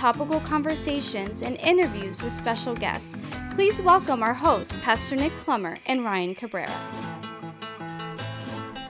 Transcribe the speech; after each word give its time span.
topical 0.00 0.40
conversations, 0.40 1.42
and 1.42 1.56
interviews 1.58 2.22
with 2.22 2.32
special 2.32 2.74
guests. 2.74 3.14
Please 3.54 3.82
welcome 3.82 4.22
our 4.22 4.32
hosts, 4.32 4.78
Pastor 4.80 5.14
Nick 5.14 5.30
Plummer 5.44 5.76
and 5.88 6.02
Ryan 6.02 6.34
Cabrera. 6.34 6.74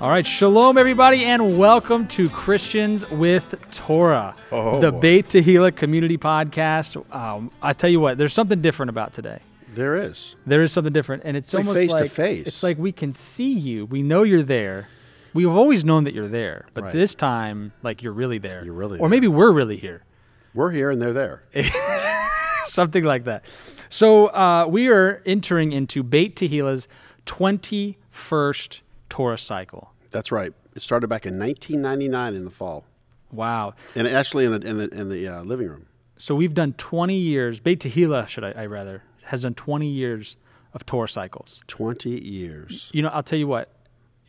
All 0.00 0.08
right, 0.08 0.24
shalom, 0.24 0.78
everybody, 0.78 1.24
and 1.24 1.58
welcome 1.58 2.06
to 2.08 2.28
Christians 2.28 3.10
with 3.10 3.56
Torah, 3.72 4.36
Oh, 4.52 4.78
the 4.78 4.92
boy. 4.92 5.00
Beit 5.00 5.26
Tehillah 5.26 5.74
Community 5.74 6.16
Podcast. 6.16 6.94
Um, 7.12 7.50
I 7.60 7.72
tell 7.72 7.90
you 7.90 7.98
what, 7.98 8.16
there's 8.16 8.32
something 8.32 8.62
different 8.62 8.90
about 8.90 9.12
today. 9.12 9.40
There 9.74 9.96
is. 9.96 10.36
There 10.46 10.62
is 10.62 10.70
something 10.70 10.92
different, 10.92 11.24
and 11.24 11.36
it's, 11.36 11.52
like 11.52 11.66
almost 11.66 11.74
face 11.76 11.92
to 11.92 12.08
face. 12.08 12.46
it's 12.46 12.62
like 12.62 12.78
we 12.78 12.92
can 12.92 13.12
see 13.12 13.50
you. 13.52 13.84
We 13.86 14.02
know 14.04 14.22
you're 14.22 14.44
there. 14.44 14.86
We've 15.34 15.50
always 15.50 15.84
known 15.84 16.04
that 16.04 16.14
you're 16.14 16.28
there, 16.28 16.66
but 16.72 16.84
Right. 16.84 16.92
this 16.92 17.16
time, 17.16 17.72
like 17.82 18.00
you're 18.00 18.12
really 18.12 18.38
there. 18.38 18.64
You're 18.64 18.74
really 18.74 18.98
or 18.98 19.02
there. 19.02 19.08
maybe 19.08 19.26
we're 19.26 19.50
really 19.50 19.76
here. 19.76 20.02
We're 20.54 20.70
here 20.70 20.90
and 20.90 21.00
they're 21.00 21.12
there. 21.12 21.42
something 22.66 23.04
like 23.04 23.24
that. 23.24 23.44
So 23.88 24.26
uh, 24.28 24.66
we 24.68 24.88
are 24.88 25.22
entering 25.26 25.72
into 25.72 26.02
Beit 26.02 26.36
Tehillah's 26.36 26.88
21st 27.26 28.80
Torah 29.08 29.38
cycle. 29.38 29.92
That's 30.10 30.32
right. 30.32 30.52
It 30.74 30.82
started 30.82 31.08
back 31.08 31.26
in 31.26 31.38
1999 31.38 32.34
in 32.34 32.44
the 32.44 32.50
fall, 32.50 32.84
Wow. 33.32 33.74
and 33.94 34.06
actually 34.06 34.44
in 34.44 34.52
the 34.52 34.60
in 34.66 34.76
the, 34.78 34.88
in 34.88 35.08
the 35.08 35.28
uh, 35.28 35.42
living 35.42 35.68
room. 35.68 35.86
So 36.16 36.34
we've 36.34 36.54
done 36.54 36.74
20 36.74 37.16
years. 37.16 37.60
Beit 37.60 37.80
Tehillah, 37.80 38.28
should 38.28 38.44
I, 38.44 38.52
I 38.52 38.66
rather, 38.66 39.02
has 39.24 39.42
done 39.42 39.54
20 39.54 39.88
years 39.88 40.36
of 40.74 40.86
Torah 40.86 41.08
cycles. 41.08 41.62
20 41.66 42.10
years. 42.10 42.90
You 42.92 43.02
know, 43.02 43.08
I'll 43.08 43.22
tell 43.22 43.38
you 43.38 43.48
what. 43.48 43.70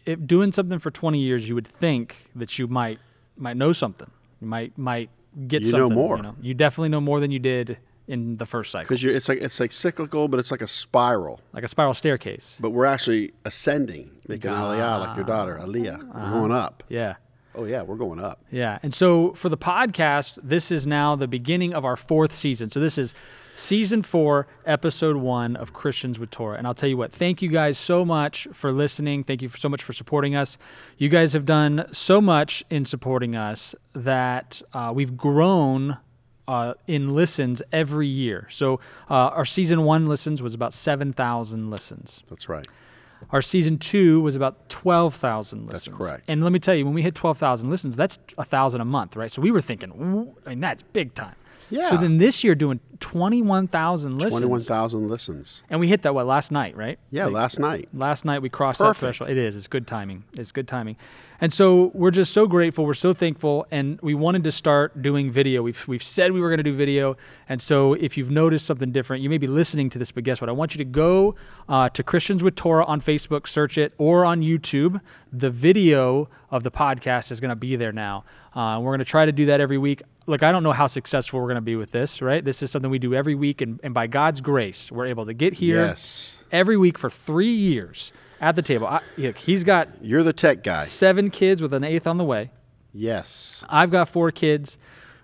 If 0.06 0.26
doing 0.26 0.52
something 0.52 0.80
for 0.80 0.90
20 0.90 1.20
years, 1.20 1.48
you 1.48 1.54
would 1.54 1.68
think 1.68 2.16
that 2.36 2.58
you 2.58 2.68
might 2.68 3.00
might 3.38 3.56
know 3.58 3.72
something. 3.72 4.10
You 4.40 4.48
might 4.48 4.76
might 4.78 5.10
get 5.48 5.64
You 5.64 5.72
know 5.74 5.90
more. 5.90 6.18
You, 6.18 6.24
know? 6.24 6.36
you 6.42 6.54
definitely 6.54 6.90
know 6.90 7.02
more 7.02 7.20
than 7.20 7.32
you 7.32 7.40
did 7.40 7.78
in 8.08 8.38
the 8.38 8.46
first 8.46 8.72
cycle, 8.72 8.88
Because 8.90 9.04
it's 9.06 9.30
like 9.30 9.42
it's 9.42 9.60
like 9.60 9.72
cyclical, 9.72 10.28
but 10.28 10.40
it's 10.40 10.52
like 10.52 10.62
a 10.62 10.68
spiral. 10.68 11.40
like 11.54 11.64
a 11.64 11.68
spiral 11.68 11.94
staircase. 11.94 12.58
But 12.60 12.72
we're 12.72 12.86
actually 12.86 13.34
ascending, 13.46 14.12
making 14.28 14.52
aliyah 14.52 15.08
like 15.08 15.16
your 15.16 15.26
daughter, 15.26 15.58
Aliyah. 15.62 16.14
We're 16.14 16.20
uh-huh. 16.20 16.40
going 16.40 16.52
up. 16.52 16.84
Yeah. 16.90 17.16
Oh 17.56 17.66
yeah, 17.66 17.82
we're 17.82 17.96
going 17.96 18.20
up. 18.20 18.44
Yeah. 18.52 18.80
And 18.84 18.94
so 18.94 19.34
for 19.34 19.50
the 19.50 19.58
podcast, 19.58 20.40
this 20.42 20.72
is 20.72 20.88
now 20.88 21.16
the 21.16 21.28
beginning 21.28 21.74
of 21.74 21.86
our 21.86 21.96
fourth 21.96 22.34
season. 22.34 22.70
So 22.70 22.80
this 22.80 22.98
is 22.98 23.14
season 23.54 24.02
four, 24.04 24.48
episode 24.66 25.18
one 25.18 25.56
of 25.56 25.74
Christians 25.74 26.20
with 26.20 26.32
Torah. 26.32 26.58
And 26.58 26.68
I'll 26.68 26.74
tell 26.74 26.90
you 26.90 26.98
what, 26.98 27.12
thank 27.12 27.42
you 27.42 27.50
guys 27.50 27.78
so 27.78 28.06
much 28.06 28.48
for 28.54 28.72
listening. 28.72 29.24
Thank 29.24 29.42
you 29.42 29.50
for 29.50 29.58
so 29.58 29.70
much 29.70 29.84
for 29.84 29.94
supporting 29.94 30.36
us. 30.36 30.58
You 30.98 31.10
guys 31.10 31.34
have 31.34 31.46
done 31.46 31.86
so 31.92 32.22
much 32.22 32.64
in 32.70 32.86
supporting 32.86 33.36
us 33.36 33.76
that 33.94 34.62
uh, 34.74 34.92
we've 34.94 35.18
grown. 35.18 35.98
Uh, 36.48 36.74
in 36.86 37.14
listens 37.14 37.62
every 37.72 38.08
year. 38.08 38.46
So 38.50 38.82
uh, 39.10 39.14
our 39.14 39.46
season 39.46 39.84
one 39.86 40.08
listens 40.08 40.42
was 40.42 40.54
about 40.54 40.74
7,000 40.74 41.70
listens. 41.70 42.24
That's 42.30 42.50
right. 42.50 42.68
Our 43.30 43.42
season 43.42 43.78
two 43.78 44.20
was 44.22 44.36
about 44.36 44.68
12,000 44.68 45.68
listens. 45.68 45.86
That's 45.86 45.98
correct. 45.98 46.26
And 46.28 46.44
let 46.44 46.52
me 46.52 46.60
tell 46.60 46.76
you, 46.76 46.84
when 46.84 46.94
we 46.94 47.04
hit 47.04 47.16
12,000 47.16 47.70
listens, 47.70 47.96
that's 47.96 48.18
a 48.34 48.42
1,000 48.42 48.82
a 48.82 48.86
month, 48.86 49.16
right? 49.16 49.32
So 49.32 49.42
we 49.42 49.52
were 49.52 49.62
thinking, 49.62 50.36
I 50.46 50.50
mean, 50.50 50.60
that's 50.60 50.82
big 50.82 51.14
time. 51.14 51.36
Yeah. 51.72 51.90
So 51.90 51.98
then 51.98 52.18
this 52.18 52.44
year 52.44 52.54
doing 52.54 52.80
21,000 53.00 54.18
listens. 54.18 54.34
21,000 54.42 55.08
listens. 55.08 55.64
And 55.70 55.80
we 55.80 55.88
hit 55.88 56.04
that, 56.04 56.14
what, 56.14 56.28
last 56.28 56.52
night, 56.52 56.76
right? 56.76 57.00
Yeah, 57.10 57.26
last 57.26 57.60
night. 57.60 57.90
Last 57.94 58.26
night 58.26 58.42
we 58.42 58.50
crossed 58.50 58.80
that 58.80 58.86
Perfect. 58.86 59.18
threshold. 59.18 59.30
It 59.32 59.38
is. 59.38 59.56
It's 59.56 59.68
good 59.68 59.88
timing. 59.88 60.24
It's 60.34 60.52
good 60.52 60.68
timing. 60.68 60.98
And 61.44 61.52
so 61.52 61.90
we're 61.96 62.12
just 62.12 62.34
so 62.34 62.46
grateful. 62.46 62.86
We're 62.86 62.94
so 62.94 63.14
thankful, 63.16 63.66
and 63.72 64.00
we 64.04 64.14
wanted 64.14 64.44
to 64.44 64.52
start 64.52 65.02
doing 65.02 65.32
video. 65.32 65.64
We've 65.64 65.88
we've 65.88 66.04
said 66.04 66.34
we 66.34 66.40
were 66.40 66.50
going 66.50 66.60
to 66.60 66.64
do 66.64 66.76
video, 66.76 67.18
and 67.50 67.60
so 67.60 67.94
if 67.96 68.16
you've 68.16 68.30
noticed 68.30 68.68
something 68.68 68.92
different, 68.92 69.24
you 69.24 69.30
may 69.30 69.40
be 69.40 69.48
listening 69.48 69.90
to 69.90 69.98
this, 69.98 70.12
but 70.12 70.24
guess 70.24 70.40
what? 70.40 70.50
I 70.50 70.54
want 70.54 70.76
you 70.76 70.78
to 70.78 70.86
go 70.86 71.34
uh, 71.68 71.90
to 71.90 72.04
Christians 72.04 72.44
with 72.44 72.56
Torah 72.56 72.86
on 72.86 73.02
Facebook, 73.02 73.48
search 73.48 73.80
it, 73.80 73.92
or 73.98 74.24
on 74.24 74.42
YouTube. 74.42 75.02
The 75.34 75.50
video 75.50 76.30
of 76.52 76.62
the 76.62 76.70
podcast 76.70 77.32
is 77.32 77.40
going 77.40 77.50
to 77.50 77.56
be 77.60 77.76
there 77.76 77.92
now. 77.92 78.24
Uh, 78.54 78.80
we're 78.80 78.92
going 78.92 79.00
to 79.00 79.06
try 79.06 79.26
to 79.26 79.32
do 79.32 79.48
that 79.48 79.60
every 79.60 79.80
week. 79.80 80.04
Look, 80.28 80.44
I 80.44 80.52
don't 80.52 80.62
know 80.62 80.74
how 80.74 80.86
successful 80.86 81.40
we're 81.40 81.48
going 81.48 81.56
to 81.56 81.62
be 81.62 81.76
with 81.76 81.90
this, 81.92 82.22
right? 82.22 82.46
This 82.46 82.62
is 82.62 82.70
something 82.70 82.92
we 82.92 83.00
do 83.00 83.16
every 83.16 83.34
week, 83.34 83.62
and, 83.62 83.80
and 83.82 83.96
by 83.96 84.06
God's 84.06 84.42
grace, 84.42 84.92
we're 84.92 85.08
able 85.08 85.26
to 85.26 85.34
get 85.34 85.56
here 85.56 85.88
Yes. 85.88 86.38
every 86.52 86.78
week 86.78 87.00
for 87.00 87.10
three 87.10 87.52
years 87.52 88.14
at 88.42 88.56
the 88.58 88.62
table. 88.62 88.88
I, 88.88 89.00
look, 89.18 89.38
he's 89.38 89.64
got 89.64 89.88
You're 90.04 90.24
the 90.24 90.34
tech 90.34 90.64
guy. 90.64 90.84
seven 90.84 91.30
kids 91.30 91.62
with 91.62 91.74
an 91.74 91.84
eighth 91.86 92.08
on 92.08 92.18
the 92.18 92.24
way. 92.26 92.52
Yes. 92.94 93.64
I've 93.70 93.92
got 93.92 94.10
four 94.10 94.32
kids. 94.32 94.78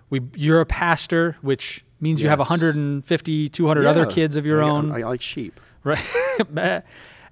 We, 0.08 0.22
you're 0.34 0.60
a 0.62 0.66
pastor, 0.66 1.36
which 1.42 1.84
means 2.00 2.22
you 2.22 2.28
have 2.30 2.38
Yes. 2.38 2.48
150, 2.48 3.48
200 3.50 3.84
other 3.86 4.04
Yeah. 4.04 4.10
kids 4.12 4.36
of 4.38 4.46
your 4.46 4.64
I- 4.64 4.70
own, 4.70 4.90
I, 4.90 5.00
I 5.00 5.02
like 5.02 5.20
sheep. 5.20 5.60
right? 5.84 6.02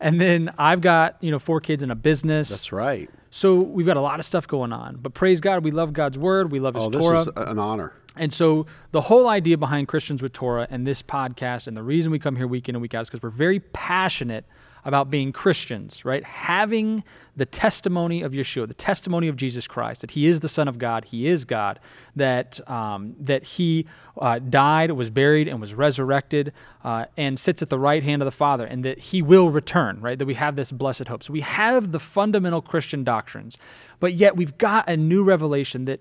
and 0.00 0.20
then 0.20 0.52
I've 0.58 0.80
got 0.80 1.16
you 1.20 1.30
know 1.30 1.38
four 1.38 1.60
kids 1.60 1.82
in 1.82 1.90
a 1.90 1.94
business. 1.94 2.48
That's 2.50 2.72
right. 2.72 3.08
So 3.30 3.56
we've 3.60 3.86
got 3.86 3.96
a 3.96 4.00
lot 4.00 4.18
of 4.18 4.26
stuff 4.26 4.46
going 4.46 4.72
on. 4.72 4.96
But 4.96 5.14
praise 5.14 5.40
God, 5.40 5.62
we 5.64 5.70
love 5.70 5.92
God's 5.92 6.16
word. 6.18 6.50
We 6.50 6.58
love 6.58 6.74
His 6.74 6.84
Oh, 6.84 6.90
this 6.90 7.00
Torah. 7.00 7.20
is 7.20 7.28
an 7.36 7.58
honor. 7.58 7.92
And 8.16 8.32
so 8.32 8.64
the 8.92 9.02
whole 9.02 9.28
idea 9.28 9.58
behind 9.58 9.88
Christians 9.88 10.22
with 10.22 10.32
Torah 10.32 10.66
and 10.70 10.86
this 10.86 11.02
podcast 11.02 11.66
and 11.66 11.76
the 11.76 11.82
reason 11.82 12.10
we 12.10 12.18
come 12.18 12.34
here 12.34 12.46
week 12.46 12.66
in 12.68 12.74
and 12.74 12.80
week 12.80 12.94
out 12.94 13.02
is 13.02 13.08
because 13.08 13.22
we're 13.22 13.28
very 13.28 13.60
passionate 13.60 14.46
about 14.86 15.10
being 15.10 15.32
Christians, 15.32 16.04
right? 16.04 16.22
Having 16.22 17.02
the 17.36 17.44
testimony 17.44 18.22
of 18.22 18.32
Yeshua, 18.32 18.68
the 18.68 18.72
testimony 18.72 19.26
of 19.26 19.34
Jesus 19.34 19.66
Christ, 19.66 20.00
that 20.00 20.12
He 20.12 20.28
is 20.28 20.38
the 20.38 20.48
Son 20.48 20.68
of 20.68 20.78
God, 20.78 21.06
He 21.06 21.26
is 21.26 21.44
God, 21.44 21.80
that 22.14 22.60
um, 22.70 23.16
that 23.18 23.42
He 23.42 23.86
uh, 24.16 24.38
died, 24.38 24.92
was 24.92 25.10
buried, 25.10 25.48
and 25.48 25.60
was 25.60 25.74
resurrected, 25.74 26.52
uh, 26.84 27.06
and 27.16 27.36
sits 27.36 27.62
at 27.62 27.68
the 27.68 27.80
right 27.80 28.04
hand 28.04 28.22
of 28.22 28.26
the 28.26 28.30
Father, 28.32 28.64
and 28.64 28.84
that 28.84 28.98
He 28.98 29.20
will 29.22 29.50
return, 29.50 30.00
right? 30.00 30.18
That 30.20 30.26
we 30.26 30.34
have 30.34 30.54
this 30.54 30.70
blessed 30.70 31.08
hope. 31.08 31.24
So 31.24 31.32
we 31.32 31.40
have 31.40 31.90
the 31.90 32.00
fundamental 32.00 32.62
Christian 32.62 33.02
doctrines, 33.02 33.58
but 33.98 34.14
yet 34.14 34.36
we've 34.36 34.56
got 34.56 34.88
a 34.88 34.96
new 34.96 35.24
revelation 35.24 35.86
that 35.86 36.00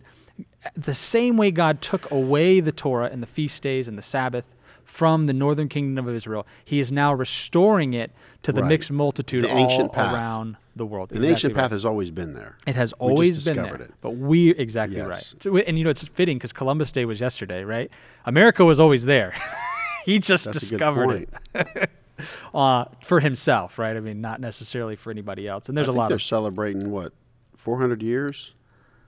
the 0.78 0.94
same 0.94 1.38
way 1.38 1.50
God 1.50 1.82
took 1.82 2.10
away 2.12 2.60
the 2.60 2.72
Torah 2.72 3.10
and 3.12 3.24
the 3.24 3.28
feast 3.28 3.64
days 3.64 3.88
and 3.88 3.98
the 3.98 4.04
Sabbath 4.04 4.55
from 4.96 5.26
the 5.26 5.34
northern 5.34 5.68
kingdom 5.68 6.08
of 6.08 6.16
Israel, 6.16 6.48
He 6.64 6.80
is 6.80 6.90
now 6.90 7.14
restoring 7.14 7.94
it 7.94 8.12
to 8.44 8.54
the 8.54 8.62
Right. 8.62 8.70
mixed 8.70 8.92
multitude 8.94 9.44
The 9.44 9.54
all 9.54 9.90
path. 9.90 10.14
around 10.14 10.56
the 10.74 10.86
world. 10.86 11.12
And 11.12 11.22
the 11.22 11.28
Exactly 11.28 11.50
ancient 11.50 11.56
path 11.56 11.72
has 11.72 11.84
always 11.84 12.12
been 12.12 12.34
there. 12.34 12.56
It 12.66 12.76
has 12.78 12.94
always 12.94 13.44
been 13.44 13.58
there, 13.58 13.76
it. 13.76 13.92
but 14.00 14.12
we 14.12 14.52
exactly 14.52 14.98
Yes. 14.98 15.08
right. 15.08 15.34
So, 15.42 15.58
and 15.58 15.78
you 15.78 15.84
know, 15.84 15.90
it's 15.90 16.08
fitting 16.08 16.38
because 16.38 16.54
Columbus 16.54 16.94
Day 16.94 17.04
was 17.04 17.20
yesterday, 17.20 17.64
right? 17.66 17.92
America 18.26 18.64
was 18.64 18.80
always 18.80 19.04
there. 19.04 19.34
he 20.06 20.18
just 20.20 20.46
That's 20.46 20.60
discovered 20.62 21.28
it 21.54 21.90
uh, 22.54 22.86
for 23.04 23.20
himself, 23.20 23.78
right? 23.78 23.98
I 23.98 24.00
mean, 24.00 24.22
not 24.22 24.40
necessarily 24.40 24.96
for 24.96 25.12
anybody 25.12 25.46
else. 25.46 25.68
And 25.68 25.78
there's 25.78 25.90
I 25.90 25.92
a 25.92 25.96
lot 25.96 26.08
they're 26.08 26.16
of 26.16 26.24
celebrating 26.24 26.90
what, 26.90 27.12
400 27.54 28.02
years 28.02 28.54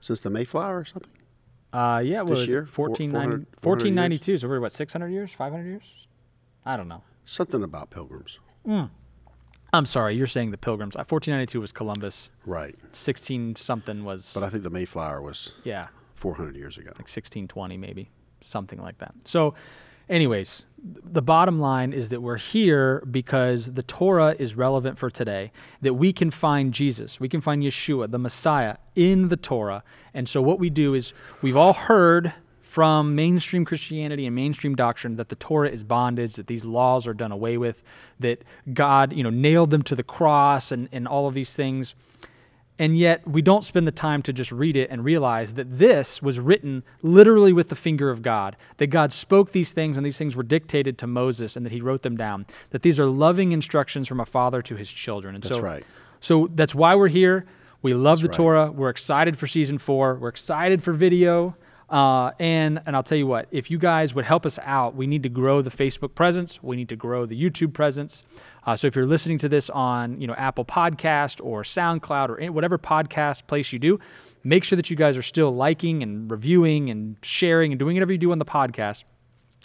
since 0.02 0.20
the 0.20 0.28
Mayflower 0.30 0.78
or 0.80 0.84
something. 0.84 1.10
Uh, 1.72 2.00
yeah, 2.04 2.22
what 2.22 2.30
This 2.30 2.38
was 2.40 2.48
year? 2.48 2.66
Four- 2.66 2.88
1490 2.88 3.46
400 3.60 3.62
400 3.62 3.84
years? 3.84 3.96
1492. 3.96 4.38
So 4.38 4.48
we're 4.48 4.60
what, 4.60 4.72
600 4.72 5.08
years? 5.08 5.30
500 5.32 5.64
years? 5.66 6.06
I 6.64 6.76
don't 6.76 6.88
know. 6.88 7.02
Something 7.24 7.62
about 7.62 7.90
pilgrims. 7.90 8.38
I'm 9.72 9.84
sorry, 9.86 10.14
you're 10.16 10.26
saying 10.26 10.50
the 10.50 10.56
Pilgrims. 10.58 10.96
Uh, 10.96 11.04
1492 11.08 11.60
was 11.60 11.72
Columbus. 11.72 12.30
Right. 12.46 12.74
16 12.92 13.54
something 13.56 14.02
was, 14.04 14.32
But 14.32 14.42
I 14.42 14.48
think 14.50 14.62
the 14.62 14.70
Mayflower 14.70 15.20
was 15.20 15.52
yeah, 15.62 15.88
400 16.14 16.56
years 16.56 16.76
ago. 16.78 16.86
like 16.88 17.00
1620 17.08 17.76
maybe, 17.76 18.10
something 18.40 18.78
like 18.80 18.98
that. 18.98 19.14
So, 19.24 19.54
anyways, 20.08 20.64
the 20.82 21.22
bottom 21.22 21.58
line 21.58 21.92
is 21.92 22.08
that 22.10 22.20
we're 22.20 22.36
here 22.36 23.02
because 23.10 23.66
the 23.66 23.82
Torah 23.82 24.36
is 24.38 24.54
relevant 24.54 24.98
for 24.98 25.10
today, 25.10 25.52
that 25.82 25.94
we 25.94 26.12
can 26.12 26.30
find 26.30 26.72
Jesus, 26.72 27.18
we 27.18 27.28
can 27.28 27.40
find 27.40 27.62
Yeshua, 27.62 28.10
the 28.10 28.18
Messiah, 28.18 28.76
in 28.94 29.28
the 29.28 29.36
Torah. 29.36 29.82
And 30.14 30.28
so, 30.28 30.40
what 30.40 30.58
we 30.58 30.70
do 30.70 30.94
is 30.94 31.12
we've 31.42 31.56
all 31.56 31.72
heard 31.72 32.32
from 32.62 33.14
mainstream 33.14 33.64
Christianity 33.64 34.26
and 34.26 34.36
mainstream 34.36 34.74
doctrine 34.74 35.16
that 35.16 35.30
the 35.30 35.36
Torah 35.36 35.70
is 35.70 35.82
bondage, 35.82 36.34
that 36.34 36.46
these 36.46 36.64
laws 36.64 37.06
are 37.06 37.14
done 37.14 37.32
away 37.32 37.56
with, 37.56 37.82
that 38.20 38.44
God, 38.72 39.12
you 39.12 39.22
know, 39.22 39.30
nailed 39.30 39.70
them 39.70 39.82
to 39.84 39.96
the 39.96 40.02
cross 40.02 40.70
and, 40.70 40.88
and 40.92 41.08
all 41.08 41.26
of 41.26 41.34
these 41.34 41.54
things. 41.54 41.94
And 42.78 42.96
yet, 42.96 43.26
we 43.26 43.42
don't 43.42 43.64
spend 43.64 43.88
the 43.88 43.92
time 43.92 44.22
to 44.22 44.32
just 44.32 44.52
read 44.52 44.76
it 44.76 44.88
and 44.90 45.04
realize 45.04 45.54
that 45.54 45.78
this 45.78 46.22
was 46.22 46.38
written 46.38 46.84
literally 47.02 47.52
with 47.52 47.70
the 47.70 47.74
finger 47.74 48.08
of 48.10 48.22
God, 48.22 48.56
that 48.76 48.86
God 48.86 49.12
spoke 49.12 49.50
these 49.50 49.72
things 49.72 49.96
and 49.96 50.06
these 50.06 50.16
things 50.16 50.36
were 50.36 50.44
dictated 50.44 50.96
to 50.98 51.06
Moses 51.08 51.56
and 51.56 51.66
that 51.66 51.72
he 51.72 51.80
wrote 51.80 52.02
them 52.02 52.16
down, 52.16 52.46
that 52.70 52.82
these 52.82 53.00
are 53.00 53.06
loving 53.06 53.50
instructions 53.50 54.06
from 54.06 54.20
a 54.20 54.26
father 54.26 54.62
to 54.62 54.76
his 54.76 54.90
children. 54.90 55.34
And 55.34 55.42
That's 55.42 55.56
so, 55.56 55.60
right. 55.60 55.84
So 56.20 56.48
that's 56.54 56.74
why 56.74 56.94
we're 56.94 57.08
here. 57.08 57.46
We 57.82 57.94
love 57.94 58.20
the 58.20 58.28
right. 58.28 58.36
Torah. 58.36 58.70
We're 58.70 58.90
excited 58.90 59.38
for 59.38 59.46
season 59.46 59.78
four. 59.78 60.14
We're 60.16 60.28
excited 60.28 60.82
for 60.82 60.92
video. 60.92 61.56
Uh, 61.90 62.32
and 62.38 62.82
and 62.84 62.94
I'll 62.94 63.02
tell 63.02 63.16
you 63.16 63.26
what, 63.26 63.48
if 63.50 63.70
you 63.70 63.78
guys 63.78 64.14
would 64.14 64.26
help 64.26 64.44
us 64.44 64.58
out, 64.62 64.94
we 64.94 65.06
need 65.06 65.22
to 65.22 65.30
grow 65.30 65.62
the 65.62 65.70
Facebook 65.70 66.14
presence. 66.14 66.62
We 66.62 66.76
need 66.76 66.90
to 66.90 66.96
grow 66.96 67.24
the 67.24 67.40
YouTube 67.40 67.72
presence. 67.72 68.24
Uh, 68.66 68.76
so 68.76 68.86
if 68.86 68.94
you're 68.94 69.06
listening 69.06 69.38
to 69.38 69.48
this 69.48 69.70
on 69.70 70.20
you 70.20 70.26
know 70.26 70.34
Apple 70.34 70.66
Podcast 70.66 71.42
or 71.42 71.62
SoundCloud 71.62 72.28
or 72.28 72.38
any, 72.38 72.50
whatever 72.50 72.76
podcast 72.76 73.46
place 73.46 73.72
you 73.72 73.78
do, 73.78 73.98
make 74.44 74.64
sure 74.64 74.76
that 74.76 74.90
you 74.90 74.96
guys 74.96 75.16
are 75.16 75.22
still 75.22 75.54
liking 75.54 76.02
and 76.02 76.30
reviewing 76.30 76.90
and 76.90 77.16
sharing 77.22 77.72
and 77.72 77.78
doing 77.78 77.96
whatever 77.96 78.12
you 78.12 78.18
do 78.18 78.32
on 78.32 78.38
the 78.38 78.44
podcast. 78.44 79.04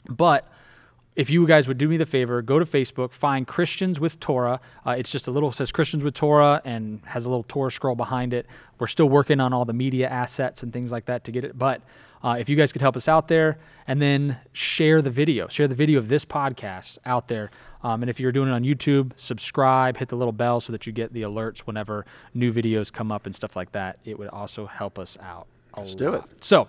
But 0.07 0.47
if 1.15 1.29
you 1.29 1.45
guys 1.45 1.67
would 1.67 1.77
do 1.77 1.87
me 1.87 1.97
the 1.97 2.05
favor, 2.05 2.41
go 2.41 2.57
to 2.57 2.65
Facebook, 2.65 3.11
find 3.11 3.45
Christians 3.45 3.99
with 3.99 4.19
Torah. 4.19 4.59
Uh, 4.85 4.91
it's 4.91 5.11
just 5.11 5.27
a 5.27 5.31
little 5.31 5.51
says 5.51 5.71
Christians 5.71 6.03
with 6.03 6.13
Torah 6.13 6.61
and 6.65 7.01
has 7.05 7.25
a 7.25 7.29
little 7.29 7.43
Torah 7.43 7.71
scroll 7.71 7.95
behind 7.95 8.33
it. 8.33 8.47
We're 8.79 8.87
still 8.87 9.09
working 9.09 9.39
on 9.39 9.53
all 9.53 9.65
the 9.65 9.73
media 9.73 10.07
assets 10.09 10.63
and 10.63 10.73
things 10.73 10.91
like 10.91 11.05
that 11.05 11.25
to 11.25 11.31
get 11.31 11.43
it. 11.43 11.57
But 11.57 11.81
uh, 12.23 12.37
if 12.39 12.47
you 12.49 12.55
guys 12.55 12.71
could 12.71 12.81
help 12.81 12.95
us 12.95 13.07
out 13.07 13.27
there, 13.27 13.57
and 13.87 14.01
then 14.01 14.37
share 14.53 15.01
the 15.01 15.09
video, 15.09 15.47
share 15.47 15.67
the 15.67 15.75
video 15.75 15.99
of 15.99 16.07
this 16.07 16.23
podcast 16.25 16.97
out 17.05 17.27
there. 17.27 17.51
Um, 17.83 18.01
and 18.01 18.09
if 18.09 18.19
you're 18.19 18.31
doing 18.31 18.49
it 18.49 18.53
on 18.53 18.63
YouTube, 18.63 19.11
subscribe, 19.17 19.97
hit 19.97 20.09
the 20.09 20.15
little 20.15 20.31
bell 20.31 20.61
so 20.61 20.71
that 20.71 20.87
you 20.87 20.93
get 20.93 21.11
the 21.11 21.23
alerts 21.23 21.59
whenever 21.59 22.05
new 22.33 22.53
videos 22.53 22.91
come 22.91 23.11
up 23.11 23.25
and 23.25 23.35
stuff 23.35 23.55
like 23.55 23.73
that. 23.73 23.99
It 24.05 24.17
would 24.17 24.29
also 24.29 24.65
help 24.65 24.97
us 24.97 25.17
out. 25.21 25.47
Let's 25.75 25.95
do 25.95 26.13
it. 26.13 26.23
So. 26.41 26.67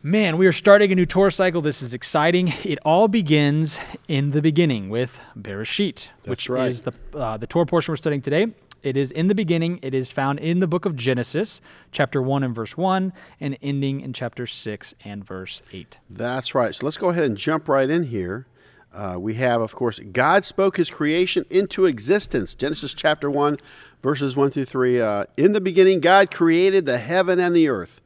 Man, 0.00 0.38
we 0.38 0.46
are 0.46 0.52
starting 0.52 0.92
a 0.92 0.94
new 0.94 1.06
Torah 1.06 1.32
cycle. 1.32 1.60
This 1.60 1.82
is 1.82 1.92
exciting. 1.92 2.54
It 2.62 2.78
all 2.84 3.08
begins 3.08 3.80
in 4.06 4.30
the 4.30 4.40
beginning 4.40 4.90
with 4.90 5.18
Bereshit, 5.36 6.06
which 6.24 6.48
right. 6.48 6.68
is 6.68 6.82
the 6.82 6.92
uh, 7.14 7.36
the 7.36 7.48
Torah 7.48 7.66
portion 7.66 7.90
we're 7.90 7.96
studying 7.96 8.22
today. 8.22 8.46
It 8.82 8.96
is 8.96 9.10
in 9.10 9.28
the 9.28 9.34
beginning. 9.34 9.80
It 9.82 9.94
is 9.94 10.12
found 10.12 10.38
in 10.38 10.60
the 10.60 10.66
book 10.66 10.84
of 10.84 10.94
Genesis, 10.94 11.60
chapter 11.90 12.22
1 12.22 12.44
and 12.44 12.54
verse 12.54 12.76
1, 12.76 13.12
and 13.40 13.58
ending 13.62 14.00
in 14.00 14.12
chapter 14.12 14.46
6 14.46 14.94
and 15.04 15.24
verse 15.24 15.62
8. 15.72 15.98
That's 16.08 16.54
right. 16.54 16.74
So 16.74 16.84
let's 16.84 16.96
go 16.96 17.08
ahead 17.08 17.24
and 17.24 17.36
jump 17.36 17.68
right 17.68 17.90
in 17.90 18.04
here. 18.04 18.46
Uh, 18.92 19.16
we 19.18 19.34
have, 19.34 19.60
of 19.60 19.74
course, 19.74 19.98
God 19.98 20.44
spoke 20.44 20.76
his 20.76 20.90
creation 20.90 21.44
into 21.50 21.86
existence. 21.86 22.54
Genesis 22.54 22.94
chapter 22.94 23.30
1, 23.30 23.58
verses 24.02 24.34
1 24.34 24.50
through 24.50 24.64
3. 24.64 25.00
Uh, 25.00 25.24
in 25.36 25.52
the 25.52 25.60
beginning, 25.60 26.00
God 26.00 26.30
created 26.30 26.86
the 26.86 26.98
heaven 26.98 27.38
and 27.38 27.54
the 27.54 27.68
earth. 27.68 28.00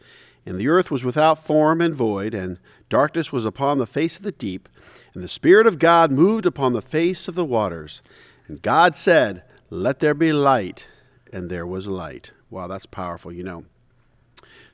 And 0.45 0.59
the 0.59 0.69
earth 0.69 0.91
was 0.91 1.05
without 1.05 1.45
form 1.47 1.81
and 1.81 1.95
void, 1.95 2.35
and 2.35 2.59
darkness 2.89 3.31
was 3.31 3.45
upon 3.45 3.79
the 3.79 3.87
face 3.87 4.17
of 4.17 4.23
the 4.23 4.33
deep. 4.33 4.69
And 5.15 5.23
the 5.23 5.29
Spirit 5.29 5.67
of 5.67 5.79
God 5.79 6.11
moved 6.11 6.47
upon 6.47 6.73
the 6.73 6.83
face 6.83 7.29
of 7.29 7.35
the 7.35 7.45
waters. 7.45 8.03
And 8.49 8.61
God 8.61 8.97
said, 8.97 9.45
Let 9.73 10.01
there 10.01 10.15
be 10.15 10.33
light. 10.33 10.87
And 11.33 11.49
there 11.51 11.67
was 11.67 11.87
light. 11.87 12.31
Wow, 12.51 12.67
that's 12.67 12.87
powerful, 12.87 13.33
you 13.33 13.43
know 13.43 13.65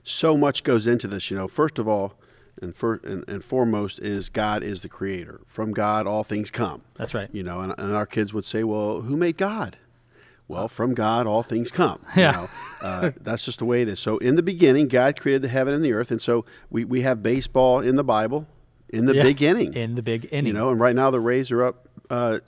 so 0.05 0.37
much 0.37 0.65
goes 0.65 0.87
into 0.87 1.07
this. 1.07 1.31
You 1.31 1.37
know, 1.37 1.47
first 1.49 1.79
of 1.79 1.87
all, 1.87 2.15
and, 2.63 2.75
for, 2.75 2.95
and, 3.05 3.29
and 3.29 3.45
foremost 3.45 3.99
is 3.99 4.29
God 4.31 4.63
is 4.63 4.81
the 4.81 4.89
creator. 4.89 5.41
From 5.47 5.73
God, 5.73 6.07
all 6.07 6.25
things 6.25 6.51
come. 6.51 6.83
That's 6.97 7.13
right. 7.15 7.29
You 7.31 7.43
know, 7.43 7.61
and, 7.61 7.75
and 7.79 7.95
our 7.95 8.07
kids 8.07 8.33
would 8.33 8.47
say, 8.47 8.65
"Well, 8.65 9.03
who 9.03 9.17
made 9.17 9.37
God?" 9.37 9.77
Well, 10.49 10.67
from 10.67 10.95
God, 10.95 11.27
all 11.27 11.43
things 11.43 11.71
come. 11.71 12.01
Yeah. 12.17 12.31
You 12.31 12.37
know, 12.39 12.49
uh, 12.81 13.11
that's 13.21 13.45
just 13.45 13.59
the 13.59 13.67
way 13.67 13.83
it 13.83 13.89
is. 13.89 14.01
So, 14.01 14.17
in 14.17 14.37
the 14.37 14.43
beginning, 14.43 14.89
God 14.89 15.21
created 15.21 15.43
the 15.43 15.49
heaven 15.49 15.75
and 15.75 15.85
the 15.85 15.93
earth, 15.93 16.11
and 16.11 16.23
so 16.23 16.47
we, 16.71 16.87
we 16.87 17.03
have 17.03 17.23
baseball 17.23 17.81
in 17.81 17.97
the 17.97 18.05
Bible 18.05 18.47
in 18.89 19.05
the 19.05 19.15
Yeah. 19.15 19.25
beginning. 19.25 19.75
In 19.75 19.95
the 19.95 20.03
big 20.03 20.27
inning. 20.33 20.47
you 20.47 20.53
know, 20.55 20.71
and 20.71 20.81
right 20.81 20.97
now 20.97 21.11
the 21.11 21.21
Rays 21.21 21.51
are 21.53 21.63
up 21.65 21.87
uh, 22.09 22.39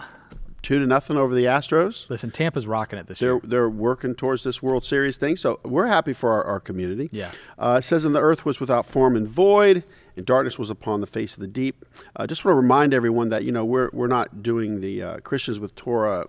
two 0.63 0.79
to 0.79 0.87
nothing 0.87 1.17
over 1.17 1.35
the 1.35 1.45
Astros. 1.45 2.09
Listen, 2.11 2.31
Tampa's 2.31 2.67
rocking 2.67 2.99
it 2.99 3.07
this 3.07 3.19
They're 3.19 3.33
year. 3.35 3.41
they're 3.45 3.71
working 3.71 4.15
towards 4.15 4.43
this 4.45 4.63
World 4.63 4.85
Series 4.85 5.17
thing, 5.17 5.37
so 5.37 5.61
we're 5.65 5.87
happy 5.87 6.13
for 6.13 6.31
our, 6.31 6.45
our 6.45 6.61
community. 6.61 7.09
Yeah. 7.13 7.31
Uh, 7.59 7.77
it 7.81 7.83
says, 7.85 8.05
"And 8.05 8.15
the 8.15 8.21
earth 8.21 8.45
was 8.45 8.61
without 8.61 8.87
form 8.87 9.17
and 9.17 9.27
void, 9.27 9.85
and 10.17 10.27
darkness 10.27 10.59
was 10.59 10.71
upon 10.71 11.01
the 11.01 11.07
face 11.07 11.35
of 11.35 11.41
the 11.41 11.47
deep." 11.47 11.85
I 12.17 12.25
uh, 12.25 12.27
just 12.27 12.45
want 12.45 12.55
to 12.57 12.61
remind 12.61 12.93
everyone 12.95 13.29
that 13.31 13.45
you 13.45 13.53
know 13.53 13.65
we're 13.65 13.91
we're 13.93 14.07
not 14.07 14.43
doing 14.43 14.81
the 14.81 15.03
uh, 15.03 15.17
Christians 15.21 15.59
with 15.59 15.75
Torah 15.77 16.27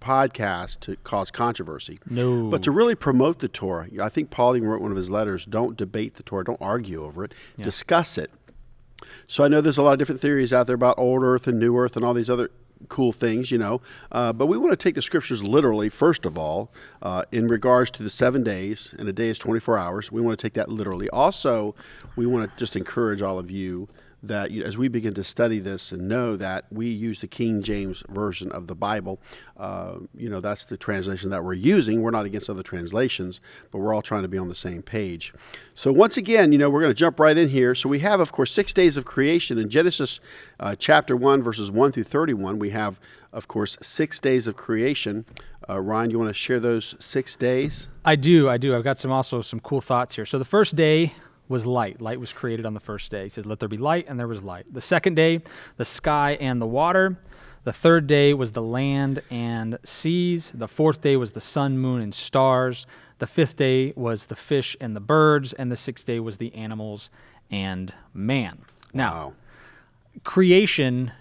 podcast 0.00 0.80
to 0.80 0.96
cause 0.96 1.30
controversy, 1.30 1.98
No. 2.08 2.50
but 2.50 2.62
to 2.64 2.70
really 2.70 2.94
promote 2.96 3.38
the 3.38 3.48
Torah. 3.48 3.88
I 4.00 4.08
think 4.08 4.30
Paul 4.30 4.56
even 4.56 4.68
wrote 4.68 4.80
one 4.82 4.90
of 4.90 4.96
his 4.96 5.10
letters: 5.10 5.44
"Don't 5.44 5.76
debate 5.76 6.14
the 6.14 6.22
Torah, 6.22 6.44
don't 6.44 6.60
argue 6.60 7.04
over 7.04 7.24
it, 7.24 7.32
discuss 7.60 8.18
it." 8.18 8.30
So 9.26 9.44
I 9.44 9.48
know 9.48 9.60
there's 9.60 9.78
a 9.78 9.82
lot 9.82 9.92
of 9.92 9.98
different 9.98 10.20
theories 10.20 10.52
out 10.52 10.66
there 10.66 10.74
about 10.74 10.98
old 10.98 11.22
Earth 11.22 11.46
and 11.46 11.58
new 11.58 11.76
Earth 11.76 11.96
and 11.96 12.04
all 12.04 12.14
these 12.14 12.30
other 12.30 12.50
cool 12.88 13.12
things, 13.12 13.50
you 13.50 13.58
know. 13.58 13.80
Uh, 14.10 14.32
but 14.32 14.46
we 14.46 14.58
want 14.58 14.72
to 14.72 14.76
take 14.76 14.94
the 14.94 15.02
scriptures 15.02 15.42
literally, 15.42 15.88
first 15.88 16.24
of 16.24 16.36
all, 16.38 16.70
uh, 17.02 17.24
in 17.32 17.48
regards 17.48 17.90
to 17.92 18.02
the 18.02 18.10
seven 18.10 18.42
days, 18.42 18.94
and 18.98 19.08
a 19.08 19.12
day 19.12 19.28
is 19.28 19.38
24 19.38 19.78
hours. 19.78 20.12
We 20.12 20.20
want 20.20 20.38
to 20.38 20.42
take 20.42 20.54
that 20.54 20.68
literally. 20.68 21.08
Also, 21.10 21.74
we 22.16 22.26
want 22.26 22.50
to 22.50 22.56
just 22.58 22.76
encourage 22.76 23.22
all 23.22 23.38
of 23.38 23.50
you 23.50 23.88
that 24.22 24.50
you, 24.50 24.62
as 24.62 24.78
we 24.78 24.88
begin 24.88 25.14
to 25.14 25.24
study 25.24 25.58
this 25.58 25.90
and 25.90 26.08
know 26.08 26.36
that 26.36 26.64
we 26.70 26.88
use 26.88 27.20
the 27.20 27.26
King 27.26 27.60
James 27.60 28.02
version 28.08 28.52
of 28.52 28.66
the 28.68 28.74
Bible, 28.74 29.20
uh, 29.56 29.96
you 30.16 30.28
know, 30.28 30.40
that's 30.40 30.64
the 30.64 30.76
translation 30.76 31.30
that 31.30 31.42
we're 31.42 31.54
using. 31.54 32.02
We're 32.02 32.12
not 32.12 32.24
against 32.24 32.48
other 32.48 32.62
translations, 32.62 33.40
but 33.70 33.78
we're 33.78 33.92
all 33.92 34.02
trying 34.02 34.22
to 34.22 34.28
be 34.28 34.38
on 34.38 34.48
the 34.48 34.54
same 34.54 34.82
page. 34.82 35.32
So, 35.74 35.92
once 35.92 36.16
again, 36.16 36.52
you 36.52 36.58
know, 36.58 36.70
we're 36.70 36.80
going 36.80 36.90
to 36.90 36.98
jump 36.98 37.18
right 37.18 37.36
in 37.36 37.48
here. 37.48 37.74
So, 37.74 37.88
we 37.88 37.98
have, 38.00 38.20
of 38.20 38.32
course, 38.32 38.52
six 38.52 38.72
days 38.72 38.96
of 38.96 39.04
creation 39.04 39.58
in 39.58 39.68
Genesis 39.68 40.20
uh, 40.60 40.76
chapter 40.78 41.16
1, 41.16 41.42
verses 41.42 41.70
1 41.70 41.92
through 41.92 42.04
31. 42.04 42.58
We 42.58 42.70
have, 42.70 43.00
of 43.32 43.48
course, 43.48 43.76
six 43.82 44.20
days 44.20 44.46
of 44.46 44.56
creation. 44.56 45.24
Uh, 45.68 45.80
Ryan, 45.80 46.10
you 46.10 46.18
want 46.18 46.28
to 46.28 46.34
share 46.34 46.60
those 46.60 46.94
six 46.98 47.36
days? 47.36 47.88
I 48.04 48.16
do, 48.16 48.48
I 48.48 48.56
do. 48.58 48.74
I've 48.76 48.84
got 48.84 48.98
some 48.98 49.10
also 49.10 49.42
some 49.42 49.60
cool 49.60 49.80
thoughts 49.80 50.16
here. 50.16 50.26
So 50.26 50.38
the 50.38 50.44
first 50.44 50.74
day 50.76 51.12
was 51.52 51.64
light. 51.64 52.00
Light 52.00 52.18
was 52.18 52.32
created 52.32 52.66
on 52.66 52.74
the 52.74 52.80
first 52.80 53.10
day. 53.12 53.22
He 53.24 53.28
says, 53.28 53.46
"Let 53.46 53.60
there 53.60 53.68
be 53.68 53.76
light," 53.76 54.06
and 54.08 54.18
there 54.18 54.26
was 54.26 54.42
light. 54.42 54.66
The 54.72 54.80
second 54.80 55.14
day, 55.14 55.40
the 55.76 55.84
sky 55.84 56.32
and 56.40 56.60
the 56.60 56.66
water. 56.66 57.16
The 57.64 57.72
third 57.72 58.08
day 58.08 58.34
was 58.34 58.50
the 58.50 58.62
land 58.62 59.22
and 59.30 59.78
seas. 59.84 60.50
The 60.52 60.66
fourth 60.66 61.00
day 61.00 61.16
was 61.16 61.30
the 61.30 61.40
sun, 61.40 61.78
moon, 61.78 62.00
and 62.02 62.12
stars. 62.12 62.86
The 63.20 63.26
fifth 63.28 63.56
day 63.56 63.92
was 63.94 64.26
the 64.26 64.34
fish 64.34 64.76
and 64.80 64.96
the 64.96 65.00
birds, 65.00 65.52
and 65.52 65.70
the 65.70 65.76
sixth 65.76 66.04
day 66.04 66.18
was 66.18 66.38
the 66.38 66.52
animals 66.56 67.08
and 67.52 67.94
man. 68.12 68.58
Now, 68.92 69.12
Wow. 69.12 69.34
creation 70.24 71.12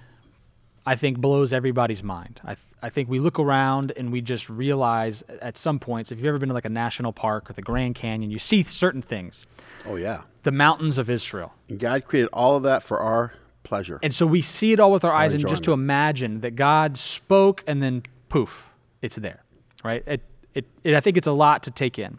i 0.85 0.95
think 0.95 1.17
blows 1.19 1.53
everybody's 1.53 2.03
mind 2.03 2.41
I, 2.43 2.55
I 2.81 2.89
think 2.89 3.09
we 3.09 3.19
look 3.19 3.39
around 3.39 3.93
and 3.95 4.11
we 4.11 4.21
just 4.21 4.49
realize 4.49 5.23
at 5.41 5.57
some 5.57 5.79
points 5.79 6.11
if 6.11 6.17
you've 6.17 6.27
ever 6.27 6.39
been 6.39 6.49
to 6.49 6.55
like 6.55 6.65
a 6.65 6.69
national 6.69 7.13
park 7.13 7.49
or 7.49 7.53
the 7.53 7.61
grand 7.61 7.95
canyon 7.95 8.31
you 8.31 8.39
see 8.39 8.63
certain 8.63 9.01
things. 9.01 9.45
Oh, 9.85 9.95
yeah. 9.95 10.21
the 10.43 10.51
mountains 10.51 10.97
of 10.97 11.09
israel. 11.09 11.53
And 11.69 11.79
God 11.79 12.05
created 12.05 12.29
all 12.33 12.55
of 12.57 12.63
that 12.63 12.83
for 12.83 12.99
our 12.99 13.33
pleasure. 13.63 13.99
and 14.01 14.13
so 14.13 14.25
we 14.25 14.41
see 14.41 14.71
it 14.73 14.79
all 14.79 14.91
with 14.91 15.05
our 15.05 15.13
eyes 15.13 15.33
and 15.33 15.47
just 15.47 15.63
to 15.63 15.71
imagine 15.71 16.41
that 16.41 16.55
god 16.55 16.97
spoke 16.97 17.63
and 17.67 17.81
then 17.81 18.01
poof 18.27 18.69
it's 19.03 19.15
there 19.17 19.43
right? 19.83 20.03
It, 20.07 20.21
it, 20.55 20.65
it, 20.83 20.95
i 20.95 20.99
think 20.99 21.15
it's 21.15 21.27
a 21.27 21.31
lot 21.31 21.61
to 21.63 21.71
take 21.71 21.99
in 21.99 22.17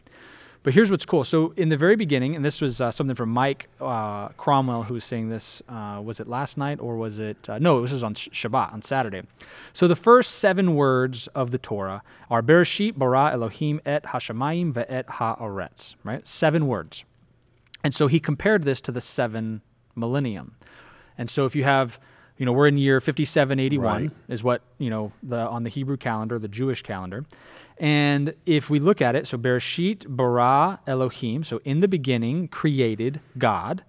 but 0.62 0.72
here's 0.72 0.90
what's 0.90 1.04
cool. 1.04 1.24
So 1.24 1.52
in 1.56 1.68
the 1.68 1.76
very 1.76 1.96
beginning, 1.96 2.36
and 2.36 2.44
this 2.44 2.60
was 2.60 2.80
uh, 2.80 2.90
something 2.90 3.16
from 3.16 3.30
Mike 3.30 3.68
uh, 3.80 4.28
Cromwell 4.28 4.84
who 4.84 4.94
was 4.94 5.04
saying 5.04 5.28
this. 5.28 5.62
Uh, 5.68 6.00
was 6.04 6.20
it 6.20 6.28
last 6.28 6.56
night 6.56 6.78
or 6.80 6.96
was 6.96 7.18
it? 7.18 7.48
Uh, 7.48 7.58
no, 7.58 7.82
this 7.82 7.92
was 7.92 8.02
on 8.02 8.14
Shabbat 8.14 8.72
on 8.72 8.82
Saturday. 8.82 9.22
So 9.72 9.88
the 9.88 9.96
first 9.96 10.36
seven 10.36 10.74
words 10.76 11.26
of 11.34 11.50
the 11.50 11.58
Torah 11.58 12.02
are 12.30 12.42
Bereshit 12.42 12.94
bara 12.96 13.32
Elohim 13.32 13.80
et 13.84 14.04
hashamayim 14.04 14.72
ve'et 14.72 15.06
haaretz. 15.06 15.96
Right, 16.04 16.26
seven 16.26 16.68
words. 16.68 17.04
And 17.82 17.92
so 17.92 18.06
he 18.06 18.20
compared 18.20 18.62
this 18.62 18.80
to 18.82 18.92
the 18.92 19.00
seven 19.00 19.62
millennium. 19.96 20.54
And 21.18 21.28
so 21.28 21.44
if 21.44 21.56
you 21.56 21.64
have, 21.64 21.98
you 22.42 22.46
know, 22.46 22.50
we're 22.52 22.66
in 22.66 22.76
year 22.76 23.00
5781 23.00 24.02
Right. 24.02 24.10
is 24.26 24.42
what, 24.42 24.62
you 24.78 24.90
know, 24.90 25.12
the 25.22 25.36
on 25.38 25.62
the 25.62 25.70
Hebrew 25.70 25.96
calendar, 25.96 26.40
the 26.40 26.48
Jewish 26.48 26.82
calendar. 26.82 27.24
And 27.78 28.34
if 28.46 28.68
we 28.68 28.80
look 28.80 29.00
at 29.00 29.14
it, 29.14 29.28
so 29.28 29.38
Bereshit 29.38 30.08
bara 30.08 30.80
Elohim, 30.88 31.44
so 31.44 31.60
in 31.64 31.78
the 31.78 31.86
beginning 31.86 32.48
created 32.48 33.20
God, 33.38 33.84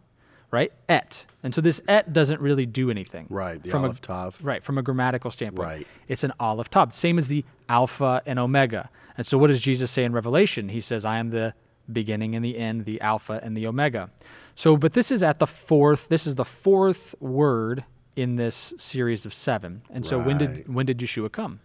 right? 0.51 0.71
Et. 0.87 1.25
And 1.41 1.55
so 1.55 1.61
this 1.61 1.81
et 1.87 2.13
doesn't 2.13 2.39
really 2.41 2.67
do 2.67 2.91
anything. 2.91 3.25
Right, 3.31 3.61
the 3.63 3.71
from 3.71 3.85
a- 3.85 3.93
Tav. 3.95 4.37
Right, 4.39 4.63
from 4.63 4.77
a 4.77 4.83
grammatical 4.83 5.31
standpoint. 5.31 5.67
Right. 5.67 5.87
It's 6.07 6.23
an 6.23 6.31
Aleph 6.39 6.69
Tav, 6.69 6.93
same 6.93 7.17
as 7.17 7.27
the 7.29 7.43
Alpha 7.69 8.21
and 8.27 8.37
Omega. 8.37 8.87
And 9.17 9.25
so 9.25 9.39
what 9.39 9.47
does 9.47 9.61
Jesus 9.61 9.89
say 9.89 10.03
in 10.03 10.13
Revelation? 10.13 10.69
He 10.69 10.79
says, 10.79 11.05
I 11.05 11.17
am 11.17 11.31
the 11.31 11.55
beginning 11.91 12.35
and 12.35 12.45
the 12.45 12.59
end, 12.59 12.85
the 12.85 13.01
Alpha 13.01 13.39
and 13.43 13.57
the 13.57 13.65
Omega. 13.65 14.11
So, 14.53 14.77
but 14.77 14.93
this 14.93 15.09
is 15.09 15.23
at 15.23 15.39
the 15.39 15.47
fourth, 15.47 16.07
this 16.07 16.27
is 16.27 16.35
the 16.35 16.45
fourth 16.45 17.15
word 17.19 17.83
in 18.15 18.35
this 18.35 18.73
series 18.77 19.25
of 19.25 19.33
seven. 19.33 19.81
And 19.89 20.05
so 20.05 20.19
when 20.19 20.37
did 20.37 20.73
when 20.73 20.85
did 20.85 20.99
Yeshua 20.99 21.31
come? 21.31 21.59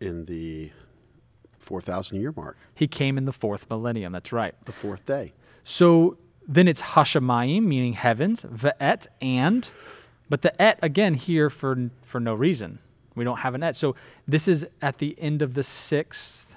in 0.00 0.26
the 0.26 0.70
4,000 1.60 2.20
year 2.20 2.32
mark, 2.36 2.58
He 2.74 2.86
came 2.86 3.16
in 3.16 3.24
the 3.24 3.32
fourth 3.32 3.70
millennium. 3.70 4.12
That's 4.12 4.32
right. 4.32 4.54
the 4.66 4.72
fourth 4.72 5.06
day. 5.06 5.32
So 5.62 6.18
then 6.46 6.68
it's 6.68 6.82
Hashemayim, 6.82 7.62
meaning 7.62 7.94
heavens, 7.94 8.42
Ve'et, 8.42 9.06
and, 9.22 9.66
but 10.28 10.42
the 10.42 10.60
et 10.60 10.78
again 10.82 11.14
here 11.14 11.48
for 11.48 11.90
for 12.02 12.20
no 12.20 12.34
reason. 12.34 12.80
We 13.14 13.24
don't 13.24 13.38
have 13.38 13.54
an 13.54 13.62
et. 13.62 13.76
So 13.76 13.94
this 14.28 14.46
is 14.48 14.66
at 14.82 14.98
the 14.98 15.14
end 15.18 15.40
of 15.40 15.54
the 15.54 15.62
sixth 15.62 16.54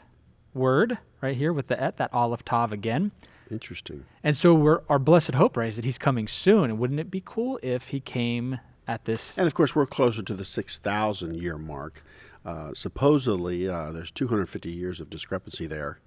word 0.54 0.98
right 1.22 1.38
here 1.38 1.54
with 1.54 1.68
the 1.68 1.82
et, 1.82 1.98
that 1.98 2.12
Aleph 2.14 2.44
Tav 2.44 2.74
again. 2.74 3.12
Interesting. 3.50 4.06
And 4.24 4.36
so 4.36 4.54
we're 4.54 4.82
our 4.90 5.00
blessed 5.00 5.36
hope, 5.36 5.56
right, 5.56 5.70
is 5.70 5.78
that 5.78 5.86
he's 5.86 6.00
coming 6.00 6.28
soon. 6.28 6.66
And 6.66 6.80
wouldn't 6.80 7.00
it 7.00 7.10
be 7.10 7.22
cool 7.24 7.60
if 7.64 7.90
he 7.90 8.02
came 8.02 8.60
at 8.88 9.06
this? 9.06 9.38
And 9.38 9.48
of 9.48 9.54
course, 9.54 9.76
we're 9.76 9.86
closer 9.86 10.22
to 10.22 10.34
the 10.34 10.46
6,000 10.46 11.36
year 11.36 11.58
mark. 11.58 12.04
Uh, 12.46 12.72
supposedly, 12.74 13.68
uh, 13.68 13.92
there's 13.92 14.12
250 14.12 14.70
years 14.72 15.00
of 15.02 15.10
discrepancy 15.10 15.68
there. 15.68 16.00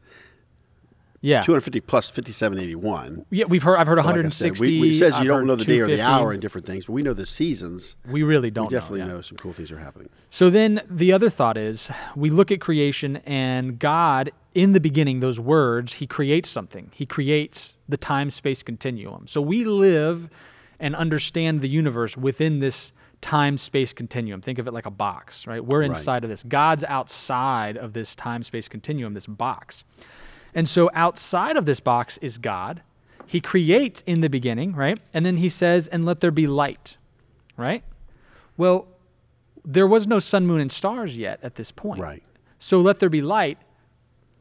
Yeah, 1.22 1.42
250 1.42 1.80
plus 1.82 2.08
5781. 2.08 3.26
yeah. 3.30 3.44
We've 3.44 3.62
heard. 3.62 3.76
I've 3.76 3.87
heard 3.87 3.99
Like 3.99 4.06
160. 4.06 4.54
said, 4.54 4.58
we, 4.66 4.80
we- 4.80 4.90
it 4.92 4.94
says 4.99 5.12
I've 5.14 5.22
you 5.22 5.28
don't 5.28 5.46
know 5.46 5.54
the 5.54 5.66
day 5.66 5.80
or 5.80 5.87
the 5.87 6.00
hour 6.00 6.32
and 6.32 6.40
different 6.40 6.66
things, 6.66 6.87
but 6.87 6.94
we 6.94 7.02
know 7.02 7.12
the 7.12 7.26
seasons. 7.26 7.94
We 8.08 8.22
really 8.22 8.50
don't 8.50 8.68
we 8.68 8.70
definitely 8.70 9.00
know. 9.00 9.06
yeah. 9.06 9.12
know 9.16 9.20
some 9.20 9.37
cool 9.37 9.52
things 9.52 9.70
are 9.70 9.78
happening. 9.78 10.08
So 10.30 10.49
then 10.49 10.80
the 10.88 11.12
other 11.12 11.28
thought 11.28 11.58
is 11.58 11.90
we 12.16 12.30
look 12.30 12.50
at 12.50 12.62
creation 12.62 13.18
and 13.26 13.78
God, 13.78 14.32
in 14.54 14.72
the 14.72 14.80
beginning, 14.80 15.20
those 15.20 15.38
words, 15.38 15.92
He 15.94 16.06
creates 16.06 16.49
something. 16.49 16.90
He 16.94 17.04
creates 17.04 17.76
the 17.87 17.99
time 17.99 18.30
space 18.30 18.62
continuum. 18.62 19.26
So 19.28 19.42
we 19.42 19.62
live 19.64 20.30
and 20.80 20.96
understand 20.96 21.60
the 21.60 21.68
universe 21.68 22.16
within 22.16 22.60
this 22.60 22.92
time 23.20 23.58
space 23.58 23.92
continuum. 23.92 24.40
Think 24.40 24.58
of 24.58 24.66
it 24.66 24.72
like 24.72 24.87
a 24.87 24.90
box, 24.90 25.46
right? 25.46 25.64
We're 25.64 25.80
Right. 25.80 25.90
inside 25.90 26.25
of 26.25 26.30
this. 26.30 26.42
God's 26.42 26.84
outside 26.84 27.76
of 27.76 27.92
this 27.92 28.14
time 28.14 28.42
space 28.42 28.66
continuum, 28.66 29.14
this 29.14 29.26
box. 29.26 29.84
And 30.54 30.68
so 30.68 30.90
outside 30.94 31.56
of 31.56 31.66
this 31.66 31.80
box 31.80 32.18
is 32.18 32.38
God. 32.38 32.82
He 33.26 33.40
creates 33.40 34.02
in 34.06 34.22
the 34.22 34.28
beginning, 34.28 34.75
right? 34.75 34.99
And 35.14 35.25
then 35.25 35.37
He 35.37 35.49
says, 35.49 35.87
and 35.87 36.04
let 36.04 36.20
there 36.20 36.30
be 36.32 36.46
light, 36.46 36.96
right? 37.56 37.84
Well, 38.56 38.88
there 39.64 39.87
was 39.87 40.06
no 40.06 40.18
sun, 40.18 40.46
moon, 40.46 40.60
and 40.60 40.72
stars 40.72 41.16
yet 41.16 41.38
at 41.42 41.54
this 41.54 41.70
point. 41.70 42.00
Right. 42.00 42.22
So 42.58 42.80
let 42.80 42.99
there 42.99 43.08
be 43.10 43.20
light. 43.20 43.58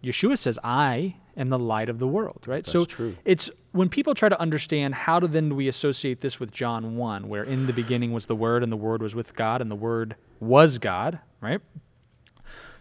Yeshua 0.04 0.38
says, 0.38 0.58
I 0.64 1.16
am 1.38 1.50
the 1.50 1.60
light 1.60 1.90
of 1.90 2.00
the 2.00 2.08
world, 2.08 2.46
right? 2.48 2.66
so 2.66 2.86
true. 2.86 3.18
it's 3.26 3.52
when 3.72 3.90
people 3.90 4.16
try 4.16 4.30
to 4.30 4.40
understand 4.40 4.96
how 4.96 5.20
do 5.20 5.28
then 5.28 5.56
we 5.56 5.68
associate 5.68 6.22
this 6.22 6.40
with 6.40 6.52
John 6.52 6.96
1, 6.96 7.28
where 7.28 7.44
in 7.44 7.68
the 7.68 7.74
beginning 7.74 8.12
was 8.12 8.26
the 8.26 8.36
Word, 8.36 8.64
and 8.64 8.72
the 8.72 8.78
Word 8.78 9.02
was 9.02 9.14
with 9.14 9.36
God, 9.36 9.62
and 9.62 9.70
the 9.70 9.76
Word 9.76 10.16
was 10.40 10.80
God, 10.80 11.20
right? 11.42 11.62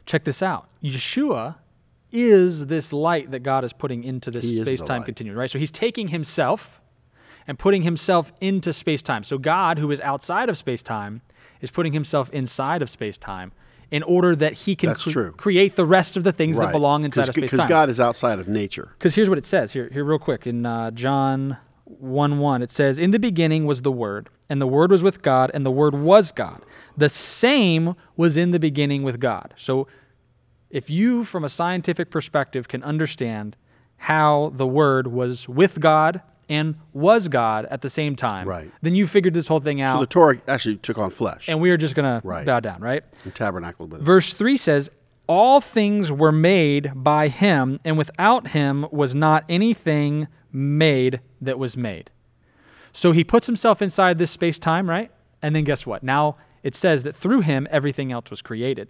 Check 0.07 0.25
this 0.25 0.42
out. 0.42 0.68
Yeshua 0.83 1.57
is 2.11 2.66
this 2.66 2.92
light 2.92 3.30
that 3.33 3.42
God 3.42 3.64
is 3.64 3.73
putting 3.73 4.02
into 4.04 4.30
this 4.30 4.45
the 4.45 4.62
space 4.62 4.80
time 4.80 5.04
continuum, 5.04 5.38
right? 5.38 5.50
So 5.50 5.59
he's 5.59 5.71
taking 5.71 6.09
himself 6.09 6.80
and 7.47 7.59
putting 7.59 7.83
himself 7.83 8.33
into 8.40 8.73
space 8.73 9.02
time. 9.02 9.25
So 9.25 9.37
God, 9.37 9.78
who 9.78 9.90
is 9.90 10.00
outside 10.00 10.49
of 10.49 10.57
space 10.57 10.83
time, 10.83 11.21
is 11.61 11.71
putting 11.71 11.92
himself 11.92 12.30
inside 12.30 12.80
of 12.80 12.88
space 12.88 13.18
time 13.18 13.52
in 13.90 14.02
order 14.02 14.37
that 14.37 14.52
he 14.52 14.76
can 14.76 14.95
true. 14.95 15.33
create 15.33 15.76
the 15.76 15.87
rest 15.87 16.16
of 16.16 16.25
the 16.25 16.33
things 16.33 16.59
that 16.59 16.73
belong 16.73 17.04
inside 17.04 17.28
of 17.28 17.35
space 17.35 17.50
Because. 17.50 17.66
God 17.66 17.88
is 17.88 17.99
outside 17.99 18.38
of 18.38 18.49
nature. 18.49 18.90
Because 18.99 19.14
here's 19.14 19.28
what 19.28 19.38
it 19.38 19.47
says 19.47 19.73
here, 19.73 19.88
here 19.92 20.04
real 20.04 20.18
quick 20.18 20.47
in 20.47 20.66
uh, 20.66 20.90
John 20.90 21.57
1 21.85 22.38
1. 22.38 22.62
It 22.62 22.71
says, 22.71 22.99
In 22.99 23.11
the 23.12 23.18
beginning 23.18 23.64
was 23.64 23.83
the 23.83 23.92
Word, 23.92 24.28
and 24.49 24.61
the 24.61 24.66
Word 24.66 24.90
was 24.90 25.02
with 25.02 25.23
God, 25.23 25.50
and 25.54 25.64
the 25.64 25.71
Word 25.71 25.95
was 25.95 26.33
God. 26.33 26.64
The 26.97 27.09
same 27.09 27.95
was 28.16 28.37
in 28.37 28.50
the 28.50 28.59
beginning 28.59 29.02
with 29.02 29.21
God. 29.21 29.54
So 29.57 29.88
if 30.71 30.90
you, 30.90 31.25
from 31.25 31.45
a 31.45 31.49
scientific 31.49 32.11
perspective, 32.11 32.68
can 32.68 32.83
understand 32.83 33.57
how 33.97 34.52
the 34.54 34.66
Word 34.66 35.07
was 35.07 35.49
with 35.49 35.80
God 35.80 36.21
and 36.49 36.75
was 36.93 37.28
God 37.28 37.67
at 37.71 37.83
the 37.83 37.90
same 37.90 38.17
time, 38.17 38.49
Right. 38.49 38.71
then 38.83 38.95
you 38.95 39.07
figured 39.07 39.35
this 39.35 39.47
whole 39.49 39.61
thing 39.61 39.81
out. 39.81 39.97
So 39.97 40.00
the 40.00 40.07
Torah 40.07 40.38
actually 40.49 40.76
took 40.76 40.99
on 40.99 41.11
flesh 41.11 41.49
and 41.49 41.61
we 41.61 41.71
are 41.71 41.76
just 41.76 41.95
going 41.95 42.21
to 42.21 42.26
Right. 42.26 42.47
bow 42.47 42.61
down, 42.61 42.81
right? 42.81 43.02
and 43.25 43.35
tabernacled 43.35 43.90
with 43.93 44.00
us. 44.00 44.07
Verse 44.07 44.33
3 44.33 44.57
says, 44.57 44.90
All 45.26 45.61
things 45.61 46.11
were 46.11 46.33
made 46.33 46.93
by 46.95 47.28
him, 47.28 47.81
and 47.85 47.99
without 47.99 48.49
him 48.49 48.87
was 48.90 49.14
not 49.14 49.45
anything 49.49 50.26
made 50.50 51.21
that 51.40 51.59
was 51.59 51.76
made. 51.76 52.11
So 52.93 53.12
he 53.12 53.23
puts 53.25 53.47
himself 53.47 53.83
inside 53.83 54.19
this 54.19 54.31
space 54.31 54.59
time, 54.59 54.88
right? 54.88 55.11
And 55.43 55.55
then 55.55 55.64
guess 55.64 55.85
what? 55.87 56.02
Now 56.02 56.37
it 56.62 56.75
says 56.75 57.02
that 57.02 57.14
through 57.14 57.40
him 57.43 57.69
everything 57.71 58.11
else 58.11 58.31
was 58.31 58.40
created. 58.43 58.88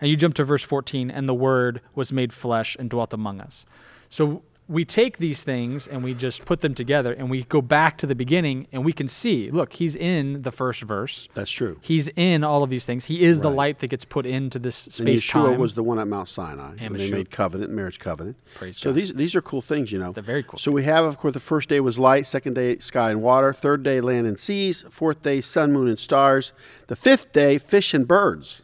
And 0.00 0.08
you 0.10 0.16
jump 0.16 0.34
to 0.34 0.44
verse 0.44 0.62
14, 0.62 1.10
and 1.10 1.28
the 1.28 1.34
word 1.34 1.80
was 1.94 2.12
made 2.12 2.32
flesh 2.32 2.76
and 2.78 2.88
dwelt 2.90 3.12
among 3.14 3.40
us. 3.40 3.64
So 4.08 4.42
we 4.70 4.84
take 4.84 5.18
these 5.18 5.42
things 5.42 5.88
and 5.88 6.04
we 6.04 6.14
just 6.14 6.44
put 6.44 6.60
them 6.60 6.74
together 6.74 7.12
and 7.12 7.28
we 7.28 7.42
go 7.42 7.60
back 7.60 7.98
to 7.98 8.06
the 8.06 8.14
beginning 8.14 8.68
and 8.70 8.84
we 8.84 8.92
can 8.92 9.08
see 9.08 9.50
look, 9.50 9.72
he's 9.74 9.96
in 9.96 10.42
the 10.42 10.52
first 10.52 10.82
verse. 10.82 11.28
That's 11.34 11.50
true. 11.50 11.78
He's 11.82 12.08
in 12.14 12.44
all 12.44 12.62
of 12.62 12.70
these 12.70 12.84
things. 12.84 13.06
He 13.06 13.22
is 13.22 13.40
the 13.40 13.50
light 13.50 13.80
that 13.80 13.88
gets 13.88 14.04
put 14.04 14.26
into 14.26 14.60
this 14.60 14.76
space 14.76 14.98
And 15.00 15.08
Yeshua 15.08 15.50
time. 15.50 15.58
was 15.58 15.74
the 15.74 15.82
one 15.82 15.98
at 15.98 16.06
Mount 16.06 16.28
Sinai. 16.28 16.70
And 16.78 16.80
And 16.80 17.00
they 17.00 17.10
made 17.10 17.30
covenant, 17.32 17.72
marriage 17.72 17.98
covenant. 17.98 18.36
Praise 18.54 18.78
so 18.78 18.90
God. 18.90 18.96
these 18.96 19.12
these 19.14 19.34
are 19.34 19.42
cool 19.42 19.60
things, 19.60 19.90
you 19.90 19.98
know. 19.98 20.12
They're 20.12 20.22
very 20.22 20.44
cool 20.44 20.58
So 20.58 20.70
we 20.70 20.84
have, 20.84 21.04
of 21.04 21.18
course, 21.18 21.34
the 21.34 21.40
first 21.40 21.68
day 21.68 21.80
was 21.80 21.98
light, 21.98 22.26
second 22.26 22.54
day 22.54 22.78
sky 22.78 23.10
and 23.10 23.20
water, 23.22 23.52
third 23.52 23.82
day 23.82 24.00
land 24.00 24.26
and 24.28 24.38
seas, 24.38 24.82
fourth 24.88 25.22
day 25.22 25.40
sun, 25.40 25.72
moon, 25.72 25.88
and 25.88 25.98
stars, 25.98 26.52
the 26.86 26.96
fifth 26.96 27.32
day 27.32 27.58
fish 27.58 27.92
and 27.92 28.06
birds, 28.06 28.62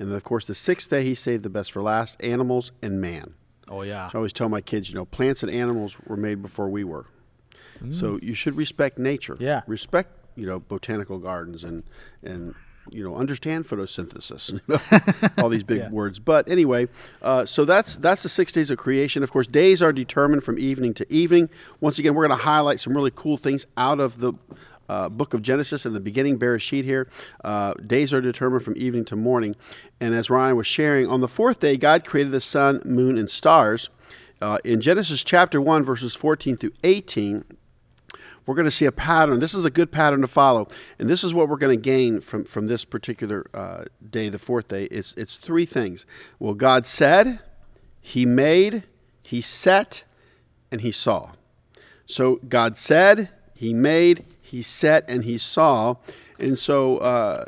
and 0.00 0.08
then, 0.08 0.16
of 0.16 0.24
course 0.24 0.44
the 0.44 0.54
sixth 0.54 0.90
day 0.90 1.04
he 1.04 1.14
saved 1.14 1.44
the 1.44 1.50
best 1.50 1.70
for 1.70 1.80
last, 1.82 2.20
animals 2.22 2.72
and 2.82 3.00
man. 3.00 3.34
Oh 3.70 3.82
yeah. 3.82 4.08
So 4.08 4.12
I 4.14 4.18
always 4.18 4.32
tell 4.32 4.48
my 4.48 4.60
kids, 4.60 4.88
you 4.90 4.94
know, 4.94 5.04
plants 5.04 5.42
and 5.42 5.50
animals 5.52 5.96
were 6.06 6.16
made 6.16 6.42
before 6.42 6.68
we 6.68 6.84
were. 6.84 7.06
So 7.92 8.18
you 8.20 8.34
should 8.34 8.56
respect 8.56 8.98
nature. 8.98 9.34
Mm. 9.34 9.40
Yeah. 9.40 9.60
Respect, 9.68 10.10
you 10.34 10.46
know, 10.46 10.58
botanical 10.58 11.18
gardens 11.18 11.62
and 11.62 11.84
and 12.24 12.56
you 12.90 13.04
know 13.04 13.14
understand 13.14 13.66
photosynthesis. 13.66 14.50
You 14.52 14.60
know, 14.66 14.80
all 15.42 15.48
these 15.48 15.62
big 15.62 15.78
Yeah. 15.78 15.90
words. 15.90 16.18
But 16.18 16.48
anyway, 16.48 16.88
uh, 17.22 17.46
so 17.46 17.64
that's 17.64 17.94
that's 17.94 18.24
the 18.24 18.28
six 18.28 18.52
days 18.52 18.70
of 18.70 18.78
creation. 18.78 19.22
Of 19.22 19.30
course, 19.30 19.46
days 19.46 19.80
are 19.80 19.92
determined 19.92 20.42
from 20.42 20.58
evening 20.58 20.92
to 20.94 21.06
evening. 21.12 21.50
Once 21.80 22.00
again, 22.00 22.14
we're 22.14 22.26
going 22.26 22.36
to 22.36 22.44
highlight 22.44 22.80
some 22.80 22.94
really 22.96 23.12
cool 23.14 23.36
things 23.36 23.64
out 23.76 24.00
of 24.00 24.18
the. 24.18 24.32
Uh, 24.88 25.08
book 25.08 25.34
of 25.34 25.42
Genesis 25.42 25.84
in 25.84 25.92
the 25.92 26.00
beginning, 26.00 26.38
Bereshit 26.38 26.84
here. 26.84 27.08
Uh, 27.44 27.74
days 27.74 28.12
are 28.12 28.20
determined 28.20 28.64
from 28.64 28.74
evening 28.76 29.04
to 29.06 29.16
morning. 29.16 29.56
And 30.00 30.14
as 30.14 30.30
Ryan 30.30 30.56
was 30.56 30.66
sharing, 30.66 31.06
on 31.06 31.20
the 31.20 31.28
fourth 31.28 31.60
day, 31.60 31.76
God 31.76 32.04
created 32.04 32.32
the 32.32 32.40
sun, 32.40 32.80
moon, 32.84 33.18
and 33.18 33.28
stars. 33.28 33.90
Uh, 34.40 34.58
in 34.64 34.80
Genesis 34.80 35.24
chapter 35.24 35.60
1, 35.60 35.84
verses 35.84 36.14
14 36.14 36.56
through 36.56 36.72
18, 36.84 37.44
we're 38.48 38.54
going 38.54 38.64
to 38.64 38.70
see 38.70 38.86
a 38.86 38.92
pattern. 38.92 39.40
This 39.40 39.52
is 39.52 39.66
a 39.66 39.70
good 39.70 39.92
pattern 39.92 40.22
to 40.22 40.26
follow, 40.26 40.68
and 40.98 41.06
this 41.06 41.22
is 41.22 41.34
what 41.34 41.50
we're 41.50 41.58
going 41.58 41.76
to 41.76 41.82
gain 41.82 42.18
from 42.22 42.44
from 42.44 42.66
this 42.66 42.82
particular 42.82 43.44
uh, 43.52 43.84
day, 44.08 44.30
the 44.30 44.38
fourth 44.38 44.68
day. 44.68 44.84
It's 44.84 45.12
it's 45.18 45.36
three 45.36 45.66
things. 45.66 46.06
Well, 46.38 46.54
God 46.54 46.86
said, 46.86 47.40
He 48.00 48.24
made, 48.24 48.84
He 49.22 49.42
set, 49.42 50.04
and 50.72 50.80
He 50.80 50.90
saw. 50.90 51.32
So 52.06 52.36
God 52.48 52.78
said, 52.78 53.28
He 53.54 53.74
made, 53.74 54.24
He 54.48 54.62
set, 54.62 55.08
and 55.08 55.24
He 55.24 55.38
saw, 55.38 55.96
and 56.38 56.58
so. 56.58 56.98
Uh, 56.98 57.44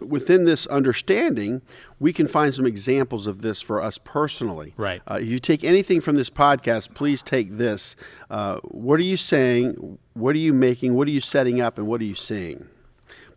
Within 0.00 0.46
this 0.46 0.66
understanding, 0.66 1.62
we 2.00 2.12
can 2.12 2.26
find 2.26 2.52
some 2.52 2.66
examples 2.66 3.28
of 3.28 3.40
this 3.40 3.62
for 3.62 3.80
us 3.80 3.98
personally. 3.98 4.74
Right. 4.76 5.00
Uh, 5.08 5.18
if 5.20 5.28
you 5.28 5.38
take 5.38 5.62
anything 5.62 6.00
from 6.00 6.16
this 6.16 6.28
podcast, 6.28 6.92
please 6.92 7.22
take 7.22 7.56
this. 7.56 7.94
Uh, 8.28 8.58
what 8.64 8.98
are 8.98 9.04
you 9.04 9.16
saying? 9.16 9.98
What 10.14 10.34
are 10.34 10.40
you 10.40 10.52
making? 10.52 10.94
What 10.94 11.06
are 11.06 11.12
you 11.12 11.20
setting 11.20 11.60
up? 11.60 11.78
And 11.78 11.86
what 11.86 12.00
are 12.00 12.04
you 12.04 12.16
seeing? 12.16 12.66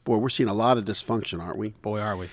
Boy, 0.06 0.18
we're 0.18 0.30
seeing 0.30 0.50
a 0.50 0.56
lot 0.56 0.80
of 0.80 0.86
dysfunction, 0.86 1.40
aren't 1.40 1.60
we? 1.60 1.70
Boy, 1.84 2.00
are 2.00 2.18
we. 2.18 2.30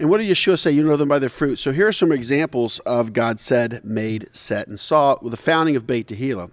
And 0.00 0.10
what 0.10 0.18
did 0.18 0.26
Yeshua 0.28 0.58
say? 0.58 0.72
You 0.72 0.82
know 0.82 0.96
them 0.96 1.08
by 1.08 1.20
their 1.20 1.28
fruit. 1.28 1.60
So 1.60 1.70
here 1.70 1.86
are 1.86 1.92
some 1.92 2.10
examples 2.10 2.80
of 2.80 3.12
God 3.12 3.38
said, 3.38 3.84
made, 3.84 4.28
set, 4.32 4.66
and 4.66 4.80
saw 4.80 5.16
with 5.22 5.30
the 5.30 5.36
founding 5.36 5.76
of 5.76 5.86
Beit 5.86 6.08
Tehillah. 6.08 6.50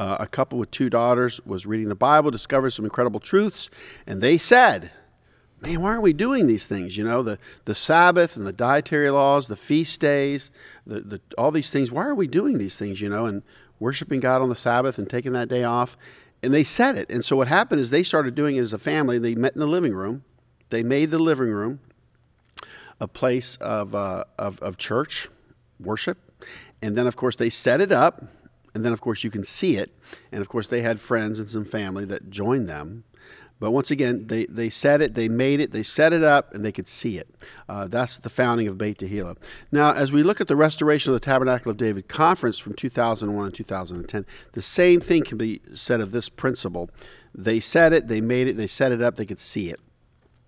Uh, 0.00 0.16
a 0.18 0.26
couple 0.26 0.58
with 0.58 0.70
two 0.70 0.88
daughters 0.88 1.42
was 1.44 1.66
reading 1.66 1.90
the 1.90 1.94
Bible, 1.94 2.30
discovered 2.30 2.70
some 2.70 2.86
incredible 2.86 3.20
truths, 3.20 3.68
and 4.06 4.22
they 4.22 4.38
said, 4.38 4.90
man, 5.60 5.82
why 5.82 5.90
aren't 5.90 6.00
we 6.00 6.14
doing 6.14 6.46
these 6.46 6.64
things? 6.64 6.96
You 6.96 7.04
know, 7.04 7.22
the, 7.22 7.38
the 7.66 7.74
Sabbath 7.74 8.34
and 8.34 8.46
the 8.46 8.52
dietary 8.54 9.10
laws, 9.10 9.46
the 9.46 9.58
feast 9.58 10.00
days, 10.00 10.50
the, 10.86 11.00
the, 11.00 11.20
all 11.36 11.50
these 11.50 11.68
things. 11.68 11.92
Why 11.92 12.06
are 12.06 12.14
we 12.14 12.26
doing 12.26 12.56
these 12.56 12.78
things, 12.78 13.02
you 13.02 13.10
know, 13.10 13.26
and 13.26 13.42
worshiping 13.78 14.20
God 14.20 14.40
on 14.40 14.48
the 14.48 14.56
Sabbath 14.56 14.96
and 14.96 15.06
taking 15.06 15.32
that 15.32 15.48
day 15.48 15.64
off? 15.64 15.98
And 16.42 16.54
they 16.54 16.64
said 16.64 16.96
it. 16.96 17.10
And 17.10 17.22
so 17.22 17.36
what 17.36 17.48
happened 17.48 17.82
is 17.82 17.90
they 17.90 18.02
started 18.02 18.34
doing 18.34 18.56
it 18.56 18.60
as 18.60 18.72
a 18.72 18.78
family. 18.78 19.18
They 19.18 19.34
met 19.34 19.52
in 19.52 19.60
the 19.60 19.66
living 19.66 19.92
room. 19.92 20.24
They 20.70 20.82
made 20.82 21.10
the 21.10 21.18
living 21.18 21.50
room 21.50 21.80
a 23.00 23.06
place 23.06 23.56
of, 23.56 23.94
uh, 23.94 24.24
of, 24.38 24.58
of 24.60 24.78
church 24.78 25.28
worship. 25.78 26.16
And 26.80 26.96
then, 26.96 27.06
of 27.06 27.16
course, 27.16 27.36
they 27.36 27.50
set 27.50 27.82
it 27.82 27.92
up. 27.92 28.24
And 28.74 28.84
then, 28.84 28.92
of 28.92 29.00
course, 29.00 29.24
you 29.24 29.30
can 29.30 29.44
see 29.44 29.76
it. 29.76 29.94
And, 30.30 30.40
of 30.40 30.48
course, 30.48 30.66
they 30.66 30.82
had 30.82 31.00
friends 31.00 31.38
and 31.38 31.48
some 31.48 31.64
family 31.64 32.04
that 32.06 32.30
joined 32.30 32.68
them. 32.68 33.04
But 33.60 33.72
once 33.72 33.90
again, 33.90 34.26
they, 34.28 34.46
they 34.46 34.70
said 34.70 35.02
it, 35.02 35.14
they 35.14 35.28
made 35.28 35.60
it, 35.60 35.70
they 35.70 35.82
set 35.82 36.14
it 36.14 36.24
up, 36.24 36.54
and 36.54 36.64
they 36.64 36.72
could 36.72 36.88
see 36.88 37.18
it. 37.18 37.28
Uh, 37.68 37.86
that's 37.88 38.16
the 38.16 38.30
founding 38.30 38.66
of 38.68 38.78
Beit 38.78 38.98
Tehillah. 38.98 39.36
Now, 39.70 39.92
as 39.92 40.10
we 40.10 40.22
look 40.22 40.40
at 40.40 40.48
the 40.48 40.56
restoration 40.56 41.12
of 41.12 41.20
the 41.20 41.24
Tabernacle 41.24 41.70
of 41.70 41.76
David 41.76 42.08
conference 42.08 42.58
from 42.58 42.72
2001 42.72 43.44
and 43.44 43.54
2010, 43.54 44.24
the 44.52 44.62
same 44.62 45.00
thing 45.00 45.24
can 45.24 45.36
be 45.36 45.60
said 45.74 46.00
of 46.00 46.10
this 46.10 46.30
principle. 46.30 46.88
They 47.34 47.60
said 47.60 47.92
it, 47.92 48.08
they 48.08 48.22
made 48.22 48.48
it, 48.48 48.56
they 48.56 48.66
set 48.66 48.92
it 48.92 49.02
up, 49.02 49.16
they 49.16 49.26
could 49.26 49.40
see 49.40 49.68
it 49.68 49.78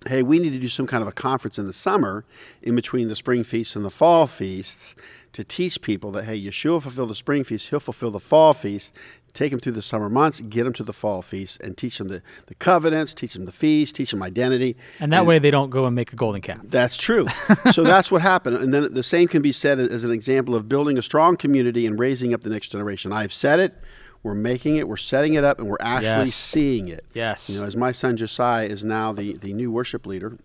hey, 0.09 0.23
we 0.23 0.39
need 0.39 0.51
to 0.51 0.59
do 0.59 0.69
some 0.69 0.87
kind 0.87 1.03
of 1.03 1.09
a 1.09 1.13
conference 1.13 1.59
in 1.59 1.67
the 1.67 1.73
summer 1.73 2.25
in 2.61 2.75
between 2.75 3.09
the 3.09 3.15
spring 3.15 3.45
feasts 3.45 3.77
and 3.77 3.85
the 3.85 3.91
fall 3.91 4.27
feasts 4.27 4.95
to 5.33 5.45
teach 5.45 5.81
people 5.81 6.11
that, 6.13 6.25
hey, 6.25 6.41
Yeshua 6.41 6.83
fulfilled 6.83 7.11
the 7.11 7.15
spring 7.15 7.45
feast, 7.45 7.69
he'll 7.69 7.81
fulfill 7.81 8.11
the 8.11 8.21
fall 8.21 8.55
feast. 8.55 8.93
Take 9.33 9.51
them 9.51 9.61
through 9.61 9.73
the 9.73 9.81
summer 9.81 10.11
months, 10.11 10.43
get 10.43 10.65
them 10.65 10.75
to 10.75 10.85
the 10.85 10.93
fall 10.93 11.23
feast, 11.23 11.59
and 11.63 11.75
teach 11.79 11.97
them 11.97 12.09
the, 12.09 12.23
the 12.49 12.55
covenants, 12.55 13.15
teach 13.15 13.33
them 13.33 13.47
the 13.47 13.53
feast, 13.53 13.97
teach 13.97 14.11
them 14.11 14.23
identity. 14.23 14.77
And 15.01 15.11
that 15.15 15.21
and 15.21 15.27
way 15.27 15.39
they 15.39 15.51
don't 15.51 15.71
go 15.71 15.87
and 15.87 15.97
make 15.97 16.13
a 16.13 16.17
golden 16.17 16.43
calf. 16.43 16.61
That's 16.65 16.99
true. 16.99 17.27
so 17.71 17.83
that's 17.83 18.11
what 18.11 18.21
happened. 18.21 18.59
And 18.59 18.75
then 18.75 18.93
the 18.93 19.03
same 19.03 19.29
can 19.29 19.41
be 19.41 19.51
said 19.51 19.79
as 19.81 20.05
an 20.05 20.11
example 20.11 20.55
of 20.55 20.69
building 20.69 20.99
a 20.99 21.03
strong 21.03 21.37
community 21.37 21.87
and 21.87 21.99
raising 21.99 22.35
up 22.35 22.43
the 22.43 22.51
next 22.51 22.69
generation. 22.69 23.11
I've 23.11 23.33
said 23.33 23.59
it 23.59 23.75
we're 24.23 24.35
making 24.35 24.77
it, 24.77 24.87
we're 24.87 24.97
setting 24.97 25.35
it 25.35 25.45
up, 25.45 25.59
and 25.59 25.69
we're 25.69 25.77
actually 25.81 26.27
yes. 26.27 26.35
seeing 26.35 26.89
it. 26.89 27.05
Yes. 27.13 27.51
You 27.51 27.59
know, 27.59 27.67
as 27.67 27.77
my 27.77 27.93
son 27.93 28.17
Josiah 28.17 28.67
is 28.67 28.85
now 28.85 29.13
the, 29.13 29.37
the 29.37 29.53
new 29.53 29.71
worship 29.71 30.07
leader, 30.07 30.39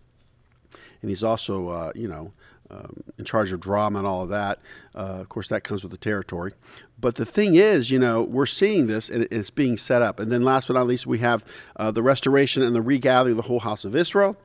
and 1.02 1.10
he's 1.10 1.24
also, 1.24 1.70
uh, 1.70 1.92
you 1.94 2.08
know, 2.08 2.34
um, 2.70 3.04
in 3.18 3.26
charge 3.26 3.52
of 3.52 3.60
drama 3.60 4.00
and 4.00 4.08
all 4.08 4.24
of 4.24 4.30
that. 4.30 4.60
Uh, 4.96 5.20
of 5.20 5.30
course, 5.30 5.48
that 5.48 5.64
comes 5.64 5.84
with 5.84 5.92
the 5.92 5.98
territory. 5.98 6.54
But 7.00 7.16
the 7.16 7.26
thing 7.26 7.56
is, 7.56 7.92
you 7.92 8.00
know, 8.00 8.24
we're 8.24 8.46
seeing 8.46 8.88
this 8.88 9.10
and 9.10 9.28
it's 9.32 9.50
being 9.50 9.78
set 9.78 10.02
up. 10.02 10.20
And 10.20 10.32
then 10.32 10.42
last 10.42 10.68
but 10.68 10.74
not 10.74 10.88
least, 10.88 11.08
we 11.08 11.20
have 11.20 11.46
uh, 11.76 11.92
the 11.92 12.04
restoration 12.04 12.64
and 12.64 12.76
the 12.76 12.82
regathering 12.82 13.32
of 13.32 13.38
the 13.38 13.44
whole 13.44 13.60
house 13.60 13.86
of 13.86 13.96
Israel. 13.96 14.36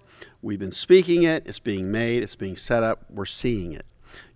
We've 0.40 0.58
been 0.58 0.72
speaking 0.72 1.24
it, 1.24 1.46
it's 1.46 1.58
being 1.58 1.90
made, 1.90 2.22
it's 2.22 2.36
being 2.36 2.56
set 2.56 2.82
up, 2.82 3.04
we're 3.10 3.24
seeing 3.24 3.72
it. 3.72 3.86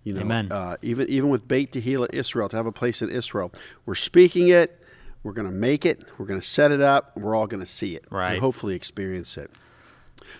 You 0.03 0.13
know, 0.13 0.25
uh, 0.51 0.77
even 0.81 1.07
even 1.09 1.29
with 1.29 1.47
Beit 1.47 1.73
Tehillah 1.73 2.13
Israel 2.13 2.47
to 2.49 2.55
have 2.55 2.65
a 2.65 2.71
place 2.71 3.01
in 3.01 3.09
Israel, 3.09 3.51
we're 3.85 3.95
speaking 3.95 4.47
it, 4.47 4.81
we're 5.21 5.33
going 5.33 5.47
to 5.47 5.53
make 5.53 5.85
it. 5.85 6.05
We're 6.17 6.25
going 6.25 6.39
to 6.39 6.45
set 6.45 6.71
it 6.71 6.81
up. 6.81 7.17
We're 7.17 7.35
all 7.35 7.47
going 7.47 7.59
to 7.59 7.69
see 7.69 7.95
it 7.95 8.05
right. 8.09 8.31
and 8.31 8.39
hopefully 8.39 8.73
experience 8.73 9.37
it. 9.37 9.51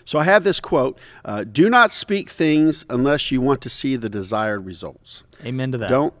So 0.04 0.18
I 0.18 0.24
have 0.24 0.44
this 0.44 0.60
quote 0.60 0.98
uh, 1.24 1.44
Do 1.44 1.68
not 1.68 1.92
speak 1.92 2.30
things 2.30 2.84
unless 2.88 3.30
you 3.30 3.40
want 3.40 3.60
to 3.62 3.70
see 3.70 3.96
the 3.96 4.08
desired 4.08 4.66
results. 4.66 5.24
Amen 5.44 5.72
to 5.72 5.78
that. 5.78 5.88
Don't 5.88 6.14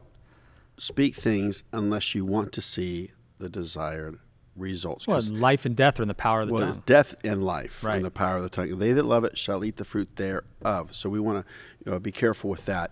speak 0.78 1.14
things 1.16 1.64
unless 1.72 2.14
you 2.14 2.24
want 2.24 2.52
to 2.52 2.62
see 2.62 3.12
the 3.38 3.48
desired 3.48 4.18
results. 4.56 5.06
Well, 5.06 5.22
life 5.22 5.64
and 5.64 5.76
death 5.76 5.98
are 5.98 6.02
in 6.02 6.08
the 6.08 6.14
power 6.14 6.42
of 6.42 6.48
the 6.48 6.54
well, 6.54 6.68
tongue. 6.72 6.82
Death 6.86 7.14
and 7.24 7.44
life 7.44 7.82
right. 7.84 7.96
in 7.96 8.02
the 8.02 8.10
power 8.10 8.36
of 8.36 8.42
the 8.42 8.48
tongue. 8.48 8.78
They 8.78 8.92
that 8.92 9.04
love 9.04 9.24
it 9.24 9.38
shall 9.38 9.64
eat 9.64 9.76
the 9.76 9.84
fruit 9.84 10.16
thereof. 10.16 10.94
So 10.94 11.08
we 11.08 11.20
want 11.20 11.44
to 11.44 11.52
you 11.84 11.92
know, 11.92 11.98
be 11.98 12.12
careful 12.12 12.50
with 12.50 12.64
that. 12.66 12.90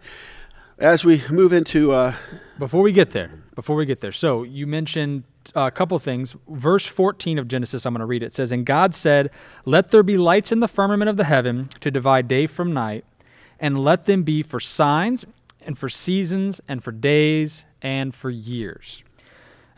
As 0.78 1.04
we 1.04 1.22
move 1.30 1.52
into. 1.52 1.92
Uh, 1.92 2.14
before 2.58 2.82
we 2.82 2.92
get 2.92 3.10
there, 3.10 3.30
before 3.54 3.76
we 3.76 3.86
get 3.86 4.00
there, 4.00 4.12
so 4.12 4.42
you 4.42 4.66
mentioned 4.66 5.24
a 5.54 5.70
couple 5.70 5.98
things. 5.98 6.34
Verse 6.48 6.86
14 6.86 7.38
of 7.38 7.48
Genesis, 7.48 7.86
I'm 7.86 7.94
going 7.94 8.00
to 8.00 8.06
read 8.06 8.22
it. 8.22 8.26
it. 8.26 8.34
says, 8.34 8.52
And 8.52 8.66
God 8.66 8.94
said, 8.94 9.30
Let 9.64 9.90
there 9.90 10.02
be 10.02 10.16
lights 10.16 10.52
in 10.52 10.60
the 10.60 10.68
firmament 10.68 11.08
of 11.08 11.16
the 11.16 11.24
heaven 11.24 11.68
to 11.80 11.90
divide 11.90 12.28
day 12.28 12.46
from 12.46 12.72
night, 12.72 13.04
and 13.58 13.82
let 13.82 14.06
them 14.06 14.22
be 14.22 14.42
for 14.42 14.60
signs, 14.60 15.24
and 15.60 15.78
for 15.78 15.88
seasons, 15.88 16.60
and 16.68 16.82
for 16.82 16.92
days, 16.92 17.64
and 17.82 18.14
for 18.14 18.30
years. 18.30 19.02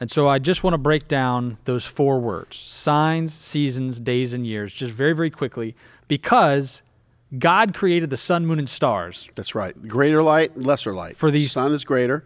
And 0.01 0.11
so 0.11 0.29
I 0.29 0.39
just 0.39 0.63
want 0.63 0.75
to 0.75 0.79
break 0.79 1.09
down 1.09 1.59
those 1.65 1.85
four 1.85 2.21
words 2.21 2.57
signs, 2.57 3.35
seasons, 3.35 4.01
days, 4.01 4.33
and 4.33 4.47
years, 4.47 4.73
just 4.73 4.93
very, 4.93 5.13
very 5.13 5.31
quickly, 5.31 5.75
because 6.07 6.83
God 7.37 7.75
created 7.75 8.11
the 8.11 8.17
sun, 8.17 8.47
moon, 8.47 8.59
and 8.59 8.69
stars. 8.69 9.29
That's 9.35 9.55
right. 9.55 9.89
Greater 9.89 10.23
light, 10.23 10.57
lesser 10.57 10.95
light. 10.95 11.17
For 11.17 11.31
these, 11.31 11.53
sun 11.53 11.73
is 11.73 11.85
greater, 11.85 12.25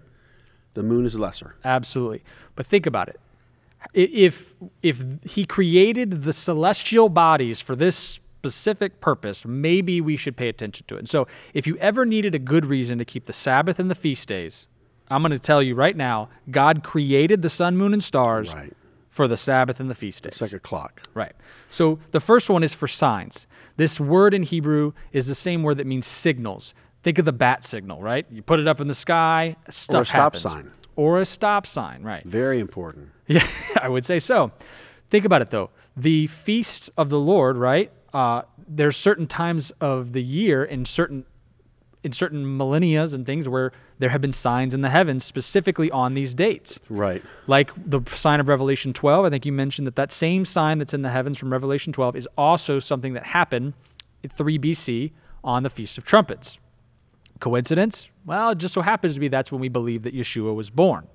the 0.75 0.83
moon 0.83 1.07
is 1.07 1.19
lesser. 1.19 1.57
Absolutely. 1.65 2.23
But 2.55 2.67
think 2.67 2.87
about 2.87 3.09
it 3.09 3.19
if 3.93 4.55
if 4.83 5.03
he 5.23 5.45
created 5.45 6.23
the 6.23 6.33
celestial 6.33 7.09
bodies 7.09 7.61
for 7.61 7.77
this 7.77 8.21
specific 8.43 9.01
purpose, 9.01 9.45
maybe 9.45 10.01
we 10.01 10.17
should 10.17 10.37
pay 10.37 10.49
attention 10.49 10.85
to 10.89 10.97
it. 10.97 10.99
And 10.99 11.09
so, 11.09 11.29
if 11.55 11.67
you 11.67 11.77
ever 11.79 12.05
needed 12.05 12.35
a 12.35 12.41
good 12.41 12.67
reason 12.67 12.99
to 12.99 13.05
keep 13.05 13.27
the 13.27 13.33
Sabbath 13.33 13.79
and 13.79 13.91
the 13.91 13.95
feast 13.95 14.29
days, 14.29 14.67
I'm 15.09 15.23
going 15.23 15.31
to 15.31 15.39
tell 15.39 15.63
you 15.63 15.75
right 15.75 15.97
now, 15.97 16.29
God 16.51 16.83
created 16.83 17.43
the 17.43 17.49
sun, 17.49 17.77
moon, 17.77 17.93
and 17.93 18.03
stars 18.03 18.53
right. 18.53 18.73
for 19.11 19.29
the 19.29 19.37
Sabbath 19.37 19.79
and 19.79 19.89
the 19.89 19.95
feast 19.95 20.25
days. 20.25 20.33
It's 20.33 20.41
like 20.41 20.53
a 20.53 20.59
clock. 20.59 21.03
Right. 21.15 21.35
So 21.71 21.99
the 22.11 22.21
first 22.21 22.51
one 22.51 22.63
is 22.63 22.75
for 22.75 22.89
signs. 22.89 23.47
This 23.77 24.01
word 24.01 24.35
in 24.35 24.43
Hebrew 24.43 24.93
is 25.13 25.29
the 25.29 25.35
same 25.35 25.63
word 25.63 25.77
that 25.77 25.87
means 25.87 26.07
signals. 26.07 26.75
Think 27.03 27.19
of 27.19 27.25
the 27.25 27.33
bat 27.33 27.63
signal, 27.63 28.01
right? 28.01 28.27
You 28.31 28.43
put 28.43 28.59
it 28.59 28.67
up 28.67 28.81
in 28.81 28.89
the 28.89 28.95
sky, 28.95 29.57
stuff 29.69 30.01
or 30.01 30.03
a 30.03 30.07
stop 30.07 30.17
happens. 30.17 30.43
sign. 30.43 30.71
Or 30.97 31.21
a 31.21 31.25
stop 31.25 31.67
sign, 31.67 32.03
right? 32.03 32.25
Very 32.25 32.59
important. 32.61 33.11
Yeah, 33.29 33.47
I 33.81 33.89
would 33.89 34.05
say 34.05 34.19
so. 34.19 34.51
Think 35.11 35.25
about 35.25 35.43
it 35.43 35.51
though. 35.51 35.71
The 35.97 36.27
feasts 36.27 36.89
of 36.97 37.11
the 37.11 37.19
Lord, 37.19 37.57
right? 37.57 37.93
Uh, 38.13 38.43
there's 38.67 38.97
certain 38.97 39.27
times 39.27 39.71
of 39.81 40.13
the 40.13 40.23
year 40.23 40.65
in 40.65 40.85
certain 40.85 41.25
in 42.05 42.13
certain 42.13 42.45
millennias 42.45 43.15
and 43.15 43.25
things 43.25 43.49
where 43.49 43.71
there 44.01 44.09
have 44.09 44.21
been 44.21 44.33
signs 44.33 44.75
in 44.75 44.81
the 44.81 44.91
heavens 44.91 45.25
specifically 45.25 45.89
on 45.93 46.15
these 46.15 46.35
dates. 46.35 46.81
Right. 46.89 47.23
Like 47.47 47.71
the 47.77 48.01
sign 48.17 48.41
of 48.41 48.49
Revelation 48.49 48.93
12. 48.93 49.25
I 49.25 49.31
think 49.31 49.47
you 49.47 49.53
mentioned 49.53 49.87
that 49.87 49.95
that 49.95 50.11
same 50.11 50.45
sign 50.45 50.79
that's 50.79 50.95
in 50.95 51.03
the 51.03 51.11
heavens 51.11 51.39
from 51.39 51.53
Revelation 51.53 51.93
12 51.93 52.17
is 52.17 52.29
also 52.37 52.81
something 52.81 53.13
that 53.13 53.27
happened 53.27 53.75
in 54.25 54.31
3 54.31 54.59
BC 54.59 55.13
on 55.45 55.63
the 55.63 55.71
Feast 55.71 55.97
of 55.97 56.05
Trumpets. 56.05 56.59
Coincidence? 57.39 58.09
Well, 58.25 58.51
it 58.51 58.59
just 58.59 58.75
so 58.75 58.81
happens 58.81 59.15
to 59.15 59.21
be 59.21 59.29
that's 59.29 59.53
when 59.53 59.61
we 59.61 59.69
believe 59.69 60.03
that 60.03 60.15
Yeshua 60.15 60.55
was 60.55 60.71
born 60.71 61.07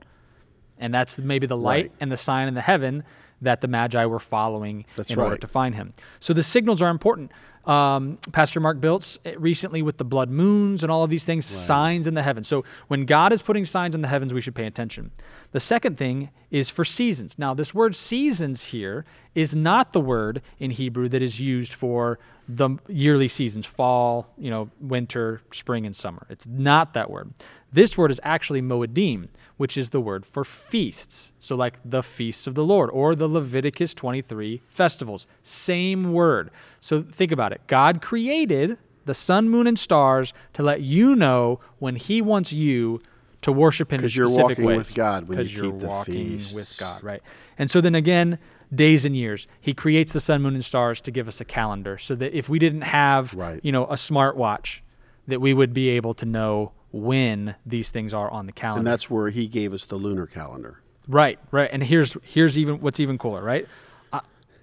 and 0.79 0.93
that's 0.93 1.17
maybe 1.17 1.47
the 1.47 1.57
light 1.57 1.85
right. 1.85 1.91
and 1.99 2.11
the 2.11 2.17
sign 2.17 2.47
in 2.47 2.53
the 2.53 2.61
heaven 2.61 3.03
that 3.41 3.61
the 3.61 3.67
magi 3.67 4.05
were 4.05 4.19
following 4.19 4.85
that's 4.95 5.11
in 5.11 5.19
right. 5.19 5.25
order 5.25 5.37
to 5.37 5.47
find 5.47 5.75
him. 5.75 5.93
So 6.19 6.33
the 6.33 6.43
signals 6.43 6.81
are 6.81 6.89
important. 6.89 7.31
Um, 7.65 8.17
Pastor 8.31 8.59
Mark 8.61 8.79
Biltz 8.79 9.19
eh, 9.25 9.35
recently 9.37 9.81
with 9.81 9.97
the 9.97 10.05
blood 10.05 10.29
moons 10.29 10.83
and 10.83 10.91
all 10.91 11.03
of 11.03 11.09
these 11.09 11.25
things, 11.25 11.49
right. 11.51 11.65
signs 11.65 12.07
in 12.07 12.13
the 12.13 12.23
heavens. 12.23 12.47
So 12.47 12.63
when 12.87 13.05
God 13.05 13.33
is 13.33 13.41
putting 13.41 13.65
signs 13.65 13.93
in 13.93 14.01
the 14.01 14.07
heavens, 14.07 14.33
we 14.33 14.39
should 14.39 14.55
pay 14.55 14.65
attention. 14.65 15.11
The 15.51 15.59
second 15.59 15.97
thing 15.97 16.29
is 16.51 16.69
for 16.69 16.85
seasons. 16.85 17.37
Now, 17.37 17.53
this 17.53 17.73
word 17.73 17.95
seasons 17.95 18.65
here 18.65 19.05
is 19.35 19.55
not 19.55 19.93
the 19.93 19.99
word 19.99 20.41
in 20.59 20.71
Hebrew 20.71 21.09
that 21.09 21.21
is 21.21 21.39
used 21.39 21.73
for 21.73 22.19
the 22.47 22.77
yearly 22.87 23.27
seasons 23.27 23.65
fall, 23.65 24.27
you 24.37 24.49
know, 24.49 24.69
winter, 24.79 25.41
spring, 25.51 25.85
and 25.85 25.95
summer. 25.95 26.25
It's 26.29 26.45
not 26.45 26.93
that 26.93 27.09
word. 27.09 27.33
This 27.71 27.97
word 27.97 28.11
is 28.11 28.21
actually 28.23 28.61
moedim, 28.61 29.27
which 29.57 29.77
is 29.77 29.89
the 29.89 29.99
word 29.99 30.25
for 30.25 30.43
feasts. 30.45 31.33
So, 31.39 31.55
like 31.55 31.79
the 31.83 32.03
feasts 32.03 32.47
of 32.47 32.55
the 32.55 32.63
Lord 32.63 32.89
or 32.91 33.15
the 33.15 33.27
Leviticus 33.27 33.93
23 33.93 34.61
festivals. 34.67 35.27
Same 35.43 36.13
word. 36.13 36.51
So, 36.79 37.03
think 37.03 37.31
about 37.31 37.51
it. 37.51 37.61
God 37.67 38.01
created 38.01 38.77
the 39.05 39.13
sun, 39.13 39.49
moon, 39.49 39.67
and 39.67 39.79
stars 39.79 40.33
to 40.53 40.63
let 40.63 40.81
you 40.81 41.15
know 41.15 41.59
when 41.79 41.95
He 41.95 42.21
wants 42.21 42.53
you 42.53 43.01
to 43.41 43.51
worship 43.51 43.91
Him 43.91 43.97
because 43.97 44.15
you're 44.15 44.29
walking 44.29 44.65
ways. 44.65 44.77
with 44.77 44.95
God 44.95 45.27
when 45.27 45.39
you 45.39 45.45
you're 45.45 45.71
keep 45.71 45.79
the 45.79 46.55
with 46.55 46.75
God, 46.77 47.03
right? 47.03 47.21
And 47.57 47.69
so 47.69 47.81
then 47.81 47.95
again, 47.95 48.39
days 48.73 49.05
and 49.05 49.15
years. 49.15 49.47
He 49.59 49.73
creates 49.73 50.13
the 50.13 50.19
sun, 50.19 50.41
moon, 50.41 50.55
and 50.55 50.65
stars 50.65 51.01
to 51.01 51.11
give 51.11 51.27
us 51.27 51.39
a 51.41 51.45
calendar, 51.45 51.97
so 51.97 52.15
that 52.15 52.37
if 52.37 52.49
we 52.49 52.59
didn't 52.59 52.81
have, 52.81 53.33
right. 53.33 53.59
you 53.63 53.71
know, 53.71 53.85
a 53.85 53.95
smartwatch, 53.95 54.79
that 55.27 55.41
we 55.41 55.53
would 55.53 55.73
be 55.73 55.89
able 55.89 56.13
to 56.15 56.25
know 56.25 56.71
when 56.91 57.55
these 57.65 57.89
things 57.89 58.13
are 58.13 58.29
on 58.31 58.45
the 58.45 58.51
calendar. 58.51 58.79
And 58.79 58.87
that's 58.87 59.09
where 59.09 59.29
he 59.29 59.47
gave 59.47 59.73
us 59.73 59.85
the 59.85 59.97
lunar 59.97 60.25
calendar. 60.25 60.81
Right, 61.07 61.39
right. 61.51 61.69
And 61.71 61.83
here's 61.83 62.15
here's 62.23 62.57
even 62.57 62.81
what's 62.81 62.99
even 62.99 63.17
cooler, 63.17 63.41
right? 63.41 63.67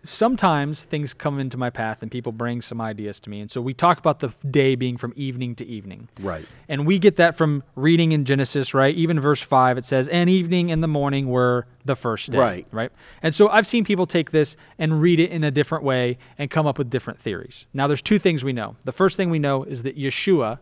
Sometimes 0.05 0.85
things 0.85 1.15
come 1.15 1.41
into 1.41 1.57
my 1.57 1.71
path 1.71 2.03
and 2.03 2.11
people 2.11 2.31
bring 2.31 2.61
some 2.61 2.81
ideas 2.81 3.19
to 3.21 3.31
me. 3.31 3.41
And 3.41 3.51
so 3.51 3.61
we 3.61 3.75
talk 3.75 3.99
about 3.99 4.21
the 4.21 4.33
day 4.49 4.75
being 4.75 4.97
from 4.97 5.13
evening 5.17 5.55
to 5.57 5.67
evening. 5.67 6.09
Right. 6.21 6.45
And 6.69 6.87
we 6.87 6.99
get 6.99 7.17
that 7.17 7.37
from 7.37 7.63
reading 7.75 8.13
in 8.13 8.25
Genesis, 8.25 8.75
right? 8.75 8.95
Even 8.95 9.19
verse 9.19 9.41
5 9.41 9.79
it 9.79 9.85
says 9.85 10.09
and 10.09 10.29
evening 10.29 10.71
and 10.71 10.83
the 10.83 10.89
morning 10.89 11.29
were 11.29 11.67
the 11.85 11.97
first 11.97 12.31
day, 12.31 12.39
right? 12.39 12.67
Right? 12.71 12.93
And 13.23 13.35
so 13.35 13.49
I've 13.49 13.67
seen 13.67 13.85
people 13.85 14.07
take 14.07 14.31
this 14.31 14.57
and 14.79 15.01
read 15.01 15.21
it 15.21 15.31
in 15.31 15.43
a 15.43 15.51
different 15.51 15.85
way 15.85 16.19
and 16.39 16.51
come 16.51 16.67
up 16.67 16.79
with 16.79 16.91
different 16.91 17.19
theories. 17.19 17.67
Now 17.73 17.87
there's 17.87 18.03
two 18.03 18.19
things 18.19 18.45
we 18.45 18.53
know. 18.53 18.77
The 18.85 18.93
first 18.93 19.17
thing 19.17 19.31
we 19.31 19.39
know 19.39 19.65
is 19.65 19.83
that 19.85 19.97
Yeshua 19.97 20.59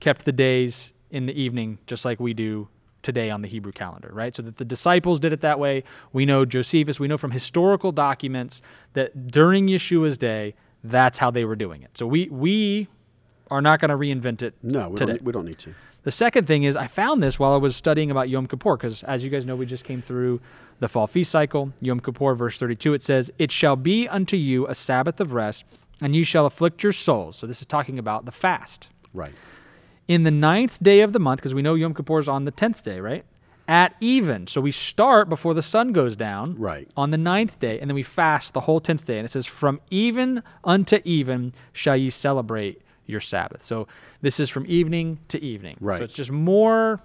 kept 0.00 0.24
the 0.24 0.32
days 0.32 0.92
in 1.10 1.26
the 1.26 1.40
evening 1.40 1.78
just 1.86 2.04
like 2.04 2.20
we 2.20 2.34
do 2.34 2.68
today 3.04 3.30
on 3.30 3.42
the 3.42 3.48
Hebrew 3.48 3.70
calendar, 3.72 4.10
right? 4.12 4.34
So 4.34 4.42
that 4.42 4.56
the 4.56 4.64
disciples 4.64 5.20
did 5.20 5.32
it 5.32 5.40
that 5.42 5.60
way. 5.60 5.84
We 6.12 6.26
know 6.26 6.44
Josephus, 6.44 6.98
we 6.98 7.06
know 7.06 7.18
from 7.18 7.30
historical 7.30 7.92
documents 7.92 8.60
that 8.94 9.28
during 9.28 9.68
Yeshua's 9.68 10.18
day, 10.18 10.54
that's 10.82 11.18
how 11.18 11.30
they 11.30 11.44
were 11.44 11.56
doing 11.56 11.82
it. 11.82 11.96
So 11.96 12.06
we 12.06 12.28
we 12.28 12.88
are 13.50 13.60
not 13.62 13.78
going 13.80 13.90
to 13.90 13.96
reinvent 13.96 14.42
it 14.42 14.54
No, 14.62 14.88
we 14.88 14.96
today. 14.96 15.12
don't, 15.12 15.22
we 15.22 15.32
don't 15.32 15.44
need 15.46 15.58
to. 15.60 15.74
The 16.02 16.10
second 16.10 16.46
thing 16.46 16.64
is 16.64 16.76
I 16.76 16.86
found 16.86 17.22
this 17.22 17.38
while 17.38 17.52
I 17.54 17.56
was 17.56 17.76
studying 17.76 18.10
about 18.10 18.28
Yom 18.28 18.46
Kippur, 18.46 18.76
because 18.76 19.02
as 19.04 19.22
you 19.24 19.30
guys 19.30 19.46
know, 19.46 19.56
we 19.56 19.64
just 19.66 19.84
came 19.84 20.02
through 20.02 20.40
the 20.80 20.88
fall 20.88 21.06
feast 21.06 21.30
cycle. 21.30 21.72
Yom 21.80 22.00
Kippur, 22.00 22.34
verse 22.34 22.58
32, 22.58 22.92
it 22.94 23.02
says, 23.02 23.30
It 23.38 23.50
shall 23.52 23.76
be 23.76 24.08
unto 24.08 24.36
you 24.36 24.66
a 24.66 24.74
Sabbath 24.74 25.20
of 25.20 25.32
rest, 25.32 25.64
and 26.02 26.14
you 26.14 26.24
shall 26.24 26.44
afflict 26.46 26.82
your 26.82 26.92
souls. 26.92 27.36
So 27.36 27.46
this 27.46 27.60
is 27.60 27.66
talking 27.66 27.98
about 27.98 28.24
the 28.26 28.32
fast. 28.32 28.88
Right. 29.14 29.32
In 30.06 30.24
the 30.24 30.30
ninth 30.30 30.82
day 30.82 31.00
of 31.00 31.12
the 31.12 31.18
month, 31.18 31.40
because 31.40 31.54
we 31.54 31.62
know 31.62 31.74
Yom 31.74 31.94
Kippur 31.94 32.18
is 32.18 32.28
on 32.28 32.44
the 32.44 32.50
tenth 32.50 32.84
day, 32.84 33.00
right? 33.00 33.24
At 33.66 33.94
even. 34.00 34.46
So 34.46 34.60
we 34.60 34.70
start 34.70 35.30
before 35.30 35.54
the 35.54 35.62
sun 35.62 35.92
goes 35.92 36.14
down 36.16 36.56
Right. 36.56 36.86
on 36.96 37.10
the 37.10 37.16
ninth 37.16 37.58
day, 37.58 37.80
and 37.80 37.88
then 37.88 37.94
we 37.94 38.02
fast 38.02 38.52
the 38.52 38.60
whole 38.60 38.80
tenth 38.80 39.06
day. 39.06 39.16
And 39.18 39.24
it 39.24 39.30
says, 39.30 39.46
From 39.46 39.80
even 39.90 40.42
unto 40.62 40.98
even 41.04 41.54
shall 41.72 41.96
ye 41.96 42.10
celebrate 42.10 42.82
your 43.06 43.20
Sabbath. 43.20 43.62
So 43.62 43.86
this 44.20 44.38
is 44.38 44.50
from 44.50 44.66
evening 44.68 45.18
to 45.28 45.42
evening. 45.42 45.76
Right. 45.80 45.98
So 45.98 46.04
it's 46.04 46.12
just 46.12 46.30
more 46.30 47.00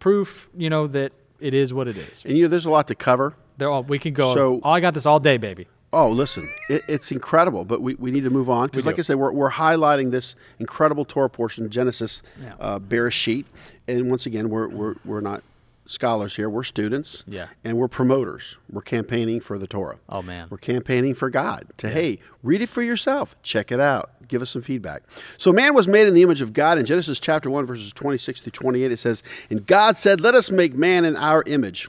proof, 0.00 0.48
you 0.56 0.70
know, 0.70 0.86
that 0.86 1.12
it 1.40 1.52
is 1.52 1.74
what 1.74 1.86
it 1.88 1.98
is. 1.98 2.22
And 2.24 2.36
you 2.36 2.44
know, 2.44 2.48
there's 2.48 2.66
a 2.66 2.70
lot 2.70 2.88
to 2.88 2.94
cover. 2.94 3.34
They're 3.58 3.70
all, 3.70 3.82
we 3.82 3.98
can 3.98 4.14
go. 4.14 4.34
So- 4.34 4.60
oh, 4.62 4.70
I 4.70 4.80
got 4.80 4.94
this 4.94 5.04
all 5.04 5.20
day, 5.20 5.36
baby. 5.36 5.66
Oh, 5.92 6.10
listen, 6.10 6.50
it, 6.68 6.82
it's 6.86 7.10
incredible, 7.10 7.64
but 7.64 7.80
we, 7.80 7.94
we 7.94 8.10
need 8.10 8.24
to 8.24 8.30
move 8.30 8.50
on 8.50 8.68
because, 8.68 8.84
like 8.84 8.96
do. 8.96 9.00
I 9.00 9.02
said, 9.04 9.16
we're, 9.16 9.32
we're 9.32 9.50
highlighting 9.52 10.10
this 10.10 10.34
incredible 10.58 11.04
Torah 11.06 11.30
portion, 11.30 11.70
Genesis, 11.70 12.20
Yeah. 12.42 12.54
uh, 12.60 12.78
Bereshit, 12.78 13.46
and 13.86 14.10
once 14.10 14.26
again, 14.26 14.50
we're, 14.50 14.68
we're, 14.68 14.94
we're 15.06 15.22
not 15.22 15.42
scholars 15.86 16.36
here; 16.36 16.50
we're 16.50 16.62
students, 16.64 17.24
Yeah. 17.26 17.46
and 17.64 17.78
we're 17.78 17.88
promoters. 17.88 18.58
We're 18.70 18.82
campaigning 18.82 19.40
for 19.40 19.58
the 19.58 19.66
Torah. 19.66 19.96
Oh, 20.10 20.20
man. 20.20 20.48
we're 20.50 20.58
campaigning 20.58 21.14
for 21.14 21.30
God 21.30 21.66
to 21.78 21.88
hey, 21.88 22.18
read 22.42 22.60
it 22.60 22.68
for 22.68 22.82
yourself, 22.82 23.34
check 23.42 23.72
it 23.72 23.80
out, 23.80 24.10
give 24.28 24.42
us 24.42 24.50
some 24.50 24.60
feedback. 24.60 25.04
So, 25.38 25.54
man 25.54 25.72
was 25.72 25.88
made 25.88 26.06
in 26.06 26.12
the 26.12 26.20
image 26.22 26.42
of 26.42 26.52
God. 26.52 26.76
In 26.78 26.84
Genesis 26.84 27.18
chapter 27.18 27.48
one, 27.48 27.64
verses 27.64 27.94
twenty-six 27.94 28.42
through 28.42 28.52
twenty-eight, 28.52 28.92
it 28.92 28.98
says, 28.98 29.22
"And 29.48 29.66
God 29.66 29.96
said, 29.96 30.20
Let 30.20 30.34
us 30.34 30.50
make 30.50 30.74
man 30.74 31.06
in 31.06 31.16
our 31.16 31.42
image." 31.46 31.88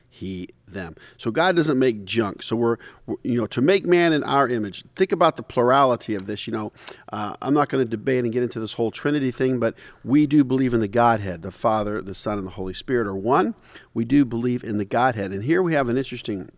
he 0.13 0.49
them. 0.67 0.95
So 1.17 1.31
God 1.31 1.55
doesn't 1.55 1.79
make 1.79 2.03
junk. 2.03 2.43
So 2.43 2.55
we're, 2.55 2.77
we're 3.05 3.15
you 3.23 3.37
know, 3.37 3.47
to 3.47 3.61
make 3.61 3.85
man 3.85 4.11
in 4.11 4.23
our 4.23 4.47
image. 4.47 4.83
Think 4.95 5.13
about 5.13 5.37
the 5.37 5.43
plurality 5.43 6.15
of 6.15 6.25
this. 6.27 6.45
You 6.45 6.53
know, 6.53 6.73
uh, 7.11 7.33
I'm 7.41 7.53
not 7.53 7.69
going 7.69 7.83
to 7.83 7.89
debate 7.89 8.25
and 8.25 8.31
get 8.31 8.43
into 8.43 8.59
this 8.59 8.73
whole 8.73 8.91
Trinity 8.91 9.31
thing, 9.31 9.57
but 9.57 9.73
we 10.03 10.27
do 10.27 10.43
believe 10.43 10.73
in 10.73 10.81
the 10.81 10.87
Godhead, 10.89 11.41
the 11.41 11.51
Father, 11.51 12.01
the 12.01 12.13
Son, 12.13 12.37
and 12.37 12.45
the 12.45 12.51
Holy 12.51 12.73
Spirit 12.73 13.07
are 13.07 13.15
one. 13.15 13.55
We 13.93 14.03
do 14.05 14.25
believe 14.25 14.63
in 14.63 14.77
the 14.77 14.85
Godhead. 14.85 15.31
And 15.31 15.45
here 15.45 15.63
we 15.63 15.73
have 15.73 15.87
an 15.87 15.97
interesting 15.97 16.51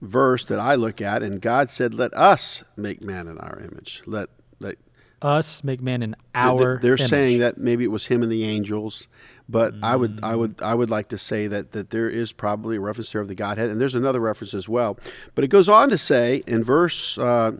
verse 0.00 0.44
that 0.44 0.60
I 0.60 0.76
look 0.76 1.00
at, 1.00 1.22
and 1.22 1.40
God 1.40 1.70
said, 1.70 1.92
"Let 1.92 2.14
us 2.14 2.62
make 2.76 3.02
man 3.02 3.26
in 3.26 3.36
our 3.38 3.58
image." 3.58 4.02
Let 4.06 4.28
let 4.60 4.76
Us 5.20 5.64
make 5.64 5.82
man 5.82 6.02
in 6.02 6.14
our. 6.34 6.78
they're 6.80 6.94
image. 6.94 7.08
saying 7.08 7.38
that 7.40 7.58
maybe 7.58 7.82
it 7.84 7.90
was 7.90 8.06
him 8.06 8.22
and 8.22 8.30
the 8.30 8.44
angels, 8.44 9.08
but 9.48 9.74
I 9.82 9.96
would 9.96 10.20
I 10.22 10.34
would 10.36 10.56
I 10.62 10.74
would 10.74 10.90
like 10.90 11.08
to 11.08 11.18
say 11.18 11.46
that 11.48 11.72
that 11.72 11.90
there 11.90 12.08
is 12.08 12.32
probably 12.32 12.76
a 12.76 12.80
reference 12.80 13.12
there 13.12 13.20
of 13.20 13.28
the 13.28 13.34
Godhead, 13.34 13.70
and 13.70 13.80
there's 13.80 13.94
another 13.94 14.20
reference 14.20 14.54
as 14.54 14.68
well. 14.68 14.98
But 15.34 15.44
it 15.44 15.48
goes 15.48 15.68
on 15.68 15.90
to 15.90 15.98
say 15.98 16.42
in 16.46 16.64
verse 16.64 17.18
uh, 17.18 17.52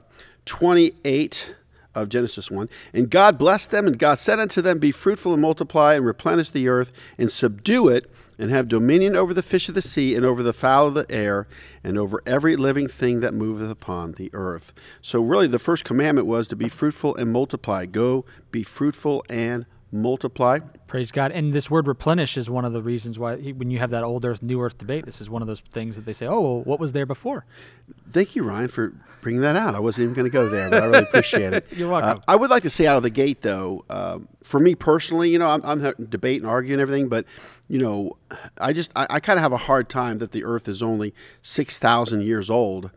28 0.47 1.55
of 1.95 2.09
Genesis 2.09 2.51
1, 2.51 2.69
and 2.93 3.09
God 3.09 3.39
blessed 3.39 3.71
them, 3.71 3.87
and 3.87 3.99
God 3.99 4.19
said 4.19 4.41
unto 4.41 4.61
them, 4.61 4.79
Be 4.79 4.91
fruitful 4.91 5.33
and 5.33 5.41
multiply, 5.41 5.95
and 5.95 6.05
replenish 6.05 6.51
the 6.51 6.69
earth, 6.69 6.91
and 7.19 7.31
subdue 7.31 7.89
it, 7.89 8.11
and 8.37 8.51
have 8.51 8.69
dominion 8.69 9.15
over 9.15 9.33
the 9.33 9.43
fish 9.43 9.69
of 9.69 9.77
the 9.77 9.83
sea, 9.83 10.15
and 10.17 10.25
over 10.25 10.43
the 10.43 10.53
fowl 10.53 10.89
of 10.89 10.95
the 10.95 11.07
air, 11.09 11.47
and 11.85 11.97
over 11.97 12.21
every 12.27 12.57
living 12.57 12.89
thing 12.89 13.21
that 13.21 13.33
moveth 13.33 13.71
upon 13.71 14.13
the 14.13 14.29
earth. 14.33 14.73
So, 15.03 15.23
really, 15.23 15.47
the 15.47 15.61
first 15.61 15.85
commandment 15.85 16.27
was 16.27 16.49
to 16.49 16.57
be 16.57 16.69
fruitful 16.69 17.15
and 17.15 17.31
multiply. 17.33 17.87
Go 17.87 18.25
be 18.51 18.65
fruitful 18.65 19.25
and 19.31 19.67
multiply. 19.95 20.59
Praise 20.87 21.11
God. 21.13 21.33
And 21.33 21.53
this 21.53 21.71
word 21.71 21.87
replenish 21.87 22.37
is 22.37 22.51
one 22.51 22.65
of 22.65 22.73
the 22.73 22.83
reasons 22.83 23.19
why, 23.19 23.37
he- 23.37 23.53
when 23.53 23.71
you 23.71 23.79
have 23.79 23.91
that 23.91 24.03
old 24.05 24.25
earth, 24.25 24.43
new 24.43 24.61
earth 24.61 24.77
debate, 24.77 25.05
this 25.07 25.21
is 25.21 25.31
one 25.31 25.41
of 25.41 25.49
those 25.49 25.61
things 25.61 25.97
that 25.97 26.05
they 26.05 26.13
say, 26.13 26.27
oh, 26.27 26.41
well, 26.41 26.61
what 26.63 26.81
was 26.81 26.93
there 26.93 27.07
before? 27.07 27.45
Thank 28.13 28.35
you, 28.37 28.43
Ryan, 28.43 28.69
for 28.69 28.93
bringing 29.23 29.41
that 29.43 29.57
out. 29.57 29.75
I 29.75 29.81
wasn't 29.81 30.05
even 30.05 30.15
going 30.15 30.25
to 30.27 30.31
go 30.31 30.49
there, 30.49 30.69
but 30.69 30.83
I 30.83 30.87
really 30.87 31.05
appreciate 31.05 31.53
it. 31.53 31.67
You're 31.77 31.89
welcome. 31.91 32.19
Uh, 32.19 32.23
I 32.29 32.37
would 32.37 32.51
like 32.51 32.63
to 32.65 32.71
say 32.71 32.87
out 32.87 32.97
of 32.97 33.03
the 33.03 33.11
gate, 33.11 33.41
though, 33.43 33.85
um, 33.89 34.29
for 34.43 34.61
me 34.61 34.75
personally, 34.75 35.31
you 35.31 35.39
know, 35.39 35.49
I'm, 35.49 35.63
I'm 35.65 35.81
having 35.81 36.07
debate 36.07 36.43
and 36.43 36.51
argue 36.51 36.75
and 36.75 36.81
everything, 36.83 37.09
but 37.09 37.25
you 37.69 37.79
know, 37.79 38.17
I 38.59 38.73
just 38.75 38.91
I, 38.95 39.07
I 39.09 39.21
kind 39.21 39.39
of 39.39 39.43
have 39.43 39.53
a 39.53 39.57
hard 39.57 39.89
time 39.89 40.19
that 40.19 40.33
the 40.33 40.45
Earth 40.45 40.69
is 40.69 40.83
only 40.83 41.15
six 41.43 41.79
thousand 41.79 42.21
years 42.23 42.51
old 42.51 42.91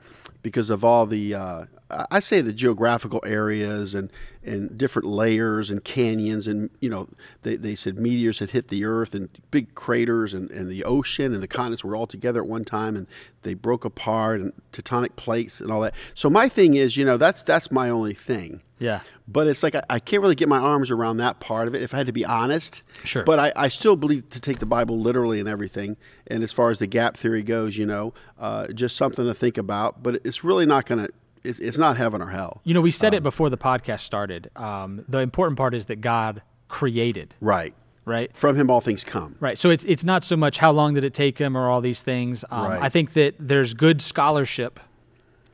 because 0.44 0.70
of 0.70 0.84
all 0.84 1.06
the 1.06 1.34
uh, 1.34 1.66
I 1.90 2.20
say 2.20 2.42
the 2.42 2.54
geographical 2.54 3.22
areas 3.26 3.96
and 3.96 4.12
and 4.44 4.78
different 4.78 5.08
layers 5.08 5.70
and 5.70 5.84
canyons 5.84 6.48
and 6.48 6.70
you 6.80 6.90
know 6.90 7.08
they, 7.44 7.56
they 7.56 7.76
said 7.76 7.98
meteors 7.98 8.40
had 8.40 8.52
hit 8.52 8.70
the 8.70 8.86
earth 8.86 9.14
and 9.14 9.30
big 9.52 9.76
craters 9.76 10.34
and, 10.34 10.50
and 10.52 10.70
the 10.70 10.84
ocean 10.86 11.34
and 11.34 11.44
the 11.44 11.48
continents 11.48 11.84
were 11.84 11.96
all 11.96 12.08
together 12.08 12.42
at 12.42 12.48
one 12.48 12.64
time 12.64 12.96
and 12.96 13.08
they 13.42 13.54
broke 13.54 13.84
apart 13.84 14.40
and 14.40 14.54
tectonic 14.72 15.16
plates 15.18 15.60
and 15.60 15.70
all 15.72 15.82
that 15.82 15.94
so 16.14 16.30
my 16.30 16.48
thing 16.48 16.76
is 16.76 16.96
you 16.96 17.04
know 17.04 17.18
that's 17.18 17.44
that's 17.44 17.72
my 17.72 17.90
only 17.90 18.14
thing 18.14 18.62
Yeah. 18.80 19.02
but 19.28 19.48
it's 19.48 19.64
like 19.64 19.76
I, 19.76 19.84
I 19.90 20.00
can't 20.00 20.22
really 20.22 20.36
get 20.36 20.48
my 20.48 20.60
arms 20.60 20.92
around 20.92 21.18
that 21.18 21.42
part 21.42 21.68
of 21.68 21.76
it 21.76 21.82
if 21.82 21.94
I 21.94 21.98
had 21.98 22.08
to 22.08 22.14
be 22.14 22.24
honest. 22.26 22.84
Sure. 23.04 23.24
But 23.24 23.40
I, 23.40 23.52
I 23.56 23.68
still 23.68 23.96
believe 23.98 24.30
to 24.30 24.40
take 24.40 24.60
the 24.60 24.66
Bible 24.66 24.98
literally 25.00 25.40
and 25.42 25.50
everything. 25.50 25.98
And 26.28 26.42
as 26.44 26.52
far 26.54 26.70
as 26.70 26.78
the 26.80 26.88
gap 26.88 27.18
theory 27.18 27.44
goes, 27.44 27.76
you 27.78 27.86
know, 27.86 28.14
uh, 28.40 28.68
just 28.68 28.96
something 28.96 29.26
to 29.26 29.34
think 29.34 29.58
about. 29.58 30.04
But 30.04 30.22
it's 30.26 30.44
really 30.44 30.66
not 30.66 30.86
going 30.86 31.06
to, 31.06 31.12
it, 31.48 31.60
it's 31.60 31.78
not 31.78 31.98
heaven 31.98 32.22
or 32.22 32.28
hell. 32.28 32.62
You 32.64 32.74
know, 32.74 32.82
we 32.82 32.92
said 32.92 33.14
Um, 33.14 33.18
it 33.20 33.24
before 33.24 33.50
the 33.50 33.58
podcast 33.58 34.02
started. 34.02 34.50
Um, 34.56 35.04
the 35.08 35.20
important 35.20 35.58
part 35.58 35.74
is 35.74 35.86
that 35.88 36.02
God 36.02 36.42
created, 36.68 37.34
Right. 37.42 37.74
right? 38.06 38.36
From 38.36 38.56
him, 38.56 38.70
all 38.70 38.82
things 38.82 39.04
come. 39.04 39.36
Right. 39.40 39.58
So 39.58 39.70
it's 39.70 39.84
it's 39.86 40.04
not 40.04 40.24
so 40.24 40.36
much 40.36 40.58
how 40.58 40.72
long 40.72 40.94
did 40.94 41.04
it 41.04 41.14
take 41.14 41.38
him 41.38 41.56
or 41.58 41.70
all 41.70 41.82
these 41.82 42.02
things. 42.02 42.44
Um, 42.52 42.70
Right. 42.72 42.82
I 42.82 42.90
think 42.90 43.14
that 43.14 43.36
there's 43.40 43.74
good 43.74 44.02
scholarship 44.02 44.80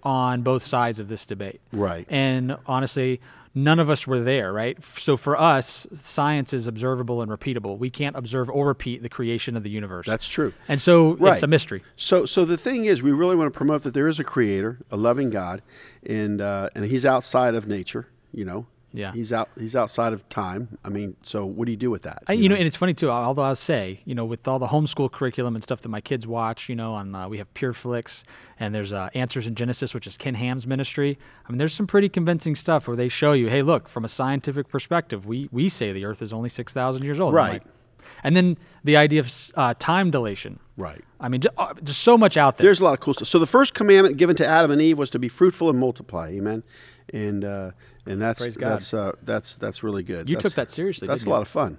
on 0.03 0.41
both 0.41 0.63
sides 0.65 0.99
of 0.99 1.07
this 1.07 1.25
debate. 1.25 1.61
Right. 1.71 2.05
And 2.09 2.57
honestly, 2.67 3.21
none 3.55 3.79
of 3.79 3.89
us 3.89 4.07
were 4.07 4.19
there, 4.21 4.51
right? 4.51 4.77
So 4.97 5.15
for 5.17 5.39
us, 5.39 5.85
science 5.93 6.53
is 6.53 6.67
observable 6.67 7.21
and 7.21 7.31
repeatable. 7.31 7.77
We 7.77 7.89
can't 7.89 8.15
observe 8.15 8.49
or 8.49 8.67
repeat 8.67 9.01
the 9.03 9.09
creation 9.09 9.55
of 9.55 9.63
the 9.63 9.69
universe. 9.69 10.05
That's 10.07 10.27
true. 10.27 10.53
and 10.67 10.81
so 10.81 11.13
Right. 11.15 11.33
it's 11.35 11.43
a 11.43 11.47
mystery. 11.47 11.83
So, 11.95 12.25
so 12.25 12.45
the 12.45 12.57
thing 12.57 12.85
is, 12.85 13.01
we 13.03 13.11
really 13.11 13.35
want 13.35 13.51
to 13.53 13.57
promote 13.57 13.83
that 13.83 13.93
there 13.93 14.07
is 14.07 14.19
a 14.19 14.23
creator, 14.23 14.79
a 14.91 14.97
loving 14.97 15.29
God, 15.29 15.61
and 16.05 16.41
uh, 16.41 16.69
and 16.75 16.85
he's 16.85 17.05
outside 17.05 17.55
of 17.55 17.67
nature. 17.67 18.07
You 18.31 18.45
know, 18.45 18.65
Yeah. 18.95 19.11
he's 19.11 19.33
out. 19.33 19.49
He's 19.59 19.75
outside 19.75 20.13
of 20.13 20.27
time. 20.29 20.77
I 20.85 20.89
mean, 20.89 21.15
so 21.23 21.45
what 21.45 21.65
do 21.65 21.71
you 21.71 21.77
do 21.77 21.89
with 21.89 22.03
that? 22.03 22.21
I, 22.27 22.33
you 22.33 22.47
know, 22.47 22.55
and 22.55 22.65
it's 22.67 22.77
funny 22.77 22.93
too. 22.93 23.09
Although 23.09 23.41
I'll 23.41 23.55
say, 23.55 24.01
you 24.05 24.13
know, 24.13 24.23
with 24.23 24.47
all 24.47 24.59
the 24.59 24.67
homeschool 24.67 25.11
curriculum 25.11 25.55
and 25.55 25.63
stuff 25.63 25.81
that 25.81 25.89
my 25.89 25.99
kids 26.01 26.27
watch, 26.27 26.69
you 26.69 26.75
know, 26.75 26.93
on 26.93 27.15
uh, 27.15 27.27
we 27.27 27.39
have 27.39 27.51
PureFlix 27.55 28.23
and 28.59 28.73
there's 28.75 28.93
uh, 28.93 29.09
Answers 29.15 29.47
in 29.47 29.55
Genesis, 29.55 29.93
which 29.95 30.05
is 30.05 30.15
Ken 30.15 30.35
Ham's 30.35 30.67
ministry. 30.67 31.17
I 31.47 31.51
mean, 31.51 31.57
there's 31.57 31.73
some 31.73 31.87
pretty 31.87 32.07
convincing 32.07 32.55
stuff 32.55 32.87
where 32.87 32.95
they 32.95 33.09
show 33.09 33.33
you, 33.33 33.49
hey, 33.49 33.63
look, 33.63 33.89
from 33.89 34.05
a 34.05 34.07
scientific 34.07 34.69
perspective, 34.69 35.25
we 35.25 35.49
we 35.51 35.69
say 35.69 35.91
the 35.91 36.05
Earth 36.05 36.21
is 36.21 36.31
only 36.31 36.49
six 36.49 36.71
thousand 36.71 37.03
years 37.03 37.19
old. 37.19 37.33
Right. 37.33 37.63
and 38.23 38.35
then 38.35 38.57
the 38.83 38.97
idea 38.97 39.21
of 39.21 39.31
uh, 39.55 39.73
time 39.79 40.11
dilation. 40.11 40.59
right. 40.77 41.01
I 41.19 41.29
mean, 41.29 41.39
just, 41.41 41.55
uh, 41.57 41.73
just 41.81 42.01
so 42.01 42.17
much 42.17 42.35
out 42.35 42.57
there. 42.57 42.65
There's 42.65 42.81
a 42.81 42.83
lot 42.83 42.93
of 42.93 42.99
cool 42.99 43.13
stuff. 43.13 43.29
So 43.29 43.39
the 43.39 43.47
first 43.47 43.73
commandment 43.73 44.17
given 44.17 44.35
to 44.35 44.45
Adam 44.45 44.71
and 44.71 44.81
Eve 44.81 44.97
was 44.97 45.09
to 45.11 45.19
be 45.19 45.29
fruitful 45.29 45.69
and 45.69 45.79
multiply. 45.79 46.27
Amen. 46.31 46.63
And 47.13 47.45
uh, 47.45 47.71
and 48.05 48.21
that's 48.21 48.41
Praise 48.41 48.57
God. 48.57 48.69
that's 48.73 48.93
uh, 48.93 49.13
that's 49.23 49.55
that's 49.55 49.83
really 49.83 50.03
good. 50.03 50.29
You 50.29 50.35
That's- 50.35 50.51
took 50.51 50.55
that 50.55 50.71
seriously, 50.71 51.07
That's 51.07 51.23
a 51.23 51.25
you? 51.25 51.31
lot 51.31 51.41
of 51.41 51.47
fun. 51.47 51.77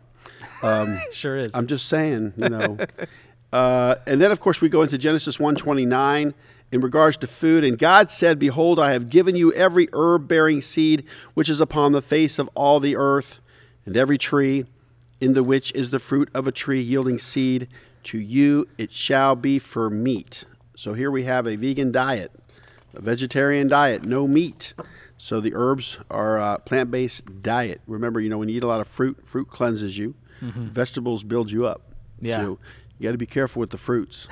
sure 1.13 1.37
is. 1.37 1.55
I'm 1.55 1.67
just 1.67 1.87
saying, 1.87 2.33
you 2.37 2.49
know. 2.49 2.79
uh, 3.53 3.97
and 4.07 4.21
then 4.21 4.31
of 4.31 4.41
course 4.41 4.61
we 4.61 4.69
go 4.69 4.83
into 4.83 4.97
Genesis 4.99 5.39
129 5.39 6.33
in 6.73 6.81
regards 6.81 7.17
to 7.19 7.27
food. 7.27 7.65
And 7.65 7.79
God 7.79 8.11
said, 8.11 8.39
"Behold, 8.39 8.81
I 8.81 8.93
have 8.93 9.11
given 9.11 9.37
you 9.37 9.53
every 9.53 9.89
herb 9.93 10.27
bearing 10.27 10.61
seed 10.63 11.05
which 11.35 11.49
is 11.49 11.61
upon 11.61 11.93
the 11.93 12.03
face 12.03 12.39
of 12.39 12.49
all 12.55 12.81
the 12.81 12.97
earth, 12.97 13.41
and 13.85 13.97
every 13.97 14.17
tree 14.19 14.65
in 15.21 15.35
the 15.35 15.45
which 15.45 15.73
is 15.73 15.91
the 15.91 16.01
fruit 16.01 16.31
of 16.35 16.47
a 16.47 16.53
tree 16.53 16.81
yielding 16.81 17.19
seed. 17.19 17.69
To 18.05 18.19
you 18.19 18.67
it 18.79 18.91
shall 18.93 19.37
be 19.37 19.59
for 19.59 19.91
meat." 19.91 20.45
So 20.77 20.95
here 20.95 21.11
we 21.11 21.25
have 21.25 21.47
a 21.47 21.55
vegan 21.57 21.93
diet, 21.93 22.33
a 22.95 23.01
vegetarian 23.01 23.69
diet, 23.69 24.03
no 24.05 24.27
meat. 24.27 24.75
So 25.17 25.41
the 25.41 25.53
herbs 25.55 25.99
are 26.11 26.39
a 26.39 26.59
plant-based 26.59 27.43
diet. 27.43 27.81
Remember, 27.87 28.21
you 28.21 28.29
know, 28.29 28.39
when 28.39 28.49
you 28.49 28.57
eat 28.57 28.63
a 28.63 28.67
lot 28.67 28.81
of 28.81 28.89
fruit, 28.89 29.25
fruit 29.25 29.49
cleanses 29.49 29.97
you. 29.97 30.15
Vegetables 30.41 31.25
build 31.25 31.51
you 31.51 31.65
up. 31.65 31.81
Yeah. 32.21 32.43
So 32.43 32.59
you 32.99 33.05
got 33.05 33.13
to 33.13 33.19
be 33.19 33.27
careful 33.27 33.61
with 33.61 33.71
the 33.71 33.79
fruits. 33.79 34.29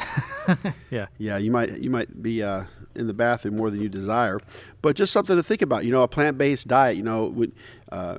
yeah. 0.90 1.07
Yeah, 1.16 1.38
you 1.38 1.51
might 1.51 1.79
you 1.79 1.88
might 1.88 2.23
be 2.23 2.42
uh, 2.42 2.64
in 2.95 3.07
the 3.07 3.14
bathroom 3.14 3.57
more 3.57 3.71
than 3.71 3.81
you 3.81 3.88
desire, 3.88 4.38
but 4.83 4.95
just 4.95 5.12
something 5.12 5.37
to 5.37 5.42
think 5.42 5.62
about. 5.62 5.87
You 5.87 5.90
know, 5.90 6.03
a 6.03 6.09
plant-based 6.09 6.68
diet. 6.68 6.99
You 6.99 7.03
know, 7.03 7.27
when, 7.27 7.53
uh, 7.90 8.18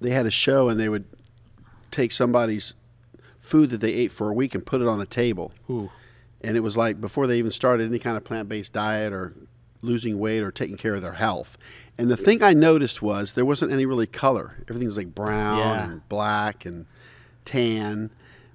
they 0.00 0.10
had 0.10 0.26
a 0.26 0.30
show 0.30 0.68
and 0.68 0.80
they 0.80 0.88
would 0.88 1.04
take 1.90 2.12
somebody's 2.12 2.74
food 3.38 3.70
that 3.70 3.78
they 3.78 3.92
ate 3.92 4.12
for 4.12 4.30
a 4.30 4.34
week 4.34 4.54
and 4.54 4.64
put 4.64 4.80
it 4.80 4.88
on 4.88 5.00
a 5.00 5.06
table. 5.06 5.52
Ooh. 5.68 5.90
And 6.40 6.56
it 6.56 6.60
was 6.60 6.76
like 6.76 7.00
before 7.00 7.26
they 7.26 7.38
even 7.38 7.50
started 7.50 7.88
any 7.88 7.98
kind 7.98 8.16
of 8.16 8.24
plant 8.24 8.48
based 8.48 8.72
diet 8.72 9.12
or 9.12 9.32
losing 9.82 10.18
weight 10.18 10.42
or 10.42 10.50
taking 10.50 10.76
care 10.76 10.94
of 10.94 11.02
their 11.02 11.12
health. 11.14 11.56
And 11.98 12.10
the 12.10 12.16
thing 12.16 12.42
I 12.42 12.54
noticed 12.54 13.02
was 13.02 13.32
there 13.34 13.44
wasn't 13.44 13.72
any 13.72 13.84
really 13.86 14.06
color. 14.06 14.56
Everything 14.68 14.86
was 14.86 14.96
like 14.96 15.14
brown 15.14 15.58
Yeah. 15.58 15.84
and 15.90 16.08
black 16.08 16.64
and 16.64 16.86
tan. 17.44 18.10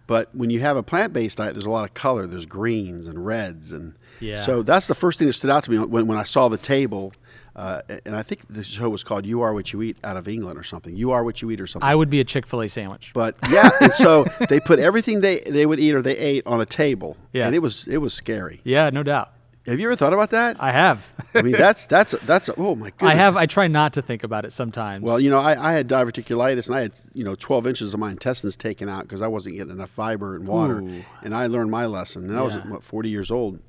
But 0.07 0.33
when 0.35 0.49
you 0.49 0.59
have 0.61 0.77
a 0.77 0.83
plant 0.83 1.13
based 1.13 1.37
diet, 1.37 1.53
there's 1.53 1.65
a 1.65 1.69
lot 1.69 1.83
of 1.83 1.93
color. 1.93 2.27
There's 2.27 2.45
greens 2.45 3.07
and 3.07 3.25
reds. 3.25 3.71
And 3.71 3.93
Yeah. 4.19 4.37
so 4.37 4.63
that's 4.63 4.87
the 4.87 4.95
first 4.95 5.19
thing 5.19 5.27
that 5.27 5.33
stood 5.33 5.49
out 5.49 5.63
to 5.65 5.71
me 5.71 5.77
when, 5.79 6.07
when 6.07 6.17
I 6.17 6.23
saw 6.23 6.47
the 6.47 6.57
table. 6.57 7.13
Uh, 7.55 7.81
and 8.05 8.15
I 8.17 8.21
think 8.21 8.41
the 8.49 8.65
show 8.65 8.89
was 8.89 9.01
called 9.03 9.25
You 9.25 9.41
Are 9.41 9.53
What 9.53 9.71
You 9.71 9.81
Eat 9.81 9.95
out 10.03 10.17
of 10.17 10.27
England 10.27 10.59
or 10.59 10.63
something. 10.63 10.95
You 10.95 11.11
Are 11.11 11.23
What 11.23 11.41
You 11.41 11.49
Eat 11.51 11.61
or 11.61 11.67
something. 11.67 11.87
I 11.87 11.95
would 11.95 12.09
be 12.09 12.19
a 12.19 12.25
Chick 12.25 12.45
Fil 12.45 12.61
A 12.63 12.67
sandwich. 12.67 13.11
But 13.13 13.37
yeah, 13.49 13.69
and 13.79 13.93
so 13.93 14.25
they 14.49 14.59
put 14.59 14.77
everything 14.79 15.21
they, 15.21 15.39
they 15.39 15.65
would 15.65 15.79
eat 15.79 15.93
or 15.93 16.01
they 16.01 16.17
ate 16.17 16.45
on 16.45 16.59
a 16.59 16.65
table. 16.65 17.15
Yeah. 17.31 17.45
And 17.47 17.55
it 17.55 17.59
was 17.59 17.87
it 17.87 17.97
was 17.97 18.13
scary. 18.13 18.59
Yeah, 18.65 18.89
no 18.89 19.03
doubt. 19.03 19.31
Have 19.65 19.79
you 19.79 19.87
ever 19.87 19.95
thought 19.95 20.13
about 20.13 20.29
that? 20.29 20.57
I 20.59 20.71
have. 20.71 21.05
I 21.33 21.41
mean, 21.41 21.53
that's 21.53 21.85
that's 21.87 22.11
that's 22.25 22.49
oh 22.57 22.75
my 22.75 22.91
goodness. 22.91 23.01
I 23.11 23.15
have. 23.15 23.35
I 23.35 23.47
try 23.47 23.67
not 23.67 23.93
to 23.93 24.01
think 24.01 24.23
about 24.23 24.45
it 24.45 24.51
sometimes. 24.51 25.03
Well, 25.03 25.19
you 25.19 25.29
know, 25.29 25.39
I, 25.39 25.71
I 25.71 25.73
had 25.73 25.89
diverticulitis 25.89 26.67
and 26.67 26.75
I 26.75 26.81
had 26.81 26.93
you 27.13 27.23
know 27.23 27.35
12 27.35 27.67
inches 27.67 27.93
of 27.93 27.99
my 27.99 28.11
intestines 28.11 28.55
taken 28.55 28.87
out 28.87 29.03
because 29.03 29.21
I 29.23 29.27
wasn't 29.27 29.55
getting 29.55 29.71
enough 29.71 29.89
fiber 29.89 30.35
and 30.35 30.47
water, 30.47 30.81
Ooh. 30.81 31.03
and 31.23 31.35
I 31.35 31.47
learned 31.47 31.71
my 31.71 31.87
lesson. 31.87 32.29
And 32.29 32.37
I 32.37 32.43
was 32.43 32.55
what 32.57 32.83
40 32.83 33.09
years 33.09 33.31
old, 33.31 33.59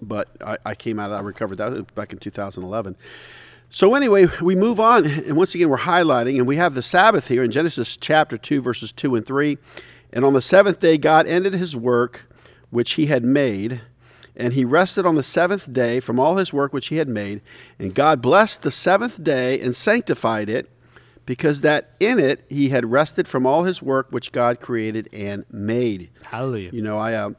but 0.00 0.28
I, 0.40 0.56
I 0.64 0.74
came 0.76 1.00
out. 1.00 1.10
I 1.10 1.20
recovered 1.20 1.56
that 1.56 1.94
back 1.94 2.12
in 2.12 2.18
2011. 2.18 2.96
So 3.70 3.94
anyway, 3.94 4.26
we 4.40 4.54
move 4.54 4.78
on, 4.78 5.04
and 5.04 5.36
once 5.36 5.52
again 5.56 5.68
we're 5.68 5.78
highlighting, 5.78 6.36
and 6.36 6.46
we 6.46 6.56
have 6.56 6.74
the 6.74 6.82
Sabbath 6.82 7.26
here 7.26 7.42
in 7.42 7.50
Genesis 7.50 7.96
chapter 7.96 8.38
two, 8.38 8.62
verses 8.62 8.92
two 8.92 9.16
and 9.16 9.26
three. 9.26 9.58
And 10.12 10.24
on 10.24 10.32
the 10.32 10.42
seventh 10.42 10.78
day, 10.78 10.96
God 10.96 11.26
ended 11.26 11.54
His 11.54 11.74
work 11.74 12.26
which 12.70 12.92
He 12.92 13.06
had 13.06 13.24
made. 13.24 13.82
And 14.36 14.52
he 14.52 14.64
rested 14.64 15.06
on 15.06 15.14
the 15.14 15.22
seventh 15.22 15.72
day 15.72 16.00
from 16.00 16.18
all 16.18 16.36
his 16.36 16.52
work 16.52 16.72
which 16.72 16.88
he 16.88 16.96
had 16.96 17.08
made. 17.08 17.40
And 17.78 17.94
God 17.94 18.20
blessed 18.20 18.62
the 18.62 18.70
seventh 18.70 19.22
day 19.22 19.60
and 19.60 19.76
sanctified 19.76 20.48
it, 20.48 20.70
because 21.26 21.62
that 21.62 21.92
in 22.00 22.18
it 22.18 22.44
he 22.50 22.68
had 22.68 22.90
rested 22.90 23.26
from 23.26 23.46
all 23.46 23.64
his 23.64 23.80
work 23.80 24.08
which 24.10 24.30
God 24.30 24.60
created 24.60 25.08
and 25.12 25.44
made. 25.50 26.10
Hallelujah. 26.26 26.70
You 26.72 26.82
know, 26.82 26.98
I 26.98 27.14
uh, 27.14 27.30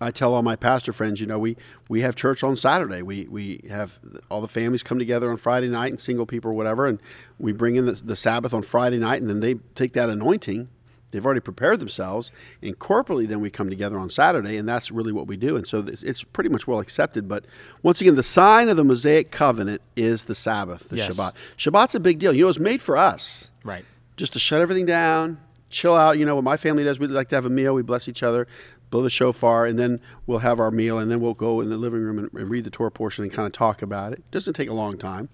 I 0.00 0.10
tell 0.10 0.34
all 0.34 0.42
my 0.42 0.56
pastor 0.56 0.92
friends, 0.92 1.20
you 1.20 1.26
know, 1.26 1.38
we 1.38 1.56
we 1.88 2.00
have 2.00 2.16
church 2.16 2.42
on 2.42 2.56
Saturday. 2.56 3.02
We 3.02 3.26
we 3.28 3.60
have 3.68 3.98
all 4.28 4.40
the 4.40 4.48
families 4.48 4.82
come 4.82 4.98
together 4.98 5.30
on 5.30 5.36
Friday 5.36 5.68
night, 5.68 5.90
and 5.90 6.00
single 6.00 6.26
people 6.26 6.50
or 6.50 6.54
whatever, 6.54 6.86
and 6.86 6.98
we 7.38 7.52
bring 7.52 7.76
in 7.76 7.86
the, 7.86 7.92
the 7.92 8.16
Sabbath 8.16 8.52
on 8.52 8.62
Friday 8.62 8.98
night, 8.98 9.20
and 9.20 9.30
then 9.30 9.40
they 9.40 9.54
take 9.74 9.92
that 9.92 10.10
anointing. 10.10 10.68
They've 11.12 11.24
already 11.24 11.40
prepared 11.40 11.78
themselves, 11.80 12.32
and 12.60 12.78
corporately, 12.78 13.26
then 13.28 13.40
we 13.40 13.48
come 13.48 13.70
together 13.70 13.96
on 13.98 14.10
Saturday, 14.10 14.56
and 14.56 14.68
that's 14.68 14.90
really 14.90 15.12
what 15.12 15.26
we 15.26 15.36
do. 15.36 15.56
And 15.56 15.66
so 15.66 15.84
it's 15.86 16.24
pretty 16.24 16.50
much 16.50 16.66
well 16.66 16.80
accepted. 16.80 17.28
But 17.28 17.44
once 17.82 18.00
again, 18.00 18.16
the 18.16 18.22
sign 18.24 18.68
of 18.68 18.76
the 18.76 18.84
Mosaic 18.84 19.30
covenant 19.30 19.82
is 19.94 20.24
the 20.24 20.34
Sabbath, 20.34 20.88
the 20.88 20.96
Yes. 20.96 21.10
Shabbat. 21.16 21.32
Shabbat's 21.56 21.94
a 21.94 22.00
big 22.00 22.18
deal. 22.18 22.32
You 22.32 22.42
know, 22.42 22.48
it's 22.48 22.58
made 22.58 22.82
for 22.82 22.96
us 22.96 23.50
Right. 23.64 23.84
just 24.16 24.32
to 24.32 24.38
shut 24.40 24.60
everything 24.60 24.84
down, 24.84 25.38
chill 25.70 25.94
out. 25.94 26.18
You 26.18 26.26
know 26.26 26.34
what 26.34 26.44
my 26.44 26.56
family 26.56 26.82
does? 26.84 26.98
We 26.98 27.06
like 27.06 27.28
to 27.28 27.36
have 27.36 27.46
a 27.46 27.50
meal. 27.50 27.72
We 27.72 27.82
bless 27.82 28.08
each 28.08 28.22
other, 28.24 28.48
blow 28.90 29.02
the 29.02 29.10
shofar, 29.10 29.64
and 29.64 29.78
then 29.78 30.00
we'll 30.26 30.38
have 30.40 30.58
our 30.58 30.70
meal, 30.72 30.98
and 30.98 31.08
then 31.10 31.20
we'll 31.20 31.34
go 31.34 31.60
in 31.60 31.70
the 31.70 31.76
living 31.76 32.00
room 32.00 32.18
and, 32.18 32.32
and 32.34 32.50
read 32.50 32.64
the 32.64 32.70
Torah 32.70 32.90
portion 32.90 33.22
and 33.24 33.32
kind 33.32 33.46
of 33.46 33.52
talk 33.52 33.80
about 33.80 34.12
it. 34.12 34.22
Doesn't 34.32 34.54
take 34.54 34.68
a 34.68 34.74
long 34.74 34.98
time, 34.98 35.28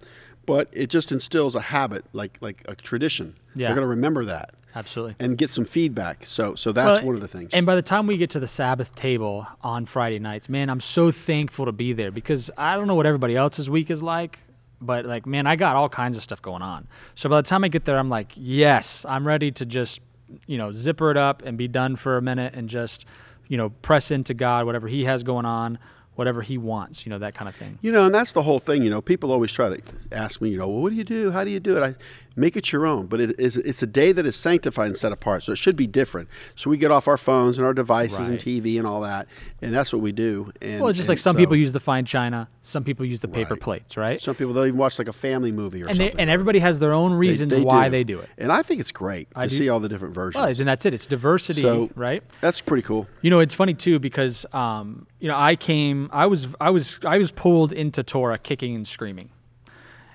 but 0.46 0.68
it 0.72 0.88
just 0.88 1.12
instills 1.12 1.54
a 1.54 1.60
habit, 1.60 2.04
like 2.12 2.38
like 2.40 2.62
a 2.66 2.74
tradition. 2.74 3.36
Yeah. 3.54 3.68
They're 3.68 3.76
going 3.76 3.84
to 3.84 3.90
remember 3.90 4.24
that 4.24 4.54
Absolutely. 4.74 5.14
and 5.20 5.36
get 5.36 5.50
some 5.50 5.64
feedback. 5.64 6.24
So 6.26 6.54
so 6.54 6.72
that's 6.72 6.98
Well, 6.98 7.06
one 7.08 7.14
of 7.14 7.20
the 7.20 7.28
things. 7.28 7.50
And 7.52 7.66
by 7.66 7.74
the 7.74 7.82
time 7.82 8.06
we 8.06 8.16
get 8.16 8.30
to 8.30 8.40
the 8.40 8.46
Sabbath 8.46 8.94
table 8.94 9.46
on 9.62 9.86
Friday 9.86 10.18
nights, 10.18 10.48
man, 10.48 10.70
I'm 10.70 10.80
so 10.80 11.10
thankful 11.10 11.66
to 11.66 11.72
be 11.72 11.92
there 11.92 12.10
because 12.10 12.50
I 12.56 12.76
don't 12.76 12.86
know 12.86 12.94
what 12.94 13.06
everybody 13.06 13.36
else's 13.36 13.68
week 13.68 13.90
is 13.90 14.02
like, 14.02 14.38
but 14.80 15.04
like, 15.04 15.26
man, 15.26 15.46
I 15.46 15.56
got 15.56 15.76
all 15.76 15.88
kinds 15.88 16.16
of 16.16 16.22
stuff 16.22 16.40
going 16.40 16.62
on. 16.62 16.88
So 17.14 17.28
by 17.28 17.40
the 17.40 17.48
time 17.48 17.62
I 17.64 17.68
get 17.68 17.84
there, 17.84 17.98
I'm 17.98 18.08
like, 18.08 18.32
yes, 18.34 19.04
I'm 19.08 19.26
ready 19.26 19.50
to 19.52 19.66
just, 19.66 20.00
you 20.46 20.56
know, 20.58 20.72
zipper 20.72 21.10
it 21.10 21.16
up 21.16 21.42
and 21.42 21.58
be 21.58 21.68
done 21.68 21.96
for 21.96 22.16
a 22.16 22.22
minute 22.22 22.54
and 22.54 22.68
just, 22.68 23.04
you 23.48 23.56
know, 23.58 23.68
press 23.82 24.10
into 24.10 24.32
God, 24.34 24.64
whatever 24.66 24.88
He 24.88 25.04
has 25.04 25.22
going 25.22 25.44
on, 25.44 25.78
whatever 26.14 26.42
He 26.42 26.58
wants, 26.58 27.06
you 27.06 27.10
know, 27.10 27.18
that 27.18 27.34
kind 27.34 27.48
of 27.48 27.54
thing. 27.54 27.78
You 27.82 27.92
know, 27.92 28.06
and 28.06 28.14
that's 28.14 28.32
the 28.32 28.42
whole 28.42 28.58
thing. 28.58 28.82
You 28.82 28.90
know, 28.90 29.00
people 29.00 29.32
always 29.32 29.52
try 29.52 29.70
to 29.70 29.82
ask 30.10 30.40
me, 30.40 30.50
you 30.50 30.58
know, 30.58 30.68
well, 30.68 30.82
what 30.82 30.90
do 30.90 30.96
you 30.96 31.04
do? 31.04 31.30
How 31.30 31.44
do 31.44 31.50
you 31.50 31.60
do 31.60 31.76
it? 31.76 31.82
I 31.82 31.94
make 32.36 32.56
it 32.56 32.72
your 32.72 32.86
own. 32.86 33.06
But 33.06 33.20
it 33.20 33.38
is 33.38 33.56
it's 33.56 33.82
a 33.82 33.86
day 33.86 34.12
that 34.12 34.24
is 34.26 34.36
sanctified 34.36 34.86
and 34.86 34.96
set 34.96 35.12
apart, 35.12 35.42
so 35.44 35.52
it 35.52 35.56
should 35.58 35.76
be 35.76 35.86
different. 35.86 36.28
So 36.54 36.70
we 36.70 36.76
get 36.76 36.90
off 36.90 37.06
our 37.08 37.16
phones 37.16 37.58
and 37.58 37.66
our 37.66 37.74
devices 37.74 38.28
and 38.28 38.38
TV 38.38 38.78
and 38.78 38.86
all 38.86 39.00
that, 39.02 39.26
and 39.60 39.72
that's 39.74 39.92
what 39.92 40.02
we 40.02 40.12
do. 40.12 40.50
And 40.60 40.80
Well, 40.80 40.88
it's 40.90 40.96
just 40.96 41.08
like 41.08 41.18
some 41.18 41.34
so 41.36 41.40
people 41.40 41.56
use 41.56 41.72
the 41.72 41.80
fine 41.80 42.04
china, 42.04 42.48
some 42.62 42.84
people 42.84 43.04
use 43.06 43.20
the 43.20 43.28
paper 43.28 43.54
Right. 43.54 43.60
plates, 43.62 43.96
right? 43.96 44.20
Some 44.20 44.34
people 44.34 44.52
they'll 44.54 44.66
even 44.66 44.78
watch 44.78 44.98
like 44.98 45.08
a 45.08 45.12
family 45.12 45.52
movie 45.52 45.82
or 45.82 45.88
and 45.88 45.96
they, 45.98 46.12
and 46.12 46.28
everybody 46.30 46.58
has 46.58 46.78
their 46.78 46.92
own 46.92 47.12
They- 47.12 47.16
reasons 47.16 47.50
they 47.50 47.60
why 47.62 47.84
do. 47.86 47.90
they 47.92 48.04
do 48.04 48.18
it. 48.20 48.28
And 48.38 48.50
I 48.52 48.62
think 48.62 48.80
it's 48.80 48.92
great 48.92 49.28
I 49.34 49.44
to 49.44 49.48
do- 49.50 49.56
see 49.56 49.68
all 49.68 49.80
the 49.80 49.88
different 49.88 50.14
versions. 50.14 50.40
Well, 50.40 50.48
and 50.50 50.68
that's 50.68 50.84
it. 50.86 50.94
It's 50.94 51.06
diversity, 51.06 51.62
So- 51.62 51.90
right? 51.94 52.22
that's 52.40 52.60
pretty 52.60 52.82
cool. 52.82 53.06
You 53.20 53.30
know, 53.30 53.40
it's 53.40 53.54
funny 53.54 53.74
too 53.74 53.98
because 53.98 54.44
um, 54.52 55.06
you 55.20 55.28
know 55.28 55.36
I 55.36 55.56
came, 55.56 56.08
I 56.12 56.26
was, 56.26 56.48
I 56.60 56.70
was, 56.70 56.98
I 57.04 57.18
was 57.18 57.30
pulled 57.30 57.72
into 57.72 58.02
Torah 58.02 58.38
kicking 58.38 58.74
and 58.74 58.86
screaming, 58.86 59.30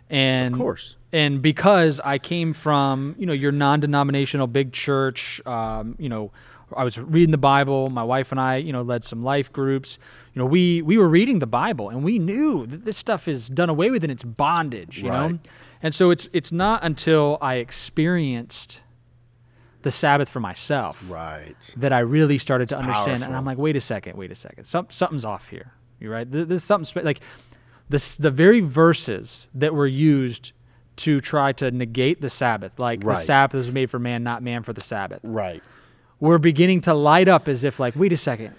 and 0.09 0.53
Of 0.53 0.59
course. 0.59 0.95
And 1.13 1.41
because 1.41 1.99
I 2.03 2.17
came 2.17 2.53
from 2.53 3.15
you 3.17 3.25
know 3.25 3.33
your 3.33 3.51
non-denominational 3.51 4.47
big 4.47 4.73
church, 4.73 5.41
um, 5.45 5.95
you 5.99 6.09
know, 6.09 6.31
I 6.75 6.83
was 6.83 6.99
reading 6.99 7.31
the 7.31 7.37
Bible. 7.37 7.89
My 7.89 8.03
wife 8.03 8.31
and 8.31 8.39
I, 8.41 8.57
you 8.57 8.73
know, 8.73 8.81
led 8.81 9.03
some 9.05 9.23
life 9.23 9.51
groups. 9.53 9.97
You 10.33 10.39
know, 10.41 10.45
we 10.45 10.81
we 10.81 10.97
were 10.97 11.07
reading 11.07 11.39
the 11.39 11.47
Bible 11.47 11.89
and 11.89 12.03
we 12.03 12.19
knew 12.19 12.65
that 12.67 12.83
this 12.83 12.97
stuff 12.97 13.27
is 13.27 13.47
done 13.47 13.69
away 13.69 13.89
with 13.89 14.03
and 14.03 14.11
it's 14.11 14.23
bondage. 14.23 14.97
You 15.01 15.09
know, 15.09 15.39
and 15.81 15.95
so 15.95 16.11
it's 16.11 16.27
it's 16.33 16.51
not 16.51 16.83
until 16.83 17.37
I 17.41 17.55
experienced 17.55 18.81
the 19.83 19.91
Sabbath 19.91 20.27
for 20.27 20.39
myself 20.41 21.01
Right. 21.07 21.55
that 21.77 21.93
I 21.93 21.99
really 21.99 22.37
started 22.37 22.67
to 22.69 22.77
understand. 22.77 23.23
And. 23.23 23.33
I'm 23.35 23.45
like, 23.45 23.57
wait 23.57 23.75
a 23.75 23.79
second, 23.79 24.17
wait 24.17 24.31
a 24.31 24.35
second, 24.35 24.65
Some, 24.65 24.87
something's 24.89 25.23
off 25.23 25.47
here. 25.49 25.71
You're 25.99 26.11
right. 26.11 26.29
Th- 26.29 26.47
This 26.47 26.63
something 26.63 27.05
like 27.05 27.21
this. 27.87 28.17
The 28.17 28.31
very 28.31 28.59
verses 28.59 29.47
that 29.53 29.73
were 29.73 29.87
used 29.87 30.51
to 30.97 31.19
try 31.19 31.51
to 31.53 31.71
negate 31.71 32.21
the 32.21 32.29
Sabbath, 32.29 32.77
like 32.77 33.01
the 33.01 33.15
Sabbath 33.15 33.53
was 33.53 33.71
made 33.71 33.89
for 33.89 33.99
man, 33.99 34.23
not 34.23 34.43
man 34.43 34.63
for 34.63 34.73
the 34.73 34.81
Sabbath, 34.81 35.19
Right. 35.23 35.63
We're 36.19 36.39
beginning 36.39 36.81
to 36.81 36.95
light 36.95 37.27
up 37.27 37.47
as 37.47 37.63
if 37.63 37.79
like, 37.79 37.95
wait 37.95 38.11
a 38.11 38.17
second, 38.17 38.55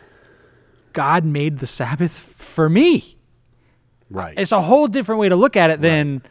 God 0.92 1.24
made 1.24 1.58
the 1.58 1.66
Sabbath 1.66 2.12
for 2.12 2.68
me. 2.68 3.16
Right. 4.10 4.34
It's 4.38 4.52
a 4.52 4.60
whole 4.60 4.86
different 4.86 5.20
way 5.20 5.28
to 5.28 5.36
look 5.36 5.56
at 5.56 5.70
it 5.70 5.80
than. 5.80 6.22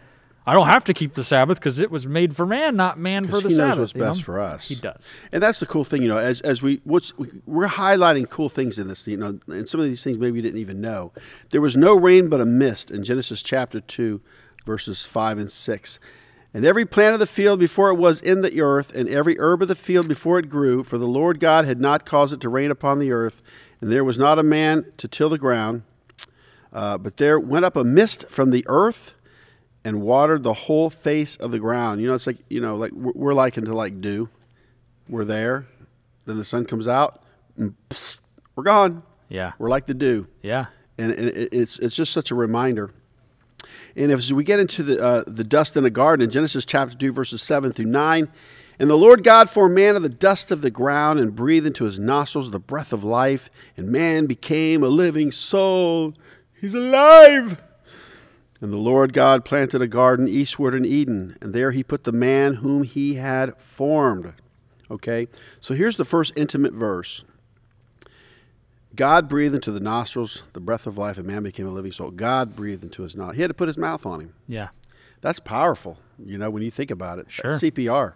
I 0.46 0.54
don't 0.54 0.68
have 0.68 0.86
to 0.86 0.94
keep 0.94 1.14
the 1.14 1.26
Sabbath 1.26 1.60
because 1.60 1.80
it 1.80 1.92
was 1.92 2.08
made 2.08 2.34
for 2.34 2.46
man, 2.46 2.78
not 2.78 2.98
man 2.98 3.28
for 3.28 3.42
the 3.42 3.50
Sabbath. 3.50 3.52
he 3.52 3.58
knows 3.58 3.58
Sabbath. 3.58 3.80
what's 3.80 3.94
you 3.96 4.00
know? 4.00 4.08
best 4.08 4.24
for 4.24 4.40
us. 4.40 4.68
He 4.70 4.76
does. 4.76 5.10
And 5.34 5.44
that's 5.44 5.60
the 5.60 5.66
cool 5.66 5.84
thing, 5.84 6.02
you 6.02 6.08
know, 6.08 6.18
as, 6.18 6.40
as 6.40 6.62
we, 6.62 6.80
what's, 6.86 7.12
we're 7.46 7.68
highlighting 7.68 8.30
cool 8.30 8.48
things 8.48 8.80
in 8.80 8.88
this, 8.88 9.06
you 9.10 9.18
know, 9.18 9.40
and 9.48 9.68
some 9.68 9.82
of 9.82 9.86
these 9.86 10.06
things 10.06 10.18
maybe 10.18 10.38
you 10.38 10.42
didn't 10.42 10.62
even 10.62 10.80
know. 10.80 11.12
There 11.50 11.60
was 11.60 11.76
no 11.76 11.96
rain 11.96 12.30
but 12.30 12.40
a 12.40 12.46
mist 12.46 12.92
in 12.92 13.04
Genesis 13.04 13.44
chapter 13.44 13.82
2, 13.82 14.22
verses 14.68 15.06
5 15.06 15.38
and 15.40 15.52
6. 15.52 16.00
And 16.54 16.66
every 16.66 16.86
plant 16.86 17.14
of 17.14 17.20
the 17.20 17.26
field 17.26 17.60
before 17.60 17.90
it 17.90 17.96
was 17.96 18.22
in 18.22 18.42
the 18.42 18.62
earth, 18.62 18.94
and 18.94 19.10
every 19.10 19.40
herb 19.40 19.62
of 19.64 19.68
the 19.68 19.76
field 19.76 20.08
before 20.08 20.38
it 20.40 20.50
grew, 20.50 20.84
for 20.84 20.98
the 20.98 21.08
Lord 21.08 21.40
God 21.40 21.66
had 21.66 21.80
not 21.80 22.06
caused 22.06 22.34
it 22.34 22.42
to 22.42 22.50
rain 22.50 22.70
upon 22.72 23.00
the 23.00 23.12
earth, 23.12 23.42
and 23.82 23.92
there 23.92 24.04
was 24.04 24.18
not 24.18 24.38
a 24.40 24.44
man 24.44 24.86
to 24.98 25.08
till 25.08 25.30
the 25.30 25.38
ground. 25.38 25.84
Uh, 26.74 26.98
but 26.98 27.18
there 27.18 27.40
went 27.40 27.66
up 27.66 27.76
a 27.76 27.84
mist 27.84 28.30
from 28.30 28.52
the 28.52 28.64
earth 28.68 29.14
and 29.84 30.02
watered 30.02 30.44
the 30.44 30.54
whole 30.54 30.90
face 30.90 31.36
of 31.38 31.52
the 31.52 31.60
ground. 31.60 32.02
You 32.02 32.08
know, 32.08 32.14
it's 32.16 32.28
like, 32.28 32.38
you 32.50 32.60
know, 32.60 32.76
like 32.76 32.92
we're 32.92 33.34
likened 33.34 33.68
to 33.68 33.74
like 33.76 34.02
dew. 34.02 34.30
We're 35.10 35.26
there, 35.26 35.66
then 36.26 36.38
the 36.38 36.44
sun 36.46 36.66
comes 36.66 36.88
out, 36.88 37.24
and 37.56 37.74
psst, 37.90 38.20
we're 38.56 38.64
gone. 38.66 39.04
Yeah. 39.30 39.54
We're 39.58 39.70
like 39.70 39.86
the 39.86 39.94
dew, 39.94 40.28
Yeah. 40.42 40.66
and 40.98 41.12
it- 41.12 41.54
it's 41.54 41.80
it's 41.80 41.96
just 41.96 42.12
such 42.12 42.32
a 42.32 42.36
reminder. 42.36 42.92
And 43.98 44.12
as 44.12 44.32
we 44.32 44.44
get 44.44 44.60
into 44.60 44.84
the 44.84 45.04
uh, 45.04 45.24
the 45.26 45.44
dust 45.44 45.76
in 45.76 45.84
the 45.84 45.90
garden 45.90 46.24
in 46.24 46.30
Genesis 46.30 46.66
chapter 46.66 46.96
two, 46.96 47.12
verses 47.12 47.42
seven 47.42 47.74
through 47.74 47.86
nine, 47.86 48.30
and 48.78 48.90
the 48.90 48.96
Lord 48.96 49.24
God 49.24 49.50
formed 49.50 49.74
man 49.74 49.96
of 49.96 50.04
the 50.04 50.10
dust 50.10 50.52
of 50.52 50.62
the 50.62 50.70
ground 50.70 51.20
and 51.20 51.36
breathed 51.36 51.66
into 51.66 51.86
his 51.86 52.00
nostrils 52.00 52.52
the 52.52 52.60
breath 52.60 52.94
of 52.94 53.04
life, 53.04 53.50
and 53.76 53.90
man 53.90 54.28
became 54.28 54.84
a 54.84 54.88
living 54.88 55.32
soul. 55.32 56.14
He's 56.54 56.76
alive. 56.76 57.62
And 58.62 58.72
the 58.72 58.78
Lord 58.78 59.14
God 59.14 59.46
planted 59.46 59.82
a 59.82 59.88
garden 59.88 60.28
eastward 60.28 60.74
in 60.74 60.86
Eden, 60.86 61.36
and 61.42 61.54
there 61.54 61.72
he 61.72 61.84
put 61.84 62.04
the 62.04 62.12
man 62.12 62.56
whom 62.56 62.84
he 62.84 63.16
had 63.16 63.58
formed. 63.58 64.34
Okay? 64.90 65.28
So 65.60 65.74
here's 65.74 65.98
the 65.98 66.06
first 66.06 66.34
intimate 66.36 66.74
verse. 66.74 67.24
God 68.98 69.30
breathed 69.30 69.56
into 69.56 69.72
the 69.72 69.80
nostrils 69.80 70.44
the 70.54 70.60
breath 70.60 70.86
of 70.86 70.98
life, 70.98 71.18
and 71.18 71.26
man 71.26 71.44
became 71.44 71.66
a 71.68 71.72
living 71.72 71.92
soul. 71.94 72.12
God 72.12 72.56
breathed 72.56 72.84
into 72.84 73.04
his 73.04 73.16
nostrils. 73.16 73.36
He 73.38 73.42
had 73.44 73.48
to 73.48 73.54
put 73.54 73.70
his 73.70 73.78
mouth 73.78 74.06
on 74.06 74.20
him. 74.20 74.34
Yeah. 74.48 74.70
That's 75.22 75.40
powerful, 75.40 75.98
you 76.24 76.38
know, 76.38 76.50
when 76.50 76.62
you 76.64 76.70
think 76.72 76.92
about 76.92 77.20
it. 77.20 77.28
Sure. 77.30 77.52
That's 77.52 77.64
CPR. 77.64 78.14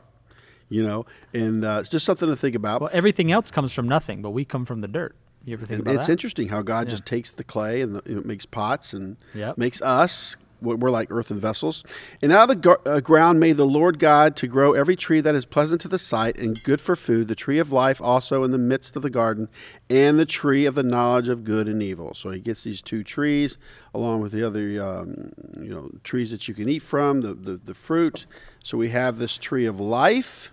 You 0.70 0.84
know, 0.84 1.06
and 1.34 1.66
uh, 1.66 1.80
it's 1.82 1.90
just 1.90 2.06
something 2.06 2.30
to 2.30 2.36
think 2.36 2.56
about. 2.56 2.80
Well, 2.82 2.90
everything 2.94 3.30
else 3.32 3.52
comes 3.52 3.74
from 3.74 3.88
nothing, 3.90 4.22
but 4.22 4.30
we 4.30 4.46
come 4.46 4.66
from 4.66 4.80
the 4.82 4.88
dirt. 4.88 5.16
You 5.44 5.54
ever 5.54 5.66
think 5.66 5.80
And 5.80 5.82
about 5.82 5.92
it's 5.96 6.08
that? 6.08 6.14
It's 6.14 6.18
interesting 6.18 6.48
how 6.48 6.62
God 6.62 6.88
just 6.88 7.06
takes 7.06 7.30
the 7.32 7.44
clay 7.44 7.82
and 7.82 7.96
the, 7.96 8.02
know, 8.16 8.22
makes 8.24 8.46
pots 8.46 8.94
and 8.94 9.18
Yep. 9.34 9.58
makes 9.58 9.82
us. 9.82 10.38
We're 10.62 10.92
like 10.92 11.12
earthen 11.12 11.40
vessels. 11.40 11.84
And 12.22 12.32
out 12.32 12.50
of 12.52 12.62
the 12.62 12.80
uh, 12.86 13.00
ground 13.00 13.40
made 13.40 13.58
the 13.58 13.66
Lord 13.66 13.98
God 13.98 14.36
to 14.38 14.48
grow 14.48 14.74
every 14.74 14.96
tree 14.96 15.20
that 15.20 15.34
is 15.34 15.44
pleasant 15.44 15.82
to 15.82 15.88
the 15.88 15.98
sight 15.98 16.38
and 16.38 16.62
good 16.64 16.80
for 16.80 16.96
food, 16.96 17.28
the 17.28 17.36
tree 17.36 17.58
of 17.58 17.72
life 17.72 18.00
also 18.00 18.44
in 18.44 18.52
the 18.52 18.58
midst 18.60 18.96
of 18.96 19.02
the 19.02 19.10
garden, 19.10 19.50
and 19.90 20.20
the 20.20 20.26
tree 20.26 20.66
of 20.66 20.76
the 20.76 20.84
knowledge 20.84 21.30
of 21.30 21.44
good 21.44 21.68
and 21.68 21.82
evil. 21.82 22.14
So 22.14 22.30
he 22.30 22.40
gets 22.40 22.64
these 22.64 22.82
two 22.82 23.04
trees 23.04 23.58
along 23.94 24.22
with 24.22 24.32
the 24.32 24.46
other, 24.46 24.62
um, 24.84 25.32
you 25.60 25.74
know, 25.74 25.90
trees 26.04 26.30
that 26.32 26.48
you 26.48 26.54
can 26.54 26.70
eat 26.70 26.84
from, 26.84 27.22
the, 27.22 27.34
the, 27.34 27.54
the 27.58 27.74
fruit. 27.74 28.26
So 28.64 28.78
we 28.78 28.90
have 28.90 29.18
this 29.18 29.38
tree 29.38 29.66
of 29.66 29.80
life 29.80 30.52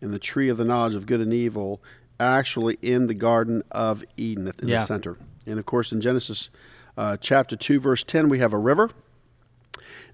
and 0.00 0.12
the 0.12 0.18
tree 0.20 0.48
of 0.48 0.58
the 0.58 0.64
knowledge 0.64 0.94
of 0.94 1.06
good 1.06 1.20
and 1.20 1.32
evil 1.32 1.82
actually 2.20 2.78
in 2.82 3.08
the 3.08 3.14
Garden 3.14 3.62
of 3.72 4.04
Eden 4.16 4.52
in 4.62 4.68
Yeah. 4.68 4.78
the 4.80 4.86
center. 4.86 5.16
And 5.46 5.58
of 5.58 5.66
course, 5.66 5.90
in 5.90 6.00
Genesis 6.00 6.48
uh, 6.96 7.16
chapter 7.20 7.56
2, 7.56 7.80
verse 7.80 8.04
10, 8.04 8.28
we 8.28 8.38
have 8.38 8.52
a 8.52 8.58
river. 8.58 8.90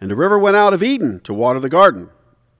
And 0.00 0.10
the 0.10 0.16
river 0.16 0.38
went 0.38 0.56
out 0.56 0.72
of 0.72 0.82
Eden 0.82 1.20
to 1.20 1.34
water 1.34 1.60
the 1.60 1.68
garden. 1.68 2.10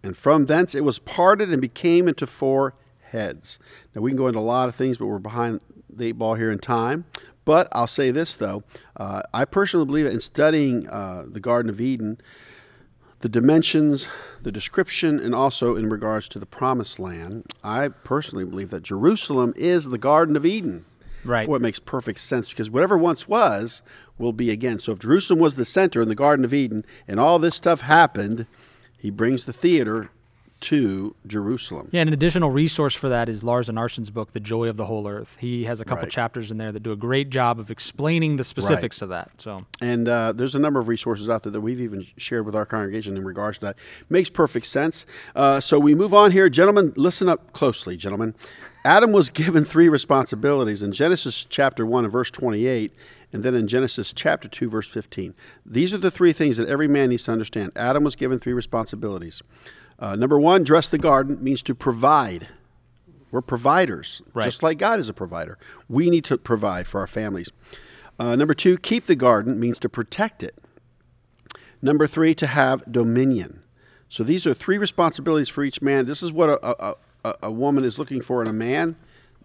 And 0.03 0.16
from 0.16 0.46
thence 0.46 0.74
it 0.74 0.85
was 0.85 0.98
parted 0.98 1.50
and 1.50 1.61
became 1.61 2.09
into 2.09 2.26
four 2.26 2.74
heads. 3.00 3.59
Now, 3.94 4.03
we 4.03 4.11
can 4.11 4.16
go 4.16 4.29
into 4.29 4.38
a 4.38 4.40
lot 4.40 4.68
of 4.68 4.74
things, 4.74 4.98
but 4.98 5.07
we're 5.07 5.18
behind 5.18 5.62
the 5.88 6.07
eight 6.07 6.12
ball 6.18 6.35
here 6.35 6.50
in 6.50 6.59
time. 6.59 7.05
But 7.44 7.68
I'll 7.72 7.87
say 7.87 8.11
this, 8.11 8.35
though. 8.35 8.62
Uh, 8.96 9.22
I 9.35 9.44
personally 9.44 9.87
believe 9.87 10.07
in 10.07 10.20
studying 10.20 10.88
uh, 10.88 11.24
the 11.26 11.40
Garden 11.40 11.70
of 11.70 11.81
Eden, 11.81 12.20
the 13.20 13.29
dimensions, 13.29 14.09
the 14.42 14.53
description, 14.53 15.18
and 15.18 15.35
also 15.35 15.76
in 15.76 15.88
regards 15.88 16.29
to 16.31 16.38
the 16.38 16.46
promised 16.46 16.98
land, 16.98 17.46
I 17.64 17.88
personally 17.88 18.44
believe 18.44 18.70
that 18.70 18.83
Jerusalem 18.83 19.53
is 19.57 19.90
the 19.90 19.98
Garden 19.98 20.37
of 20.37 20.46
Eden. 20.46 20.85
Right. 21.24 21.46
Boy, 21.46 21.56
it 21.56 21.62
makes 21.62 21.78
perfect 21.78 22.20
sense 22.20 22.48
because 22.48 22.70
whatever 22.70 22.96
once 22.96 23.28
was 23.28 23.83
will 24.18 24.33
be 24.33 24.50
again. 24.50 24.78
So 24.78 24.92
if 24.92 24.98
Jerusalem 25.00 25.38
was 25.38 25.54
the 25.54 25.64
center 25.64 26.02
in 26.02 26.09
the 26.09 26.14
Garden 26.14 26.44
of 26.44 26.54
Eden 26.54 26.85
and 27.06 27.20
all 27.20 27.38
this 27.38 27.54
stuff 27.54 27.83
happened, 27.83 28.46
he 28.96 29.11
brings 29.11 29.44
the 29.44 29.52
theater 29.52 30.11
to 30.61 31.14
Jerusalem. 31.27 31.88
Yeah, 31.92 32.01
and 32.03 32.09
an 32.09 32.14
additional 32.14 32.51
resource 32.51 32.94
for 32.94 33.09
that 33.09 33.29
is 33.29 33.42
Lars 33.42 33.68
Enarson's 33.68 34.11
book, 34.11 34.33
The 34.33 34.40
Joy 34.40 34.68
of 34.68 34.77
the 34.77 34.87
Whole 34.87 35.09
Earth. 35.09 35.37
He 35.40 35.64
has 35.64 35.81
a 35.81 35.85
couple 35.85 36.03
Right. 36.05 36.11
chapters 36.12 36.51
in 36.51 36.59
there 36.59 36.70
that 36.73 36.83
do 36.83 36.92
a 36.92 36.96
great 36.96 37.31
job 37.31 37.59
of 37.59 37.70
explaining 37.70 38.37
the 38.37 38.44
specifics 38.44 39.01
of 39.03 39.09
that. 39.09 39.31
So, 39.38 39.64
And 39.81 40.09
uh, 40.09 40.33
there's 40.33 40.55
a 40.55 40.59
number 40.59 40.79
of 40.81 40.88
resources 40.88 41.29
out 41.29 41.42
there 41.42 41.53
that 41.53 41.61
we've 41.61 41.81
even 41.81 42.07
shared 42.16 42.44
with 42.46 42.55
our 42.55 42.66
congregation 42.66 43.16
in 43.16 43.25
regards 43.25 43.59
to 43.59 43.66
that. 43.66 43.77
Makes 44.09 44.31
perfect 44.31 44.66
sense. 44.66 45.07
Uh, 45.35 45.61
so 45.61 45.79
we 45.79 45.94
move 45.94 46.12
on 46.14 46.33
here. 46.33 46.49
Gentlemen, 46.49 46.92
listen 46.96 47.29
up 47.29 47.53
closely, 47.53 47.96
gentlemen. 47.96 48.35
Adam 48.85 49.12
was 49.12 49.29
given 49.31 49.64
three 49.64 49.88
responsibilities 49.88 50.83
in 50.83 50.92
Genesis 50.92 51.44
chapter 51.49 51.85
1 51.87 52.05
and 52.05 52.12
verse 52.12 52.31
28, 52.31 52.92
and 53.32 53.42
then 53.42 53.54
in 53.54 53.68
Genesis 53.68 54.12
chapter 54.12 54.48
2, 54.48 54.68
verse 54.68 54.88
15. 54.88 55.34
These 55.64 55.94
are 55.94 55.98
the 55.98 56.10
three 56.10 56.32
things 56.32 56.56
that 56.56 56.68
every 56.68 56.88
man 56.88 57.10
needs 57.10 57.24
to 57.24 57.32
understand. 57.32 57.72
Adam 57.76 58.02
was 58.04 58.16
given 58.16 58.38
three 58.38 58.52
responsibilities. 58.52 59.42
Uh, 59.98 60.16
number 60.16 60.38
one, 60.40 60.64
dress 60.64 60.88
the 60.88 60.98
garden 60.98 61.42
means 61.42 61.62
to 61.62 61.74
provide. 61.74 62.48
We're 63.30 63.42
providers, 63.42 64.22
Right. 64.34 64.44
just 64.46 64.62
like 64.62 64.78
God 64.78 64.98
is 64.98 65.08
a 65.08 65.12
provider. 65.14 65.58
We 65.88 66.10
need 66.10 66.24
to 66.24 66.38
provide 66.38 66.86
for 66.88 66.98
our 67.00 67.06
families. 67.06 67.50
Uh, 68.18 68.34
number 68.34 68.54
two, 68.54 68.76
keep 68.78 69.06
the 69.06 69.14
garden 69.14 69.60
means 69.60 69.78
to 69.78 69.88
protect 69.88 70.42
it. 70.42 70.56
Number 71.80 72.06
three, 72.06 72.34
to 72.34 72.46
have 72.46 72.90
dominion. 72.90 73.62
So 74.08 74.24
these 74.24 74.46
are 74.46 74.52
three 74.54 74.76
responsibilities 74.76 75.48
for 75.48 75.62
each 75.62 75.80
man. 75.80 76.06
This 76.06 76.22
is 76.22 76.32
what 76.32 76.48
a, 76.50 76.66
a, 76.88 76.94
a, 77.24 77.34
a 77.44 77.52
woman 77.52 77.84
is 77.84 77.98
looking 77.98 78.20
for 78.20 78.42
in 78.42 78.48
a 78.48 78.52
man. 78.52 78.96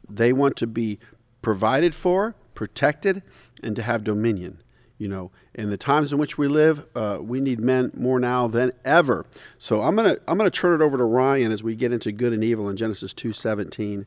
They 0.09 0.33
want 0.33 0.55
to 0.57 0.67
be 0.67 0.99
provided 1.41 1.93
for, 1.93 2.35
protected, 2.55 3.21
and 3.61 3.75
to 3.75 3.81
have 3.83 4.03
dominion. 4.03 4.59
You 4.97 5.09
know, 5.09 5.31
in 5.53 5.69
the 5.71 5.77
times 5.77 6.13
in 6.13 6.17
which 6.17 6.37
we 6.37 6.47
live, 6.47 6.85
uh, 6.95 7.19
we 7.21 7.41
need 7.41 7.59
men 7.59 7.91
more 7.95 8.17
now 8.17 8.47
than 8.47 8.71
ever. 8.85 9.25
So 9.57 9.81
I'm 9.81 9.93
gonna 9.95 10.15
I'm 10.25 10.37
gonna 10.37 10.49
turn 10.49 10.79
it 10.79 10.83
over 10.83 10.97
to 10.97 11.03
Ryan 11.03 11.51
as 11.51 11.61
we 11.61 11.75
get 11.75 11.91
into 11.91 12.13
good 12.13 12.31
and 12.31 12.41
evil 12.43 12.69
in 12.69 12.77
Genesis 12.77 13.11
two 13.11 13.33
seventeen, 13.33 14.05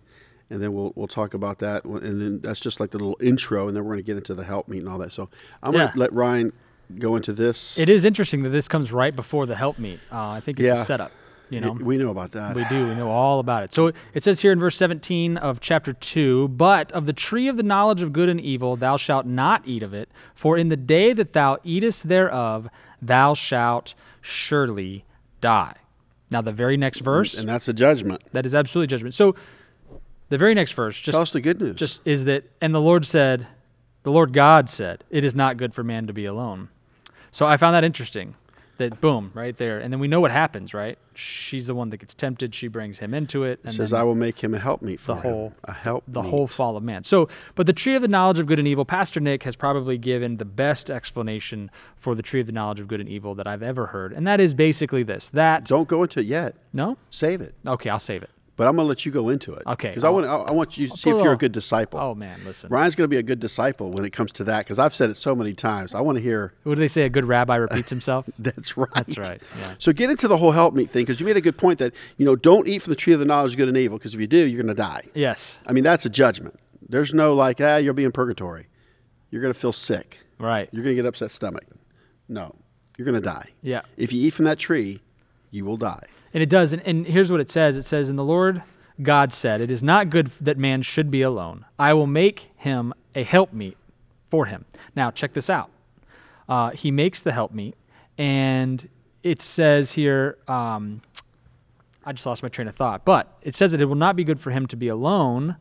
and 0.48 0.62
then 0.62 0.72
we'll 0.72 0.94
we'll 0.96 1.06
talk 1.06 1.34
about 1.34 1.58
that. 1.58 1.84
And 1.84 2.20
then 2.22 2.40
that's 2.40 2.58
just 2.61 2.80
like 2.80 2.90
the 2.92 2.98
little 2.98 3.18
intro, 3.20 3.68
and 3.68 3.76
then 3.76 3.84
we're 3.84 3.92
gonna 3.96 4.02
get 4.02 4.16
into 4.16 4.34
the 4.34 4.44
help 4.44 4.66
meet 4.66 4.78
and 4.78 4.88
all 4.88 4.96
that. 4.98 5.12
So 5.12 5.28
I'm 5.62 5.74
Yeah. 5.74 5.88
gonna 5.88 5.92
let 6.00 6.12
Ryan 6.14 6.54
go 6.98 7.16
into 7.16 7.34
this. 7.34 7.76
it 7.78 7.90
is 7.90 8.06
interesting 8.06 8.42
that 8.44 8.48
this 8.48 8.66
comes 8.66 8.90
right 8.90 9.14
before 9.14 9.44
the 9.44 9.56
help 9.56 9.78
meet. 9.78 10.00
Uh, 10.11 10.30
I 10.30 10.40
think 10.40 10.58
it's 10.58 10.68
Yeah. 10.68 10.80
a 10.80 10.84
setup. 10.87 11.12
You 11.50 11.61
know, 11.61 11.72
we 11.72 11.96
know 11.96 12.11
about 12.11 12.32
that. 12.32 12.54
We 12.54 12.64
do. 12.66 12.88
We 12.88 12.94
know 12.94 13.11
all 13.11 13.40
about 13.40 13.64
it. 13.64 13.72
So 13.72 13.92
it 14.14 14.22
says 14.22 14.40
here 14.40 14.52
in 14.52 14.61
verse 14.61 14.76
17 14.76 15.37
of 15.38 15.61
chapter 15.61 15.92
2 15.92 16.48
But 16.48 16.92
of 16.92 17.06
the 17.06 17.12
tree 17.12 17.48
of 17.48 17.56
the 17.56 17.62
knowledge 17.62 18.02
of 18.02 18.12
good 18.12 18.28
and 18.28 18.40
evil 18.40 18.76
thou 18.76 18.96
shalt 18.96 19.24
not 19.26 19.62
eat 19.66 19.82
of 19.82 19.94
it, 19.94 20.11
for 20.34 20.58
in 20.58 20.68
the 20.68 20.76
day 20.76 21.12
that 21.12 21.32
thou 21.32 21.58
eatest 21.64 22.08
thereof 22.08 22.68
thou 23.00 23.34
shalt 23.34 23.94
surely 24.20 25.04
die. 25.40 25.74
Now, 26.30 26.42
the 26.42 26.52
very 26.52 26.76
next 26.76 27.00
verse, 27.00 27.34
and 27.34 27.48
that's 27.48 27.68
a 27.68 27.72
judgment. 27.72 28.22
that 28.32 28.44
is 28.44 28.54
absolutely 28.54 28.88
judgment. 28.88 29.14
So 29.14 29.34
the 30.28 30.37
very 30.37 30.54
next 30.54 30.72
verse 30.72 30.98
just, 31.00 31.14
Tell 31.14 31.22
us 31.22 31.30
the 31.30 31.40
good 31.40 31.61
news. 31.61 31.76
just 31.76 32.00
is 32.04 32.24
that, 32.24 32.44
and 32.61 32.74
the 32.74 32.80
Lord 32.80 33.06
said, 33.06 33.46
the 34.02 34.12
Lord 34.12 34.32
God 34.32 34.68
said, 34.68 35.04
it 35.11 35.24
is 35.24 35.34
not 35.34 35.56
good 35.56 35.74
for 35.74 35.82
man 35.82 36.06
to 36.06 36.12
be 36.12 36.26
alone. 36.26 36.68
So 37.30 37.46
I 37.46 37.56
found 37.56 37.74
that 37.74 37.84
interesting. 37.84 38.34
That 38.78 39.00
boom, 39.00 39.32
right 39.34 39.56
there, 39.56 39.78
and 39.80 39.92
then 39.92 39.98
we 40.00 40.06
know 40.08 40.20
what 40.20 40.30
happens, 40.30 40.72
right? 40.72 40.96
She's 41.14 41.66
the 41.66 41.74
one 41.74 41.90
that 41.90 41.96
gets 41.96 42.14
tempted. 42.14 42.54
She 42.54 42.68
brings 42.68 42.98
him 43.00 43.12
into 43.12 43.42
it, 43.42 43.58
and 43.64 43.74
says, 43.74 43.92
"I 43.92 44.04
will 44.04 44.14
make 44.14 44.38
him 44.40 44.54
a 44.54 44.58
helpmeet 44.58 45.00
for 45.00 45.16
the 45.16 45.20
him." 45.20 45.32
whole- 45.32 45.52
a 45.64 45.72
help. 45.72 46.04
the 46.06 46.22
whole 46.22 46.46
fall 46.46 46.76
of 46.76 46.84
man. 46.84 47.02
So, 47.02 47.28
but 47.56 47.66
the 47.66 47.72
tree 47.72 47.96
of 47.96 48.02
the 48.02 48.08
knowledge 48.08 48.38
of 48.38 48.46
good 48.46 48.60
and 48.60 48.68
evil, 48.68 48.84
Pastor 48.84 49.18
Nick 49.18 49.42
has 49.42 49.56
probably 49.56 49.98
given 49.98 50.36
the 50.36 50.44
best 50.44 50.90
explanation 50.90 51.70
for 51.96 52.14
the 52.14 52.22
tree 52.22 52.40
of 52.40 52.46
the 52.46 52.52
knowledge 52.52 52.78
of 52.78 52.86
good 52.86 53.00
and 53.00 53.08
evil 53.08 53.34
that 53.34 53.48
I've 53.48 53.64
ever 53.64 53.86
heard, 53.86 54.12
and 54.12 54.24
that 54.28 54.38
is 54.40 54.54
basically 54.54 55.02
this: 55.02 55.28
that 55.30 55.64
Don't 55.64 55.88
go 55.88 56.04
into 56.04 56.20
it 56.20 56.26
yet. 56.26 56.54
no, 56.72 56.96
Save 57.10 57.40
it. 57.40 57.54
okay, 57.66 57.90
I'll 57.90 57.98
save 57.98 58.22
it. 58.22 58.30
But 58.59 58.66
I'm 58.66 58.77
gonna 58.77 58.88
let 58.88 59.07
you 59.07 59.12
go 59.12 59.29
into 59.29 59.55
it. 59.55 59.62
Okay, 59.66 59.88
Because 59.90 60.03
I 60.03 60.11
want 60.11 60.27
I, 60.27 60.35
I 60.35 60.51
want 60.51 60.77
you 60.77 60.88
to 60.88 60.97
see 60.97 61.09
if 61.11 61.23
you're 61.23 61.33
a 61.33 61.37
good 61.38 61.53
disciple. 61.53 61.99
Oh 62.01 62.14
man, 62.14 62.40
listen. 62.44 62.68
Ryan's 62.68 62.94
gonna 62.97 63.07
be 63.09 63.16
a 63.16 63.23
good 63.23 63.38
disciple 63.38 63.92
when 63.92 64.05
it 64.05 64.11
comes 64.11 64.33
to 64.33 64.44
that 64.44 64.64
because 64.66 64.79
I've 64.81 64.94
said 64.94 65.09
it 65.11 65.16
so 65.16 65.35
many 65.35 65.55
times. 65.55 65.94
I 65.94 66.01
want 66.01 66.18
to 66.18 66.23
hear. 66.23 66.53
What 66.64 66.75
do 66.75 66.81
they 66.81 66.88
say? 66.88 67.03
A 67.05 67.09
good 67.09 67.25
rabbi 67.25 67.55
repeats 67.55 67.88
himself. 67.88 68.29
That's 68.38 68.77
right. 68.77 68.88
That's 68.94 69.16
right, 69.16 69.40
yeah. 69.61 69.75
So 69.79 69.92
get 69.92 70.11
into 70.11 70.27
the 70.27 70.37
whole 70.37 70.51
helpmeet 70.53 70.90
thing 70.90 71.03
because 71.03 71.21
you 71.21 71.25
made 71.27 71.37
a 71.37 71.40
good 71.40 71.57
point 71.57 71.79
that 71.79 71.94
you 72.16 72.27
know 72.27 72.35
don't 72.37 72.66
eat 72.68 72.83
from 72.83 72.90
the 72.90 72.97
tree 72.97 73.12
of 73.12 73.21
the 73.21 73.25
knowledge 73.27 73.53
of 73.53 73.59
good 73.59 73.68
and 73.68 73.77
evil 73.77 73.97
because 73.97 74.12
if 74.12 74.21
you 74.21 74.27
do 74.27 74.44
you're 74.44 74.61
gonna 74.61 74.75
die. 74.75 75.03
yes, 75.14 75.57
I 75.66 75.73
mean 75.73 75.85
that's 75.85 76.05
a 76.05 76.11
judgment. 76.11 76.59
There's 76.88 77.14
no 77.14 77.35
like 77.35 77.61
ah 77.61 77.77
you'll 77.77 77.94
be 77.94 78.03
in 78.05 78.11
purgatory. 78.12 78.66
You're 79.31 79.40
gonna 79.40 79.55
feel 79.55 79.73
sick. 79.73 80.18
right. 80.40 80.68
You're 80.73 80.83
gonna 80.83 80.97
get 80.97 81.07
upset 81.07 81.31
stomach. 81.31 81.62
No, 82.29 82.55
you're 82.97 83.07
gonna 83.07 83.21
die. 83.21 83.51
Yeah. 83.62 83.83
If 83.97 84.12
you 84.12 84.27
eat 84.27 84.31
from 84.31 84.47
that 84.47 84.59
tree, 84.59 85.01
you 85.53 85.64
will 85.64 85.77
die. 85.77 86.07
And 86.34 86.42
it 86.42 86.48
does. 86.48 86.72
And, 86.72 86.82
and 86.82 87.06
here's 87.06 87.30
what 87.30 87.40
it 87.40 87.50
says 87.50 87.76
it 87.76 87.84
says, 87.84 88.10
And 88.10 88.18
the 88.18 88.24
Lord 88.24 88.62
God 89.00 89.32
said, 89.32 89.60
It 89.60 89.70
is 89.70 89.82
not 89.82 90.10
good 90.10 90.30
that 90.40 90.58
man 90.58 90.82
should 90.82 91.10
be 91.10 91.22
alone. 91.22 91.64
I 91.78 91.94
will 91.94 92.06
make 92.06 92.50
him 92.56 92.92
a 93.14 93.24
helpmeet 93.24 93.76
for 94.30 94.46
him. 94.46 94.64
Now, 94.94 95.10
check 95.10 95.32
this 95.32 95.48
out. 95.50 95.70
Uh, 96.48 96.70
he 96.70 96.90
makes 96.90 97.20
the 97.20 97.32
helpmeet, 97.32 97.74
and 98.16 98.88
it 99.22 99.42
says 99.42 99.92
here, 99.92 100.38
um, 100.48 101.02
I 102.04 102.12
just 102.12 102.24
lost 102.24 102.42
my 102.42 102.48
train 102.48 102.68
of 102.68 102.76
thought, 102.76 103.04
but 103.04 103.36
it 103.42 103.54
says 103.54 103.72
that 103.72 103.80
it 103.82 103.84
will 103.84 103.94
not 103.94 104.16
be 104.16 104.24
good 104.24 104.40
for 104.40 104.50
him 104.50 104.66
to 104.68 104.76
be 104.76 104.88
alone. 104.88 105.56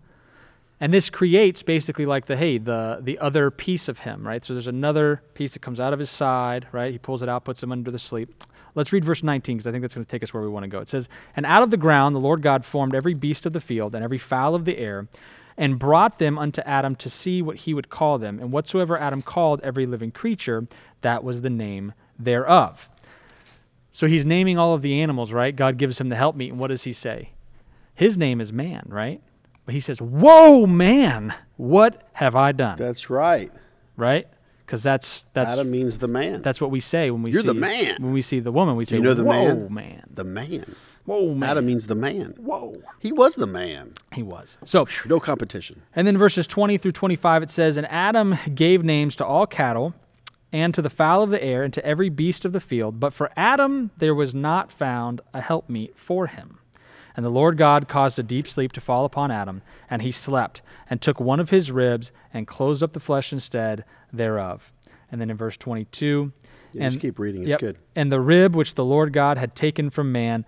And 0.80 0.93
this 0.93 1.10
creates 1.10 1.63
basically 1.63 2.06
like 2.06 2.25
the 2.25 2.38
hey, 2.38 2.58
the 2.58 2.99
the 3.01 3.19
other 3.19 3.51
piece 3.51 3.89
of 3.89 3.99
him, 3.99 4.25
right? 4.25 4.45
So 4.45 4.53
there's 4.53 4.67
another 4.67 5.23
piece 5.34 5.53
that 5.53 5.62
comes 5.62 5.80
out 5.80 5.91
of 5.91 5.99
his 5.99 6.10
side, 6.10 6.67
right? 6.71 6.91
He 6.91 6.99
pulls 6.99 7.21
it 7.23 7.27
out, 7.27 7.43
puts 7.43 7.62
him 7.62 7.71
under 7.71 7.91
the 7.91 7.99
sleep. 7.99 8.43
Let's 8.78 8.94
read 8.94 9.04
verse 9.04 9.24
19 9.24 9.58
because 9.58 9.68
I 9.68 9.72
think 9.72 9.82
that's 9.82 9.96
going 9.96 10.06
to 10.06 10.10
take 10.10 10.24
us 10.24 10.34
where 10.34 10.44
we 10.44 10.50
want 10.50 10.63
to 10.63 10.70
go. 10.70 10.80
It 10.80 10.88
says, 10.88 11.10
"And 11.36 11.46
out 11.46 11.63
of 11.63 11.72
the 11.72 11.78
ground 11.78 12.16
the 12.16 12.20
Lord 12.20 12.42
God 12.44 12.63
formed 12.63 12.94
every 12.94 13.16
beast 13.16 13.46
of 13.46 13.54
the 13.54 13.60
field 13.60 13.96
and 13.96 14.04
every 14.04 14.20
fowl 14.20 14.54
of 14.54 14.66
the 14.66 14.78
air, 14.78 15.08
and 15.58 15.80
brought 15.80 16.20
them 16.20 16.38
unto 16.38 16.62
Adam 16.62 16.96
to 16.98 17.10
see 17.10 17.42
what 17.42 17.58
he 17.58 17.74
would 17.74 17.90
call 17.90 18.20
them. 18.20 18.40
And 18.40 18.52
whatsoever 18.52 18.96
Adam 18.98 19.24
called 19.24 19.60
every 19.63 19.88
living 19.88 20.12
creature, 20.12 20.68
that 21.02 21.24
was 21.24 21.42
the 21.42 21.50
name 21.50 21.94
thereof." 22.20 22.88
So 23.90 24.06
he's 24.06 24.26
naming 24.26 24.60
all 24.60 24.76
of 24.76 24.84
the 24.84 25.02
animals, 25.02 25.34
right? 25.34 25.56
God 25.56 25.78
gives 25.78 26.00
him 26.00 26.10
the 26.10 26.16
helpmeet, 26.16 26.52
and 26.52 26.60
what 26.60 26.68
does 26.68 26.84
he 26.84 26.94
say? 26.94 27.32
His 27.96 28.16
name 28.16 28.40
is 28.40 28.54
man, 28.54 28.84
right? 28.88 29.22
But 29.66 29.74
he 29.74 29.80
says, 29.80 30.00
"Whoa, 30.00 30.68
man, 30.68 31.34
what 31.56 32.08
have 32.14 32.36
I 32.36 32.51
done?" 32.51 32.78
That's 32.78 33.10
right. 33.10 33.51
right? 33.95 34.28
Because 34.68 34.84
that's 34.84 35.26
that's 35.34 35.53
Adam 35.53 35.72
means 35.72 35.97
the 35.97 36.09
man. 36.09 36.41
that's 36.41 36.59
what 36.59 36.72
we 36.72 36.82
say 36.82 37.09
when 37.09 37.24
we 37.24 37.32
You're 37.32 37.41
see 37.41 37.47
the 37.47 37.53
man. 37.53 37.95
when 37.99 38.11
we 38.11 38.22
see 38.22 38.41
the 38.41 38.51
woman. 38.51 38.76
We 38.76 38.84
say, 38.84 38.97
you 38.97 39.01
know 39.01 39.13
the 39.13 39.24
"Whoa, 39.24 39.55
man? 39.55 39.74
man, 39.74 40.03
the 40.13 40.26
man. 40.26 40.76
whoa, 41.05 41.34
man." 41.34 41.49
Adam 41.49 41.65
means 41.65 41.88
the 41.88 41.95
man. 41.95 42.34
whoa. 42.38 42.82
He 42.99 43.13
was 43.13 43.36
the 43.36 43.47
man. 43.47 43.93
He 44.11 44.24
was 44.24 44.57
so. 44.65 44.86
No 45.05 45.22
competition. 45.22 45.84
And 45.95 46.05
then 46.05 46.18
verses 46.18 46.47
20 46.47 46.78
through 46.78 46.91
25, 46.91 47.43
it 47.43 47.49
says, 47.49 47.78
And 47.78 47.88
Adam 47.88 48.36
gave 48.53 48.84
names 48.84 49.15
to 49.15 49.26
all 49.26 49.47
cattle, 49.47 49.93
and 50.51 50.74
to 50.74 50.82
the 50.82 50.89
fowl 50.89 51.24
of 51.24 51.30
the 51.30 51.41
air, 51.41 51.63
and 51.63 51.74
to 51.74 51.86
every 51.86 52.09
beast 52.09 52.43
of 52.43 52.51
the 52.51 52.59
field. 52.59 52.99
But 52.99 53.13
for 53.13 53.32
Adam 53.38 53.91
there 53.97 54.13
was 54.13 54.36
not 54.36 54.70
found 54.70 55.22
a 55.34 55.39
helpmeet 55.39 55.95
for 55.97 56.28
him. 56.28 56.59
And 57.18 57.26
the 57.26 57.30
Lord 57.32 57.57
God 57.57 57.89
caused 57.89 58.20
a 58.20 58.24
deep 58.24 58.47
sleep 58.47 58.72
to 58.74 58.80
fall 58.80 59.03
upon 59.03 59.32
Adam, 59.32 59.63
and 59.89 60.03
he 60.03 60.11
slept, 60.11 60.61
and 60.89 61.01
took 61.01 61.20
one 61.20 61.39
of 61.39 61.49
his 61.49 61.72
ribs, 61.72 62.11
and 62.34 62.47
closed 62.47 62.84
up 62.84 62.93
the 62.93 62.99
flesh 62.99 63.34
instead 63.34 63.84
thereof. 64.13 64.72
And 65.11 65.20
then 65.20 65.30
in 65.32 65.36
verse 65.36 65.57
22, 65.57 66.32
Yeah, 66.74 66.84
and 66.84 66.91
just 66.93 67.01
keep 67.01 67.18
reading. 67.18 67.41
It's 67.41 67.49
Yep. 67.49 67.59
good. 67.59 67.78
And 67.95 68.11
the 68.11 68.22
rib 68.22 68.55
which 68.55 68.76
the 68.76 68.86
Lord 68.86 69.11
God 69.13 69.38
had 69.39 69.55
taken 69.55 69.89
from 69.89 70.11
man 70.11 70.45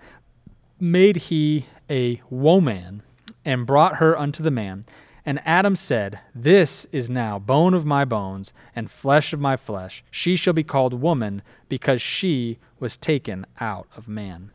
made 0.80 1.16
he 1.18 1.66
a 1.90 2.22
woman 2.30 3.02
and 3.44 3.66
brought 3.66 3.96
her 3.96 4.18
unto 4.18 4.44
the 4.44 4.52
man. 4.52 4.86
And 5.26 5.42
Adam 5.46 5.76
said, 5.76 6.20
This 6.36 6.86
is 6.92 7.10
now 7.10 7.40
bone 7.40 7.74
of 7.74 7.86
my 7.86 8.06
bones 8.06 8.54
and 8.76 8.90
flesh 8.92 9.34
of 9.34 9.40
my 9.40 9.58
flesh. 9.58 10.04
She 10.12 10.36
shall 10.36 10.54
be 10.54 10.64
called 10.64 10.94
woman 10.94 11.42
because 11.68 12.02
she 12.02 12.60
was 12.80 12.96
taken 12.96 13.46
out 13.60 13.88
of 13.96 14.08
man. 14.08 14.52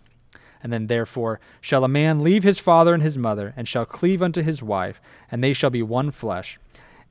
And 0.65 0.73
then 0.73 0.89
therefore 0.89 1.39
shall 1.61 1.85
a 1.85 1.89
man 1.89 2.25
leave 2.25 2.43
his 2.43 2.59
father 2.59 2.95
and 2.95 3.03
his 3.03 3.19
mother, 3.19 3.53
and 3.57 3.69
shall 3.69 3.85
cleave 3.87 4.23
unto 4.23 4.43
his 4.43 4.63
wife, 4.63 5.01
and 5.31 5.45
they 5.45 5.53
shall 5.53 5.71
be 5.71 5.83
one 5.83 6.11
flesh. 6.11 6.59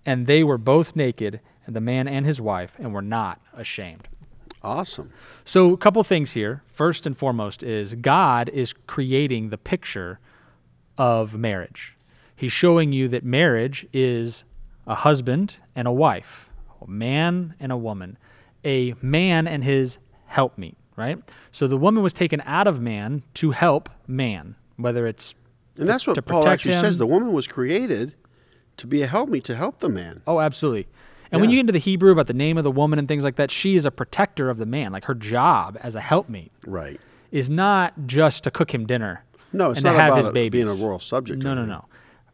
And 0.05 0.27
they 0.27 0.43
were 0.43 0.57
both 0.57 0.95
naked, 0.95 1.39
and 1.65 1.75
the 1.75 1.79
man 1.79 2.07
and 2.07 2.25
his 2.25 2.41
wife, 2.41 2.73
and 2.79 2.93
were 2.93 3.01
not 3.01 3.39
ashamed. 3.53 4.09
Awesome. 4.63 5.11
So, 5.45 5.71
a 5.73 5.77
couple 5.77 6.03
things 6.03 6.31
here. 6.31 6.63
First 6.67 7.05
and 7.05 7.17
foremost 7.17 7.63
is 7.63 7.95
God 7.95 8.49
is 8.49 8.73
creating 8.87 9.49
the 9.49 9.57
picture 9.57 10.19
of 10.97 11.35
marriage. 11.35 11.95
He's 12.35 12.51
showing 12.51 12.91
you 12.91 13.07
that 13.09 13.23
marriage 13.23 13.85
is 13.93 14.45
a 14.87 14.95
husband 14.95 15.57
and 15.75 15.87
a 15.87 15.91
wife, 15.91 16.49
a 16.81 16.87
man 16.87 17.55
and 17.59 17.71
a 17.71 17.77
woman, 17.77 18.17
a 18.65 18.95
man 19.01 19.47
and 19.47 19.63
his 19.63 19.97
helpmeet, 20.25 20.77
right? 20.95 21.19
So 21.51 21.67
the 21.67 21.77
woman 21.77 22.03
was 22.03 22.13
taken 22.13 22.41
out 22.45 22.67
of 22.67 22.81
man 22.81 23.23
to 23.35 23.51
help 23.51 23.89
man, 24.07 24.55
whether 24.77 25.07
it's 25.07 25.33
And 25.77 25.87
that's 25.87 26.05
what 26.07 26.13
to 26.15 26.21
Paul 26.21 26.47
actually 26.47 26.73
says. 26.73 26.97
The 26.97 27.07
woman 27.07 27.33
was 27.33 27.47
created 27.47 28.13
to 28.77 28.87
be 28.87 29.01
a 29.01 29.07
helpmeet 29.07 29.43
to 29.45 29.55
help 29.55 29.79
the 29.79 29.89
man. 29.89 30.21
Oh, 30.25 30.39
absolutely. 30.39 30.87
And 31.31 31.41
when 31.41 31.49
you 31.49 31.55
get 31.55 31.61
into 31.61 31.73
the 31.73 31.79
Hebrew 31.79 32.11
about 32.11 32.27
the 32.27 32.33
name 32.33 32.59
of 32.59 32.63
the 32.63 32.71
woman 32.71 32.99
and 32.99 33.07
things 33.07 33.23
like 33.23 33.37
that, 33.37 33.49
she 33.49 33.75
is 33.75 33.85
a 33.85 33.91
protector 33.91 34.51
of 34.51 34.59
the 34.59 34.67
man. 34.67 34.91
Like 34.91 35.05
her 35.05 35.15
job 35.15 35.77
as 35.81 35.95
a 35.95 36.01
helpmeet 36.01 36.51
Right. 36.67 37.01
is 37.31 37.49
not 37.49 37.93
just 38.05 38.43
to 38.43 38.51
cook 38.51 38.71
him 38.73 38.85
dinner. 38.85 39.23
No, 39.51 39.71
it's 39.71 39.79
and 39.79 39.85
not 39.85 39.93
to 39.93 39.99
have 39.99 40.13
about 40.17 40.35
his 40.35 40.49
being 40.51 40.67
a 40.69 40.73
royal 40.73 40.99
subject. 40.99 41.41
No, 41.41 41.55
no, 41.55 41.65
no. 41.65 41.85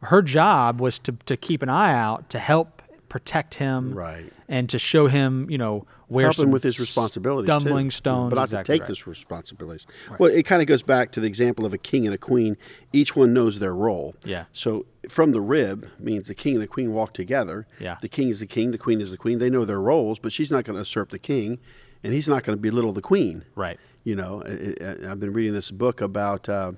Her 0.02 0.22
job 0.22 0.82
was 0.82 1.00
to, 1.00 1.14
to 1.26 1.38
keep 1.38 1.62
an 1.62 1.70
eye 1.70 1.94
out, 1.94 2.30
to 2.30 2.40
help 2.40 2.79
protect 3.10 3.56
him, 3.56 3.94
Right. 3.94 4.32
and 4.48 4.70
to 4.70 4.80
show 4.80 5.08
him, 5.08 5.50
you 5.50 5.58
know, 5.58 5.86
where 6.08 6.26
help 6.26 6.40
him 6.40 6.50
with 6.52 6.64
his 6.64 6.80
responsibilities 6.80 7.48
too. 7.48 7.92
stones, 7.92 8.30
but 8.32 8.36
not 8.36 8.44
exactly 8.46 8.64
to 8.64 8.64
take 8.78 8.82
right. 8.82 8.88
those 8.88 9.06
responsibilities. 9.06 9.86
Well, 10.18 10.32
it 10.32 10.44
kind 10.44 10.62
of 10.62 10.68
goes 10.68 10.82
back 10.82 11.12
to 11.12 11.20
the 11.20 11.28
example 11.28 11.66
of 11.66 11.74
a 11.74 11.78
king 11.78 12.06
and 12.06 12.16
a 12.16 12.18
queen. 12.18 12.58
Each 12.94 13.16
one 13.16 13.32
knows 13.34 13.60
their 13.60 13.76
role. 13.76 14.16
Yeah. 14.24 14.46
So 14.52 14.86
from 15.08 15.34
the 15.34 15.42
rib 15.42 15.88
means 16.00 16.28
the 16.28 16.34
king 16.36 16.54
and 16.56 16.64
the 16.64 16.68
queen 16.68 16.94
walk 16.94 17.14
together. 17.14 17.68
Yeah. 17.80 17.98
The 18.02 18.10
king 18.10 18.30
is 18.30 18.40
the 18.40 18.48
king, 18.48 18.72
the 18.72 18.78
queen 18.80 19.02
is 19.02 19.12
the 19.12 19.18
queen. 19.18 19.38
They 19.40 19.50
know 19.52 19.66
their 19.66 19.82
roles, 19.82 20.18
but 20.18 20.34
she's 20.34 20.50
not 20.52 20.64
going 20.64 20.76
to 20.76 20.82
usurp 20.82 21.12
the 21.12 21.20
king, 21.20 21.60
and 22.04 22.14
he's 22.14 22.28
not 22.28 22.44
going 22.44 22.58
to 22.58 22.62
belittle 22.62 22.94
the 22.94 23.02
queen. 23.02 23.44
Right. 23.56 23.80
You 24.04 24.16
know, 24.16 24.42
I- 24.48 24.84
I- 24.84 25.12
I've 25.12 25.20
been 25.20 25.34
reading 25.34 25.54
this 25.54 25.70
book 25.72 26.02
about, 26.02 26.50
uh, 26.50 26.72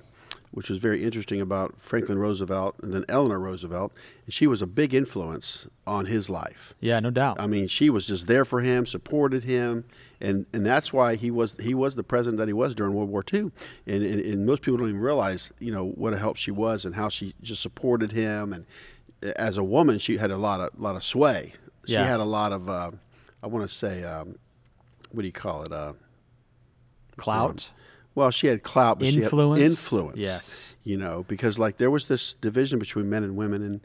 which 0.52 0.68
was 0.70 0.78
very 0.78 1.02
interesting 1.02 1.40
about 1.40 1.76
Franklin 1.78 2.18
Roosevelt 2.18 2.76
and 2.82 2.92
then 2.94 3.04
Eleanor 3.08 3.40
Roosevelt, 3.40 3.92
and 4.24 4.32
she 4.32 4.46
was 4.46 4.62
a 4.62 4.66
big 4.66 4.94
influence 4.94 5.66
on 5.86 6.06
his 6.06 6.30
life. 6.30 6.74
Yeah, 6.80 7.00
no 7.00 7.10
doubt. 7.10 7.40
I 7.40 7.46
mean, 7.46 7.66
she 7.68 7.90
was 7.90 8.06
just 8.06 8.26
there 8.28 8.44
for 8.44 8.60
him, 8.60 8.86
supported 8.86 9.44
him, 9.44 9.84
and, 10.20 10.46
and 10.52 10.64
that's 10.64 10.92
why 10.92 11.16
he 11.16 11.30
was 11.30 11.54
he 11.58 11.74
was 11.74 11.96
the 11.96 12.04
president 12.04 12.38
that 12.38 12.46
he 12.48 12.52
was 12.54 12.74
during 12.74 12.94
World 12.94 13.10
War 13.10 13.24
II. 13.32 13.50
And, 13.86 14.02
and, 14.04 14.20
and 14.20 14.46
most 14.46 14.62
people 14.62 14.78
don't 14.78 14.88
even 14.90 15.00
realize, 15.00 15.50
you 15.58 15.72
know, 15.72 15.84
what 15.88 16.12
a 16.12 16.18
help 16.18 16.36
she 16.36 16.50
was 16.52 16.84
and 16.84 16.94
how 16.94 17.08
she 17.08 17.34
just 17.42 17.60
supported 17.60 18.12
him. 18.12 18.52
And 18.52 18.66
as 19.36 19.56
a 19.56 19.64
woman, 19.64 19.98
she 19.98 20.18
had 20.18 20.30
a 20.30 20.36
lot 20.36 20.60
of 20.60 20.78
lot 20.78 20.94
of 20.96 21.02
sway. 21.02 21.54
She 21.86 21.94
Yeah. 21.94 22.04
had 22.06 22.20
a 22.20 22.24
lot 22.24 22.52
of, 22.52 22.68
uh, 22.68 22.92
I 23.42 23.46
want 23.48 23.68
to 23.68 23.74
say, 23.74 24.04
um, 24.04 24.36
what 25.10 25.22
do 25.22 25.26
you 25.26 25.32
call 25.32 25.62
it? 25.64 25.72
Uh, 25.72 25.94
Clout. 27.16 27.70
Well, 28.14 28.30
she 28.30 28.46
had 28.46 28.62
clout, 28.62 28.98
but 28.98 29.08
Influence? 29.08 29.58
she 29.58 29.62
had 29.62 29.70
influence. 29.70 30.18
Yes. 30.18 30.74
You 30.84 30.96
know, 30.96 31.24
because 31.28 31.58
like 31.58 31.78
there 31.78 31.90
was 31.90 32.06
this 32.06 32.34
division 32.34 32.78
between 32.78 33.08
men 33.08 33.22
and 33.22 33.36
women 33.36 33.62
and 33.62 33.80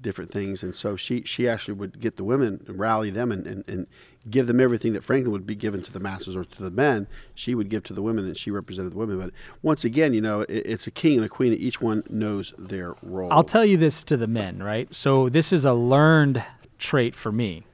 different 0.00 0.30
things, 0.30 0.62
and 0.62 0.74
so 0.74 0.96
she 0.96 1.22
she 1.22 1.48
actually 1.48 1.74
would 1.74 2.00
get 2.00 2.16
the 2.16 2.24
women 2.24 2.64
and 2.66 2.78
rally 2.78 3.10
them 3.10 3.30
and, 3.30 3.46
and, 3.46 3.64
and 3.68 3.86
give 4.30 4.46
them 4.46 4.60
everything 4.60 4.92
that 4.92 5.04
Franklin 5.04 5.32
would 5.32 5.46
be 5.46 5.54
given 5.54 5.82
to 5.82 5.92
the 5.92 6.00
masses 6.00 6.36
or 6.36 6.44
to 6.44 6.62
the 6.62 6.70
men. 6.70 7.06
She 7.34 7.54
would 7.54 7.68
give 7.68 7.82
to 7.84 7.92
the 7.92 8.02
women, 8.02 8.24
and 8.24 8.36
she 8.36 8.50
represented 8.50 8.92
the 8.92 8.96
women. 8.96 9.18
But 9.18 9.32
once 9.62 9.84
again, 9.84 10.14
you 10.14 10.20
know, 10.20 10.42
it, 10.42 10.50
it's 10.50 10.86
a 10.86 10.90
king 10.90 11.16
and 11.16 11.24
a 11.24 11.28
queen. 11.28 11.52
and 11.52 11.60
Each 11.60 11.80
one 11.80 12.02
knows 12.08 12.54
their 12.56 12.94
role. 13.02 13.32
I'll 13.32 13.44
tell 13.44 13.64
you 13.64 13.76
this 13.76 14.04
to 14.04 14.16
the 14.16 14.26
men, 14.26 14.62
right? 14.62 14.88
So 14.94 15.28
this 15.28 15.52
is 15.52 15.64
a 15.64 15.72
learned 15.74 16.42
trait 16.78 17.14
for 17.14 17.32
me, 17.32 17.66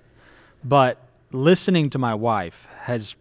but 0.64 1.00
listening 1.30 1.90
to 1.90 1.98
my 1.98 2.14
wife 2.14 2.66
has 2.82 3.16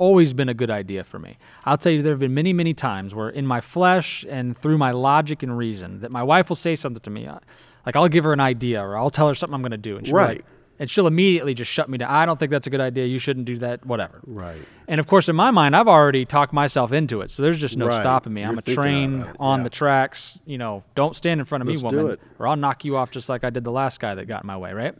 always 0.00 0.32
been 0.32 0.48
a 0.48 0.54
good 0.54 0.70
idea 0.70 1.04
for 1.04 1.18
me. 1.18 1.36
I'll 1.64 1.76
tell 1.78 1.92
you, 1.92 2.02
there 2.02 2.12
have 2.12 2.18
been 2.20 2.34
many, 2.34 2.52
many 2.52 2.72
times 2.74 3.14
where 3.14 3.28
in 3.28 3.46
my 3.46 3.60
flesh 3.60 4.24
and 4.28 4.56
through 4.56 4.78
my 4.78 4.90
logic 4.92 5.42
and 5.42 5.56
reason 5.56 6.00
that 6.00 6.10
my 6.10 6.22
wife 6.22 6.48
will 6.48 6.56
say 6.56 6.74
something 6.74 7.02
to 7.02 7.10
me, 7.10 7.26
uh, 7.26 7.38
like 7.86 7.96
I'll 7.96 8.08
give 8.08 8.24
her 8.24 8.32
an 8.32 8.40
idea 8.40 8.82
or 8.82 8.96
I'll 8.96 9.10
tell 9.10 9.28
her 9.28 9.34
something 9.34 9.54
I'm 9.54 9.60
going 9.62 9.70
to 9.72 9.76
do, 9.76 9.96
and 9.98 10.06
she'll 10.06 10.16
Right. 10.16 10.36
like- 10.38 10.44
and 10.78 10.88
she'll 10.88 11.06
immediately 11.06 11.52
just 11.52 11.70
shut 11.70 11.90
me 11.90 11.98
down. 11.98 12.08
I 12.10 12.24
don't 12.24 12.38
think 12.40 12.50
that's 12.50 12.66
a 12.66 12.70
good 12.70 12.80
idea. 12.80 13.04
You 13.04 13.18
shouldn't 13.18 13.44
do 13.44 13.58
that. 13.58 13.84
Whatever. 13.84 14.20
Right. 14.26 14.56
And 14.88 14.98
of 14.98 15.06
course, 15.06 15.28
in 15.28 15.36
my 15.36 15.50
mind, 15.50 15.76
I've 15.76 15.88
already 15.88 16.24
talked 16.24 16.54
myself 16.54 16.90
into 16.90 17.20
it, 17.20 17.30
so 17.30 17.42
there's 17.42 17.60
just 17.60 17.76
no 17.76 17.86
Right. 17.88 18.00
stopping 18.00 18.32
me. 18.32 18.42
I'm 18.42 18.56
a 18.56 18.62
train 18.62 19.26
on 19.38 19.58
yeah. 19.58 19.64
the 19.64 19.68
tracks. 19.68 20.38
You 20.46 20.56
know, 20.56 20.82
don't 20.94 21.14
stand 21.14 21.38
in 21.38 21.44
front 21.44 21.60
of 21.60 21.68
Let's 21.68 21.82
me, 21.82 21.90
woman, 21.98 22.16
or 22.38 22.48
I'll 22.48 22.56
knock 22.56 22.86
you 22.86 22.96
off 22.96 23.10
just 23.10 23.28
like 23.28 23.44
I 23.44 23.50
did 23.50 23.62
the 23.64 23.70
last 23.70 24.00
guy 24.00 24.14
that 24.14 24.26
got 24.26 24.42
in 24.44 24.46
my 24.46 24.56
way, 24.56 24.72
right? 24.72 24.94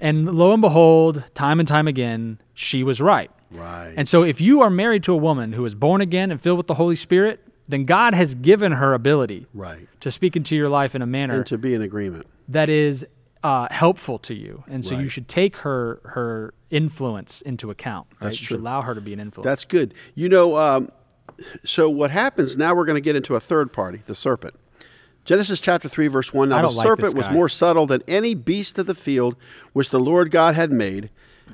And 0.00 0.24
lo 0.34 0.52
and 0.52 0.62
behold, 0.62 1.22
time 1.34 1.58
and 1.60 1.68
time 1.68 1.86
again, 1.86 2.38
she 2.54 2.82
was 2.82 2.98
right. 3.00 3.30
Right. 3.50 3.94
And 3.96 4.08
so, 4.08 4.22
if 4.22 4.40
you 4.40 4.60
are 4.62 4.70
married 4.70 5.02
to 5.04 5.12
a 5.12 5.16
woman 5.16 5.52
who 5.52 5.64
is 5.64 5.74
born 5.74 6.00
again 6.00 6.30
and 6.30 6.40
filled 6.40 6.58
with 6.58 6.66
the 6.66 6.74
Holy 6.74 6.96
Spirit, 6.96 7.44
then 7.66 7.84
God 7.84 8.14
has 8.14 8.34
given 8.34 8.72
her 8.72 8.94
ability 8.94 9.46
right. 9.54 9.88
to 10.00 10.10
speak 10.10 10.36
into 10.36 10.56
your 10.56 10.68
life 10.68 10.94
in 10.94 11.02
a 11.02 11.06
manner 11.06 11.36
And 11.36 11.46
to 11.46 11.58
be 11.58 11.74
in 11.74 11.82
agreement. 11.82 12.26
that 12.48 12.68
is 12.68 13.06
uh, 13.42 13.68
helpful 13.70 14.18
to 14.18 14.34
you, 14.34 14.64
and 14.68 14.84
so 14.84 14.98
you 14.98 15.08
should 15.08 15.28
take 15.28 15.56
her 15.58 16.00
her 16.04 16.54
influence 16.70 17.40
into 17.42 17.70
account. 17.70 18.06
Right? 18.12 18.28
That's 18.28 18.40
you 18.40 18.46
true. 18.46 18.56
should 18.56 18.62
allow 18.62 18.82
her 18.82 18.94
to 18.94 19.00
be 19.00 19.12
an 19.12 19.20
influence. 19.20 19.44
That's 19.44 19.64
good. 19.64 19.94
You 20.14 20.28
know, 20.28 20.56
um, 20.56 20.90
so 21.64 21.88
what 21.88 22.10
happens 22.10 22.56
now? 22.56 22.74
We're 22.74 22.84
going 22.84 22.96
to 22.96 23.00
get 23.00 23.16
into 23.16 23.34
a 23.34 23.40
third 23.40 23.72
party, 23.72 24.02
the 24.06 24.14
serpent. 24.14 24.54
Genesis 25.24 25.60
chapter 25.60 25.90
3, 25.90 26.08
verse 26.08 26.32
1. 26.32 26.48
Now 26.48 26.62
the 26.62 26.70
like 26.70 26.86
serpent 26.86 27.14
was 27.14 27.28
more 27.28 27.50
subtle 27.50 27.86
than 27.86 28.02
any 28.08 28.34
beast 28.34 28.78
of 28.78 28.86
the 28.86 28.94
field 28.94 29.36
which 29.74 29.90
the 29.90 30.00
Lord 30.00 30.30
God 30.30 30.54
had 30.54 30.72
made. 30.72 31.10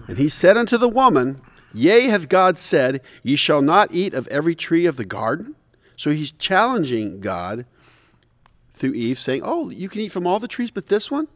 And 0.06 0.16
he 0.16 0.28
said 0.28 0.56
unto 0.56 0.78
the 0.78 0.88
woman, 0.88 1.40
Yea, 1.74 2.06
hath 2.06 2.28
God 2.28 2.56
said, 2.58 3.00
Ye 3.22 3.36
shall 3.36 3.60
not 3.62 3.92
eat 3.92 4.14
of 4.14 4.26
every 4.28 4.54
tree 4.54 4.86
of 4.86 4.96
the 4.96 5.04
garden? 5.04 5.56
So 5.96 6.10
he's 6.10 6.30
challenging 6.32 7.20
God 7.20 7.66
through 8.72 8.94
Eve, 8.94 9.18
saying, 9.18 9.42
Oh, 9.44 9.70
you 9.70 9.88
can 9.88 10.00
eat 10.00 10.12
from 10.12 10.26
all 10.26 10.40
the 10.40 10.48
trees 10.48 10.70
but 10.70 10.86
this 10.88 11.10
one? 11.10 11.28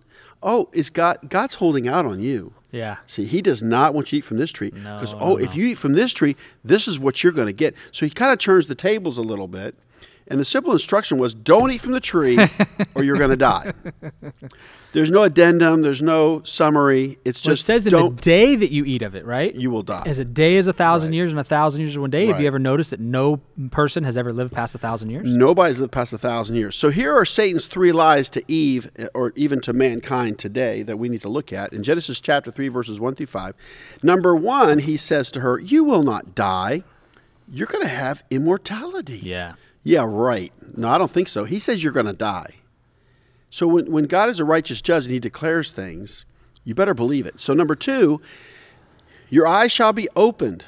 Oh, 0.43 0.69
is 0.73 0.91
God 0.91 1.19
God's 1.29 1.55
holding 1.57 1.89
out 1.89 2.07
on 2.07 2.21
you. 2.21 2.55
yeah. 2.71 2.99
See, 3.07 3.25
he 3.25 3.43
does 3.43 3.63
not 3.63 3.93
want 3.95 4.13
you 4.13 4.17
to 4.21 4.25
eat 4.25 4.29
from 4.29 4.39
this 4.39 4.53
tree. 4.53 4.71
Because, 4.71 5.13
No, 5.13 5.19
oh, 5.21 5.29
no, 5.31 5.39
if 5.39 5.57
you 5.57 5.67
eat 5.67 5.79
from 5.79 5.95
this 5.95 6.13
tree, 6.13 6.37
this 6.65 6.87
is 6.87 6.99
what 6.99 7.23
you're 7.25 7.33
going 7.33 7.47
to 7.49 7.53
get. 7.53 7.75
So 7.91 8.07
he 8.07 8.11
kind 8.11 8.33
of 8.33 8.39
turns 8.39 8.67
the 8.69 8.75
tables 8.77 9.19
a 9.19 9.23
little 9.23 9.49
bit. 9.49 9.75
And 10.31 10.39
the 10.39 10.45
simple 10.45 10.73
instruction 10.73 11.19
was 11.19 11.33
don't 11.35 11.71
eat 11.71 11.81
from 11.81 11.93
the 11.93 12.01
tree 12.01 12.39
or 12.95 13.03
you're 13.03 13.17
going 13.17 13.31
to 13.31 13.37
die. 13.37 13.73
There's 14.93 15.11
no 15.11 15.23
addendum, 15.23 15.83
there's 15.83 16.01
no 16.03 16.43
summary. 16.45 17.19
It's 17.25 17.45
Well, 17.45 17.53
it 17.53 17.57
just 17.57 17.67
says 17.67 17.87
in 17.87 17.91
don't, 17.93 18.17
the 18.17 18.23
day 18.23 18.57
that 18.57 18.71
you 18.71 18.85
eat 18.85 19.03
of 19.03 19.15
it, 19.15 19.25
right? 19.27 19.55
you 19.55 19.71
will 19.71 19.83
die. 19.83 20.03
As 20.07 20.19
a 20.19 20.25
day 20.25 20.57
is 20.57 20.67
a 20.67 20.73
thousand 20.73 21.11
Right. 21.11 21.17
years, 21.17 21.31
and 21.31 21.39
a 21.41 21.45
thousand 21.45 21.81
years 21.81 21.91
is 21.91 21.99
one 21.99 22.11
day. 22.11 22.27
Have 22.27 22.41
you 22.41 22.47
ever 22.47 22.59
noticed 22.59 22.91
that 22.91 23.01
no 23.01 23.41
person 23.71 24.05
has 24.05 24.17
ever 24.17 24.33
lived 24.33 24.53
past 24.53 24.75
a 24.75 24.79
thousand 24.79 25.11
years? 25.11 25.25
Nobody's 25.27 25.79
lived 25.79 25.93
past 25.93 26.13
a 26.13 26.19
thousand 26.19 26.57
years. 26.57 26.75
So 26.77 26.91
here 26.91 27.15
are 27.15 27.25
Satan's 27.27 27.67
three 27.67 27.93
lies 27.93 28.29
to 28.31 28.43
Eve, 28.49 28.91
eh, 28.97 29.09
or 29.15 29.33
even 29.37 29.61
to 29.63 29.73
mankind 29.75 30.39
today, 30.39 30.83
that 30.83 30.99
we 30.99 31.09
need 31.09 31.21
to 31.23 31.29
look 31.29 31.53
at 31.53 31.73
in 31.73 31.83
Genesis 31.83 32.21
chapter 32.21 32.51
3, 32.51 32.69
verses 32.69 32.99
1 32.99 33.15
through 33.15 33.27
5. 33.27 33.55
Number 34.03 34.35
one, 34.35 34.81
he 34.81 34.97
says 34.97 35.31
to 35.33 35.41
her, 35.41 35.59
You 35.59 35.85
will 35.85 36.03
not 36.03 36.35
die. 36.35 36.83
You're 37.51 37.67
going 37.67 37.83
to 37.85 37.89
have 37.89 38.23
immortality. 38.31 39.21
Yeah. 39.23 39.55
Yeah, 39.89 40.05
right. 40.07 40.53
No, 40.77 40.87
I 40.87 40.99
don't 40.99 41.11
think 41.11 41.29
so. 41.29 41.45
He 41.45 41.59
says 41.59 41.83
you're 41.83 41.95
going 41.95 42.05
to 42.05 42.13
die. 42.13 42.57
So 43.49 43.67
when, 43.67 43.91
when 43.91 44.05
God 44.05 44.29
is 44.29 44.39
a 44.39 44.45
righteous 44.45 44.83
judge 44.83 45.05
and 45.05 45.13
he 45.15 45.19
declares 45.19 45.71
things, 45.71 46.27
you 46.63 46.75
better 46.75 46.93
believe 46.93 47.25
it. 47.25 47.41
So, 47.41 47.55
number 47.55 47.75
two, 47.75 48.21
your 49.31 49.47
eyes 49.47 49.73
shall 49.73 49.95
be 49.95 50.07
opened. 50.15 50.67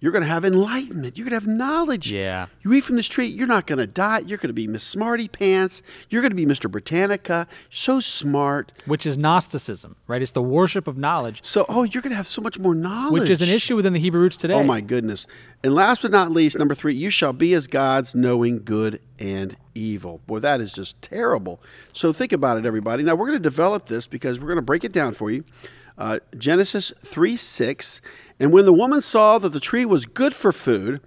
You're 0.00 0.12
going 0.12 0.22
to 0.22 0.28
have 0.28 0.46
enlightenment. 0.46 1.18
You're 1.18 1.26
going 1.28 1.38
to 1.38 1.46
have 1.46 1.56
knowledge. 1.56 2.10
Yeah. 2.10 2.46
You 2.62 2.72
eat 2.72 2.84
from 2.84 2.96
the 2.96 3.02
street. 3.02 3.34
you're 3.34 3.46
not 3.46 3.66
going 3.66 3.78
to 3.78 3.86
die. 3.86 4.20
You're 4.20 4.38
going 4.38 4.48
to 4.48 4.54
be 4.54 4.66
Miss 4.66 4.82
Smarty 4.82 5.28
Pants. 5.28 5.82
You're 6.08 6.22
going 6.22 6.30
to 6.30 6.36
be 6.36 6.46
Mr. 6.46 6.70
Britannica. 6.70 7.46
So 7.68 8.00
smart. 8.00 8.72
Which 8.86 9.04
is 9.04 9.18
Gnosticism, 9.18 9.96
right? 10.06 10.22
It's 10.22 10.32
the 10.32 10.42
worship 10.42 10.86
of 10.88 10.96
knowledge, 10.96 11.40
So, 11.44 11.66
oh, 11.68 11.82
you're 11.82 12.00
going 12.02 12.10
to 12.12 12.16
have 12.16 12.26
so 12.26 12.40
much 12.40 12.58
more 12.58 12.74
knowledge. 12.74 13.20
which 13.20 13.30
is 13.30 13.42
an 13.42 13.50
issue 13.50 13.76
within 13.76 13.92
the 13.92 14.00
Hebrew 14.00 14.22
roots 14.22 14.38
today. 14.38 14.54
Oh 14.54 14.62
my 14.62 14.80
goodness. 14.80 15.26
And 15.62 15.74
last 15.74 16.00
but 16.00 16.10
not 16.10 16.30
least, 16.30 16.58
number 16.58 16.74
three, 16.74 16.94
you 16.94 17.10
shall 17.10 17.34
be 17.34 17.52
as 17.52 17.66
gods, 17.66 18.14
knowing 18.14 18.62
good 18.64 19.00
and 19.18 19.54
evil. 19.74 20.22
Boy, 20.26 20.38
that 20.38 20.62
is 20.62 20.72
just 20.72 21.00
terrible. 21.02 21.60
So 21.92 22.14
think 22.14 22.32
about 22.32 22.56
it, 22.56 22.64
everybody. 22.64 23.02
Now 23.02 23.14
we're 23.14 23.26
going 23.26 23.38
to 23.38 23.42
develop 23.42 23.86
this 23.86 24.06
because 24.06 24.40
we're 24.40 24.46
going 24.46 24.56
to 24.56 24.62
break 24.62 24.82
it 24.84 24.92
down 24.92 25.12
for 25.12 25.30
you. 25.30 25.44
Uh, 26.00 26.18
Genesis 26.36 26.92
3 27.04 27.36
6. 27.36 28.00
And 28.40 28.52
when 28.52 28.64
the 28.64 28.72
woman 28.72 29.02
saw 29.02 29.38
that 29.38 29.50
the 29.50 29.60
tree 29.60 29.84
was 29.84 30.06
good 30.06 30.34
for 30.34 30.50
food, 30.50 31.02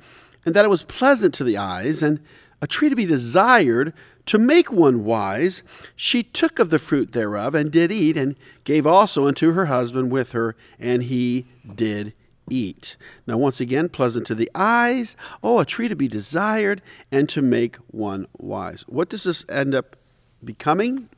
and 0.45 0.55
that 0.55 0.65
it 0.65 0.69
was 0.69 0.83
pleasant 0.83 1.33
to 1.33 1.43
the 1.43 1.57
eyes, 1.57 2.03
and 2.03 2.19
a 2.61 2.67
tree 2.67 2.89
to 2.89 2.95
be 2.95 3.05
desired 3.05 3.91
to 4.27 4.37
make 4.37 4.71
one 4.71 5.03
wise, 5.03 5.63
she 5.95 6.21
took 6.21 6.59
of 6.59 6.69
the 6.69 6.77
fruit 6.77 7.11
thereof, 7.11 7.55
and 7.55 7.71
did 7.71 7.91
eat, 7.91 8.15
and 8.15 8.35
gave 8.65 8.85
also 8.85 9.27
unto 9.27 9.53
her 9.53 9.65
husband 9.65 10.11
with 10.11 10.31
her, 10.33 10.55
and 10.79 11.03
he 11.03 11.47
did 11.75 12.13
eat. 12.49 12.95
Now, 13.25 13.37
once 13.37 13.59
again, 13.59 13.89
pleasant 13.89 14.27
to 14.27 14.35
the 14.35 14.51
eyes, 14.53 15.15
oh, 15.41 15.59
a 15.59 15.65
tree 15.65 15.87
to 15.87 15.95
be 15.95 16.07
desired, 16.07 16.83
and 17.11 17.27
to 17.29 17.41
make 17.41 17.77
one 17.87 18.27
wise. 18.37 18.83
What 18.87 19.09
does 19.09 19.23
this 19.23 19.43
end 19.49 19.73
up 19.73 19.95
becoming? 20.43 21.09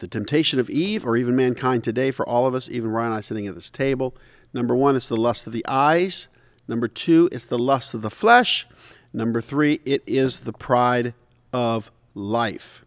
The 0.00 0.08
temptation 0.08 0.58
of 0.58 0.68
Eve, 0.68 1.06
or 1.06 1.16
even 1.16 1.36
mankind 1.36 1.84
today, 1.84 2.10
for 2.10 2.28
all 2.28 2.46
of 2.46 2.54
us, 2.54 2.68
even 2.68 2.90
Ryan 2.90 3.12
and 3.12 3.18
I 3.18 3.20
sitting 3.20 3.46
at 3.46 3.54
this 3.54 3.70
table. 3.70 4.14
Number 4.52 4.74
one, 4.74 4.96
it's 4.96 5.08
the 5.08 5.16
lust 5.16 5.46
of 5.46 5.52
the 5.52 5.64
eyes. 5.68 6.28
Number 6.66 6.88
two, 6.88 7.28
it's 7.30 7.44
the 7.44 7.58
lust 7.58 7.94
of 7.94 8.02
the 8.02 8.10
flesh. 8.10 8.66
Number 9.12 9.40
three, 9.40 9.80
it 9.84 10.02
is 10.06 10.40
the 10.40 10.52
pride 10.52 11.14
of 11.52 11.90
life. 12.14 12.84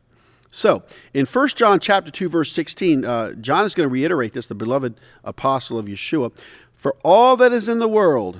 So, 0.50 0.84
in 1.14 1.26
1 1.26 1.48
John 1.50 1.80
chapter 1.80 2.12
2, 2.12 2.30
verse 2.30 2.52
16, 2.52 3.06
uh, 3.06 3.34
John 3.34 3.66
is 3.66 3.74
going 3.74 3.90
to 3.90 3.94
reiterate 3.94 4.34
this, 4.34 4.46
the 4.46 4.56
beloved 4.56 5.00
apostle 5.24 5.80
of 5.80 5.88
Yeshua. 5.88 6.32
For 6.76 6.96
all 7.04 7.36
that 7.38 7.52
is 7.52 7.68
in 7.68 7.80
the 7.80 7.88
world, 7.88 8.40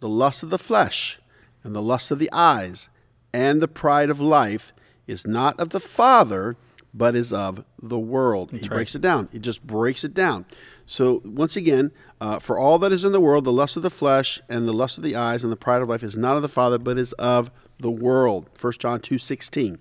the 0.00 0.08
lust 0.08 0.42
of 0.42 0.50
the 0.50 0.58
flesh, 0.58 1.20
and 1.62 1.74
the 1.74 1.82
lust 1.82 2.10
of 2.10 2.18
the 2.18 2.30
eyes, 2.32 2.88
and 3.32 3.60
the 3.60 3.68
pride 3.68 4.10
of 4.10 4.20
life, 4.20 4.72
is 5.06 5.26
not 5.26 5.58
of 5.60 5.70
the 5.70 5.80
Father, 5.80 6.56
but 6.94 7.14
is 7.14 7.32
of 7.32 7.64
the 7.80 7.98
world. 7.98 8.50
he 8.50 8.58
right. 8.58 8.70
breaks 8.70 8.94
it 8.94 9.00
down. 9.00 9.28
He 9.32 9.38
just 9.38 9.66
breaks 9.66 10.04
it 10.04 10.14
down. 10.14 10.44
So, 10.84 11.22
once 11.24 11.56
again, 11.56 11.90
uh, 12.20 12.38
for 12.38 12.58
all 12.58 12.78
that 12.80 12.92
is 12.92 13.04
in 13.04 13.12
the 13.12 13.20
world, 13.20 13.44
the 13.44 13.52
lust 13.52 13.76
of 13.76 13.82
the 13.82 13.90
flesh, 13.90 14.40
and 14.48 14.68
the 14.68 14.72
lust 14.72 14.98
of 14.98 15.04
the 15.04 15.16
eyes, 15.16 15.42
and 15.42 15.52
the 15.52 15.56
pride 15.56 15.80
of 15.80 15.88
life, 15.88 16.02
is 16.02 16.18
not 16.18 16.36
of 16.36 16.42
the 16.42 16.48
Father, 16.48 16.78
but 16.78 16.98
is 16.98 17.12
of 17.14 17.50
the 17.78 17.90
world. 17.90 18.50
1 18.60 18.72
John 18.78 19.00
2 19.00 19.18
16. 19.18 19.78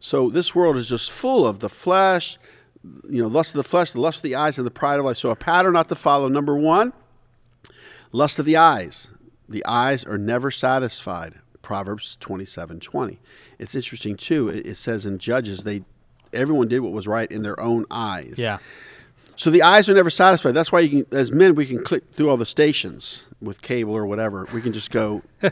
So 0.00 0.30
this 0.30 0.54
world 0.54 0.76
is 0.76 0.88
just 0.88 1.10
full 1.10 1.46
of 1.46 1.60
the 1.60 1.68
flesh, 1.68 2.38
you 3.08 3.22
know, 3.22 3.28
lust 3.28 3.50
of 3.50 3.56
the 3.56 3.64
flesh, 3.64 3.92
the 3.92 4.00
lust 4.00 4.18
of 4.18 4.22
the 4.22 4.34
eyes, 4.34 4.58
and 4.58 4.66
the 4.66 4.70
pride 4.70 4.98
of 4.98 5.04
life. 5.04 5.16
So 5.16 5.30
a 5.30 5.36
pattern 5.36 5.74
not 5.74 5.88
to 5.88 5.94
follow. 5.94 6.28
Number 6.28 6.56
one, 6.56 6.92
lust 8.12 8.38
of 8.38 8.44
the 8.44 8.56
eyes. 8.56 9.08
The 9.48 9.64
eyes 9.66 10.04
are 10.04 10.18
never 10.18 10.50
satisfied. 10.50 11.34
Proverbs 11.62 12.16
twenty-seven 12.16 12.80
twenty. 12.80 13.20
It's 13.58 13.74
interesting 13.74 14.16
too. 14.16 14.48
It, 14.48 14.66
it 14.66 14.78
says 14.78 15.04
in 15.04 15.18
Judges 15.18 15.64
they 15.64 15.82
everyone 16.32 16.68
did 16.68 16.80
what 16.80 16.92
was 16.92 17.06
right 17.06 17.30
in 17.30 17.42
their 17.42 17.58
own 17.60 17.84
eyes. 17.90 18.34
Yeah. 18.36 18.58
So 19.36 19.50
the 19.50 19.62
eyes 19.62 19.88
are 19.88 19.94
never 19.94 20.10
satisfied. 20.10 20.52
That's 20.52 20.72
why 20.72 20.80
you 20.80 21.04
can, 21.04 21.16
as 21.18 21.30
men, 21.30 21.54
we 21.54 21.64
can 21.64 21.82
click 21.84 22.02
through 22.12 22.28
all 22.28 22.36
the 22.36 22.44
stations 22.46 23.24
with 23.40 23.62
cable 23.62 23.94
or 23.94 24.04
whatever. 24.04 24.48
We 24.52 24.60
can 24.60 24.72
just 24.72 24.90
go. 24.90 25.22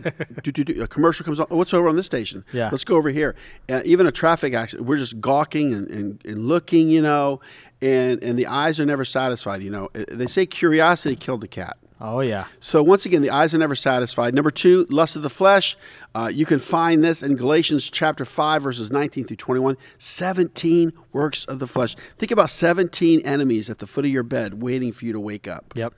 do, 0.42 0.50
do, 0.50 0.64
do. 0.64 0.82
A 0.82 0.88
commercial 0.88 1.24
comes 1.24 1.38
on. 1.38 1.46
Oh, 1.52 1.56
what's 1.56 1.72
over 1.72 1.88
on 1.88 1.94
this 1.94 2.06
station? 2.06 2.44
Yeah. 2.52 2.68
Let's 2.72 2.82
go 2.82 2.96
over 2.96 3.10
here. 3.10 3.36
Uh, 3.68 3.82
even 3.84 4.06
a 4.08 4.10
traffic 4.10 4.54
accident, 4.54 4.88
we're 4.88 4.96
just 4.96 5.20
gawking 5.20 5.72
and, 5.72 5.88
and, 5.88 6.20
and 6.26 6.48
looking, 6.48 6.88
you 6.90 7.00
know, 7.00 7.40
and 7.80 8.20
and 8.24 8.36
the 8.36 8.48
eyes 8.48 8.80
are 8.80 8.86
never 8.86 9.04
satisfied. 9.04 9.62
You 9.62 9.70
know, 9.70 9.88
Uh, 9.94 10.04
they 10.10 10.26
say 10.26 10.46
curiosity 10.46 11.14
killed 11.14 11.42
the 11.42 11.48
cat. 11.48 11.76
Oh 12.00 12.22
yeah. 12.22 12.46
So 12.60 12.82
once 12.82 13.06
again, 13.06 13.22
the 13.22 13.30
eyes 13.30 13.54
are 13.54 13.58
never 13.58 13.74
satisfied. 13.74 14.34
Number 14.34 14.50
two, 14.50 14.86
lust 14.90 15.16
of 15.16 15.22
the 15.22 15.30
flesh. 15.30 15.76
Uh, 16.14 16.30
you 16.32 16.44
can 16.44 16.58
find 16.58 17.02
this 17.02 17.22
in 17.22 17.36
Galatians 17.36 17.90
chapter 17.90 18.24
five, 18.24 18.62
verses 18.62 18.90
nineteen 18.90 19.24
through 19.24 19.36
twenty-one. 19.36 19.76
Seventeen 19.98 20.92
works 21.12 21.44
of 21.46 21.58
the 21.58 21.66
flesh. 21.66 21.96
Think 22.18 22.32
about 22.32 22.50
seventeen 22.50 23.20
enemies 23.22 23.70
at 23.70 23.78
the 23.78 23.86
foot 23.86 24.04
of 24.04 24.10
your 24.10 24.22
bed, 24.22 24.62
waiting 24.62 24.92
for 24.92 25.06
you 25.06 25.12
to 25.12 25.20
wake 25.20 25.48
up. 25.48 25.72
Yep. 25.74 25.94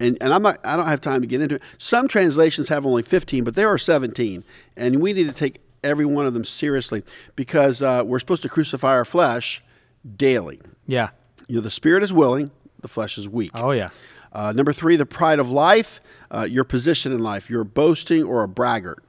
And, 0.00 0.16
and 0.20 0.32
I'm 0.32 0.42
not, 0.42 0.60
I 0.64 0.76
don't 0.76 0.86
have 0.86 1.00
time 1.00 1.22
to 1.22 1.26
get 1.26 1.40
into 1.40 1.56
it. 1.56 1.62
Some 1.76 2.06
translations 2.06 2.68
have 2.68 2.86
only 2.86 3.02
15, 3.02 3.42
but 3.42 3.56
there 3.56 3.68
are 3.68 3.78
17. 3.78 4.44
And 4.76 5.02
we 5.02 5.12
need 5.12 5.26
to 5.26 5.32
take 5.32 5.60
every 5.82 6.06
one 6.06 6.26
of 6.26 6.34
them 6.34 6.44
seriously 6.44 7.02
because 7.34 7.82
uh, 7.82 8.04
we're 8.06 8.20
supposed 8.20 8.42
to 8.42 8.48
crucify 8.48 8.90
our 8.92 9.04
flesh 9.04 9.62
daily. 10.16 10.60
Yeah. 10.86 11.10
You 11.48 11.56
know, 11.56 11.60
the 11.62 11.70
spirit 11.70 12.02
is 12.02 12.12
willing, 12.12 12.50
the 12.80 12.88
flesh 12.88 13.18
is 13.18 13.28
weak. 13.28 13.50
Oh 13.54 13.72
yeah. 13.72 13.88
Uh, 14.32 14.52
number 14.52 14.72
three, 14.72 14.96
the 14.96 15.06
pride 15.06 15.38
of 15.38 15.50
life, 15.50 16.00
uh, 16.30 16.46
your 16.48 16.64
position 16.64 17.12
in 17.12 17.18
life. 17.18 17.48
You're 17.48 17.64
boasting 17.64 18.24
or 18.24 18.42
a 18.42 18.48
braggart. 18.48 19.02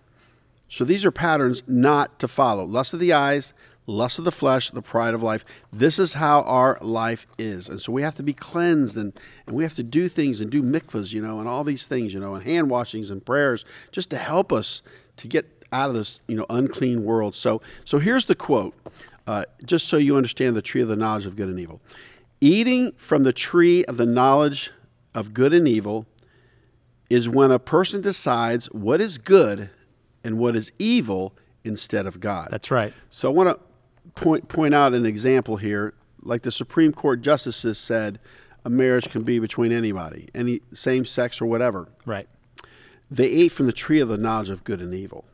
So 0.70 0.86
these 0.86 1.04
are 1.04 1.12
patterns 1.12 1.64
not 1.68 2.20
to 2.20 2.28
follow. 2.28 2.64
Lust 2.64 2.94
of 2.94 3.00
the 3.00 3.12
eyes, 3.12 3.54
lust 3.88 4.20
of 4.20 4.26
the 4.26 4.32
flesh, 4.32 4.70
the 4.70 4.82
pride 4.82 5.14
of 5.14 5.24
life. 5.24 5.44
This 5.74 5.98
is 6.00 6.14
how 6.14 6.42
our 6.42 6.78
life 6.82 7.26
is. 7.38 7.68
And 7.68 7.82
so 7.82 7.92
we 7.92 8.04
have 8.04 8.16
to 8.16 8.24
be 8.24 8.34
cleansed 8.34 8.96
and, 8.96 9.14
and 9.48 9.56
we 9.56 9.64
have 9.64 9.74
to 9.76 9.84
do 9.84 10.08
things 10.08 10.40
and 10.40 10.52
do 10.52 10.62
mikvahs, 10.62 11.12
you 11.12 11.22
know, 11.22 11.40
and 11.40 11.48
all 11.48 11.64
these 11.64 11.88
things, 11.88 12.14
you 12.14 12.20
know, 12.20 12.36
and 12.36 12.44
hand 12.44 12.70
washings 12.70 13.10
and 13.10 13.26
prayers 13.26 13.66
just 13.92 14.10
to 14.12 14.18
help 14.18 14.54
us 14.54 14.82
to 15.18 15.28
get 15.28 15.66
out 15.72 15.90
of 15.90 15.96
this, 15.96 16.22
you 16.28 16.36
know, 16.36 16.46
unclean 16.50 17.04
world. 17.04 17.36
So, 17.36 17.62
so 17.84 18.00
here's 18.00 18.26
the 18.26 18.36
quote, 18.36 18.76
uh, 19.28 19.46
just 19.66 19.88
so 19.88 19.98
you 19.98 20.16
understand 20.16 20.56
the 20.56 20.62
tree 20.62 20.82
of 20.82 20.88
the 20.88 20.96
knowledge 20.96 21.26
of 21.26 21.36
good 21.36 21.50
and 21.50 21.60
evil. 21.60 21.82
Eating 22.42 22.94
from 22.94 23.24
the 23.24 23.34
tree 23.34 23.84
of 23.86 23.98
the 23.98 24.06
knowledge 24.06 24.72
of 25.14 25.34
good 25.34 25.54
and 25.54 25.68
evil 25.68 26.06
is 27.10 27.28
when 27.28 27.52
a 27.52 27.60
person 27.60 28.02
decides 28.02 28.68
what 28.68 29.02
is 29.02 29.18
good 29.18 29.70
and 30.24 30.38
what 30.38 30.56
is 30.56 30.72
evil 30.78 31.34
instead 31.64 32.06
of 32.06 32.20
God. 32.20 32.50
That's 32.52 32.72
right. 32.72 32.94
So 33.10 33.30
I 33.30 33.34
want 33.34 33.50
to 33.50 34.12
point 34.22 34.48
point 34.48 34.74
out 34.74 34.94
an 34.94 35.06
example 35.06 35.58
here. 35.58 35.94
Like 36.22 36.44
the 36.44 36.52
Supreme 36.52 36.92
Court 36.92 37.22
justices 37.22 37.78
said, 37.78 38.20
a 38.66 38.70
marriage 38.70 39.10
can 39.10 39.24
be 39.24 39.40
between 39.40 39.72
anybody, 39.72 40.28
any 40.36 40.62
same 40.74 41.06
sex 41.06 41.42
or 41.42 41.46
whatever. 41.46 41.88
Right. 42.06 42.28
They 43.10 43.28
ate 43.28 43.54
from 43.54 43.66
the 43.66 43.72
tree 43.72 44.00
of 44.00 44.10
the 44.10 44.18
knowledge 44.18 44.50
of 44.50 44.64
good 44.64 44.82
and 44.82 44.94
evil. 44.94 45.26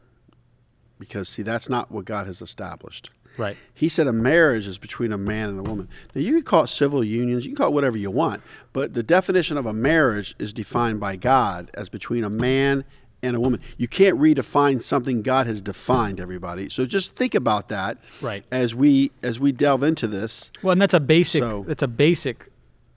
Because 1.00 1.28
see, 1.28 1.42
that's 1.42 1.68
not 1.68 1.92
what 1.92 2.06
God 2.06 2.28
has 2.28 2.42
established. 2.42 3.10
Right. 3.38 3.58
He 3.74 3.90
said 3.90 4.08
a 4.08 4.14
marriage 4.14 4.68
is 4.68 4.78
between 4.78 5.12
a 5.12 5.18
man 5.18 5.50
and 5.50 5.60
a 5.60 5.64
woman. 5.64 5.90
Now, 6.14 6.22
you 6.22 6.32
can 6.34 6.44
call 6.44 6.64
it 6.64 6.68
civil 6.68 7.04
unions, 7.04 7.46
you 7.46 7.52
can 7.52 7.58
call 7.58 7.70
it 7.70 7.74
whatever 7.74 7.98
you 7.98 8.10
want, 8.12 8.42
but 8.74 8.94
the 8.94 9.04
definition 9.04 9.58
of 9.58 9.66
a 9.66 9.74
marriage 9.74 10.36
is 10.40 10.54
defined 10.54 11.00
by 11.00 11.16
God 11.16 11.70
as 11.74 11.90
between 11.90 12.24
a 12.24 12.30
man 12.30 12.84
and 13.24 13.36
a 13.36 13.40
woman. 13.40 13.60
You 13.78 13.88
can't 13.88 14.20
redefine 14.20 14.82
something 14.82 15.22
God 15.24 15.48
has 15.48 15.62
defined, 15.62 16.20
everybody. 16.20 16.70
So 16.70 16.86
just 16.86 17.16
think 17.16 17.34
about 17.34 17.70
that 17.70 17.98
Right. 18.22 18.44
as 18.52 18.76
we 18.76 19.12
as 19.24 19.40
we 19.40 19.52
delve 19.52 19.82
into 19.84 20.08
this. 20.08 20.52
Well, 20.62 20.74
and 20.74 20.82
that's 20.82 20.94
a 20.94 21.00
basic. 21.00 21.42
So- 21.42 21.66
that's 21.68 21.82
a 21.84 21.88
basic 21.88 22.50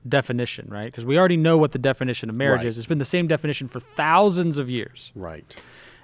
definition, 0.09 0.67
right? 0.71 0.87
Because 0.87 1.05
we 1.05 1.19
already 1.19 1.37
know 1.37 1.57
what 1.59 1.73
the 1.73 1.79
definition 1.79 2.29
of 2.31 2.37
marriage 2.37 2.59
Right. 2.59 2.67
is. 2.67 2.79
It's 2.79 2.87
been 2.87 2.99
the 2.99 3.05
same 3.05 3.27
definition 3.27 3.69
for 3.69 3.81
thousands 3.81 4.59
of 4.59 4.71
years. 4.71 5.13
Right. 5.15 5.45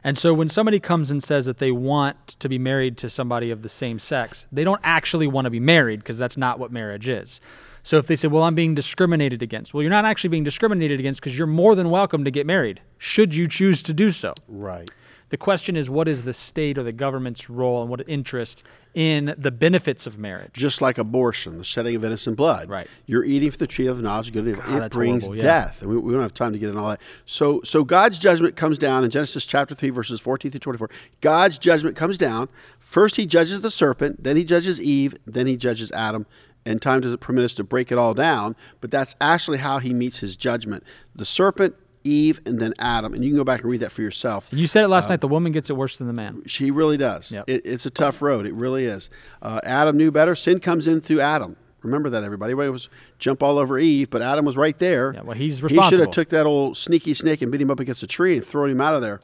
And 0.06 0.18
so 0.18 0.34
when 0.34 0.50
somebody 0.50 0.78
comes 0.78 1.10
and 1.10 1.24
says 1.24 1.46
that 1.46 1.58
they 1.58 1.72
want 1.72 2.36
to 2.38 2.48
be 2.48 2.58
married 2.58 2.98
to 2.98 3.08
somebody 3.08 3.50
of 3.50 3.62
the 3.62 3.70
same 3.70 3.98
sex, 3.98 4.46
they 4.52 4.62
don't 4.62 4.80
actually 4.84 5.26
want 5.26 5.46
to 5.46 5.50
be 5.50 5.60
married 5.60 6.00
because 6.00 6.18
that's 6.18 6.36
not 6.36 6.58
what 6.58 6.70
marriage 6.70 7.08
is. 7.08 7.40
So 7.82 7.98
if 7.98 8.06
they 8.06 8.16
say, 8.16 8.28
"Well, 8.28 8.42
I'm 8.42 8.54
being 8.54 8.74
discriminated 8.74 9.42
against," 9.42 9.72
well, 9.72 9.82
you're 9.82 9.90
not 9.90 10.04
actually 10.04 10.28
being 10.28 10.44
discriminated 10.44 11.00
against 11.00 11.20
because 11.20 11.36
you're 11.36 11.46
more 11.46 11.74
than 11.74 11.88
welcome 11.90 12.24
to 12.24 12.30
get 12.30 12.46
married, 12.46 12.80
should 12.98 13.34
you 13.34 13.48
choose 13.48 13.82
to 13.82 13.92
do 13.92 14.10
so. 14.10 14.34
Right. 14.46 14.90
The 15.30 15.36
question 15.36 15.76
is, 15.76 15.90
what 15.90 16.06
is 16.06 16.22
the 16.22 16.32
state 16.32 16.78
or 16.78 16.82
the 16.82 16.92
government's 16.92 17.48
role 17.50 17.80
and 17.80 17.90
what 17.90 18.06
interest 18.08 18.62
in 18.94 19.34
the 19.36 19.50
benefits 19.50 20.06
of 20.06 20.18
marriage? 20.18 20.52
Just 20.52 20.80
like 20.80 20.98
abortion, 20.98 21.58
the 21.58 21.64
shedding 21.64 21.96
of 21.96 22.04
innocent 22.04 22.36
blood. 22.36 22.68
Right. 22.68 22.88
You're 23.06 23.24
eating 23.24 23.50
for 23.50 23.58
the 23.58 23.66
tree 23.66 23.86
of 23.86 23.96
the 23.96 24.02
knowledge 24.02 24.32
good 24.32 24.46
and 24.46 24.58
evil. 24.58 24.82
It 24.82 24.92
brings 24.92 25.24
horrible, 25.24 25.36
yeah. 25.36 25.42
death. 25.42 25.82
And 25.82 25.90
we, 25.90 25.96
we 25.96 26.12
don't 26.12 26.22
have 26.22 26.34
time 26.34 26.52
to 26.52 26.58
get 26.58 26.68
into 26.68 26.80
all 26.80 26.90
that. 26.90 27.00
So 27.26 27.62
so 27.64 27.84
God's 27.84 28.18
judgment 28.18 28.56
comes 28.56 28.78
down 28.78 29.04
in 29.04 29.10
Genesis 29.10 29.46
chapter 29.46 29.74
3, 29.74 29.90
verses 29.90 30.20
14 30.20 30.50
through 30.50 30.60
24. 30.60 30.90
God's 31.20 31.58
judgment 31.58 31.96
comes 31.96 32.18
down. 32.18 32.48
First 32.78 33.16
he 33.16 33.26
judges 33.26 33.60
the 33.60 33.70
serpent, 33.70 34.22
then 34.22 34.36
he 34.36 34.44
judges 34.44 34.80
Eve, 34.80 35.16
then 35.26 35.46
he 35.46 35.56
judges 35.56 35.90
Adam. 35.92 36.26
And 36.66 36.80
time 36.80 37.00
doesn't 37.00 37.20
permit 37.20 37.44
us 37.44 37.54
to 37.54 37.64
break 37.64 37.92
it 37.92 37.98
all 37.98 38.14
down, 38.14 38.56
but 38.80 38.90
that's 38.90 39.16
actually 39.20 39.58
how 39.58 39.78
he 39.78 39.92
meets 39.92 40.20
his 40.20 40.36
judgment. 40.36 40.82
The 41.14 41.26
serpent, 41.26 41.74
Eve, 42.04 42.40
and 42.46 42.58
then 42.58 42.74
Adam. 42.78 43.14
And 43.14 43.24
you 43.24 43.30
can 43.30 43.36
go 43.36 43.44
back 43.44 43.62
and 43.62 43.70
read 43.70 43.80
that 43.80 43.92
for 43.92 44.02
yourself. 44.02 44.46
You 44.50 44.66
said 44.66 44.84
it 44.84 44.88
last 44.88 45.08
night. 45.08 45.20
The 45.20 45.28
woman 45.28 45.52
gets 45.52 45.70
it 45.70 45.76
worse 45.76 45.98
than 45.98 46.06
the 46.06 46.12
man. 46.12 46.42
She 46.46 46.70
really 46.70 46.96
does. 46.96 47.32
Yep. 47.32 47.44
It, 47.48 47.62
it's 47.64 47.86
a 47.86 47.90
tough 47.90 48.22
road. 48.22 48.46
It 48.46 48.54
really 48.54 48.84
is. 48.84 49.10
Uh, 49.42 49.60
Adam 49.64 49.96
knew 49.96 50.10
better. 50.10 50.34
Sin 50.34 50.60
comes 50.60 50.86
in 50.86 51.00
through 51.00 51.20
Adam, 51.20 51.56
Remember 51.84 52.10
that, 52.10 52.24
everybody. 52.24 52.52
Everybody 52.52 52.70
was 52.70 52.88
jump 53.18 53.42
all 53.42 53.58
over 53.58 53.78
Eve, 53.78 54.10
but 54.10 54.22
Adam 54.22 54.44
was 54.44 54.56
right 54.56 54.78
there. 54.78 55.12
Yeah, 55.14 55.22
well, 55.22 55.36
he's 55.36 55.60
He 55.60 55.80
should 55.82 56.00
have 56.00 56.10
took 56.10 56.30
that 56.30 56.46
old 56.46 56.76
sneaky 56.76 57.14
snake 57.14 57.42
and 57.42 57.52
beat 57.52 57.60
him 57.60 57.70
up 57.70 57.78
against 57.78 58.02
a 58.02 58.06
tree 58.06 58.36
and 58.36 58.44
thrown 58.44 58.70
him 58.70 58.80
out 58.80 58.94
of 58.94 59.02
there. 59.02 59.20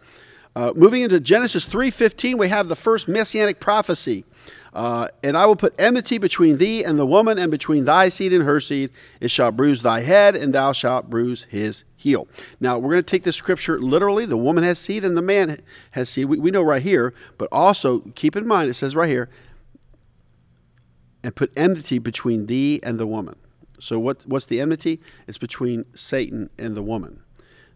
Uh, 0.55 0.73
moving 0.75 1.03
into 1.03 1.21
Genesis 1.21 1.65
3.15, 1.65 2.37
we 2.37 2.49
have 2.49 2.69
the 2.69 2.77
first 2.77 3.09
messianic 3.09 3.61
prophecy. 3.61 4.25
Uh, 4.73 5.09
and 5.23 5.37
I 5.37 5.47
will 5.47 5.57
put 5.57 5.75
enmity 5.79 6.19
between 6.19 6.59
thee 6.59 6.85
and 6.85 6.99
the 6.99 7.07
woman, 7.07 7.39
and 7.39 7.51
between 7.51 7.85
thy 7.85 8.09
seed 8.09 8.33
and 8.33 8.45
her 8.45 8.61
seed. 8.61 8.91
It 9.21 9.31
shall 9.31 9.51
bruise 9.51 9.83
thy 9.83 10.01
head, 10.03 10.37
and 10.37 10.55
thou 10.55 10.73
shalt 10.73 11.11
bruise 11.11 11.47
his 11.49 11.85
heel. 11.97 12.29
Now, 12.61 12.79
we're 12.79 12.93
going 12.93 13.03
to 13.05 13.11
take 13.11 13.25
this 13.25 13.37
scripture 13.37 13.81
literally. 13.81 14.27
The 14.27 14.37
woman 14.37 14.65
has 14.65 14.79
seed, 14.79 15.05
and 15.05 15.17
the 15.17 15.23
man 15.23 15.61
has 15.93 16.09
seed. 16.09 16.27
We, 16.27 16.39
we 16.39 16.51
know 16.51 16.63
right 16.63 16.83
here, 16.83 17.15
but 17.37 17.49
also 17.51 18.01
keep 18.15 18.37
in 18.37 18.47
mind, 18.47 18.71
it 18.71 18.75
says 18.75 18.95
right 18.95 19.09
here, 19.09 19.29
and 21.23 21.35
put 21.35 21.53
enmity 21.57 21.99
between 21.99 22.47
thee 22.47 22.81
and 22.83 22.99
the 22.99 23.07
woman. 23.07 23.37
So 23.81 23.99
what 23.99 24.27
what's 24.27 24.47
the 24.47 24.61
enmity? 24.61 25.01
It's 25.27 25.39
between 25.39 25.85
Satan 25.95 26.51
and 26.59 26.77
the 26.77 26.83
woman. 26.83 27.21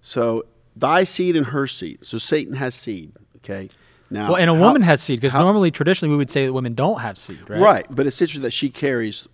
So 0.00 0.44
thy 0.76 1.04
seed 1.04 1.34
and 1.34 1.46
her 1.46 1.66
seed. 1.66 2.04
So 2.04 2.18
Satan 2.18 2.54
has 2.54 2.74
seed. 2.74 3.12
Okay. 3.36 3.70
Now, 4.10 4.32
well, 4.32 4.36
and 4.36 4.50
a 4.50 4.54
how- 4.54 4.60
woman 4.60 4.82
has 4.82 5.02
seed 5.02 5.20
because 5.20 5.38
normally, 5.38 5.70
traditionally, 5.70 6.10
we 6.10 6.16
would 6.16 6.30
say 6.30 6.46
that 6.46 6.52
women 6.52 6.74
don't 6.74 7.00
have 7.00 7.18
seed, 7.18 7.38
right? 7.48 7.60
right. 7.60 7.86
but 7.90 8.06
it's 8.06 8.20
interesting 8.20 8.42
that 8.42 8.52
she 8.52 8.70
carries 8.70 9.26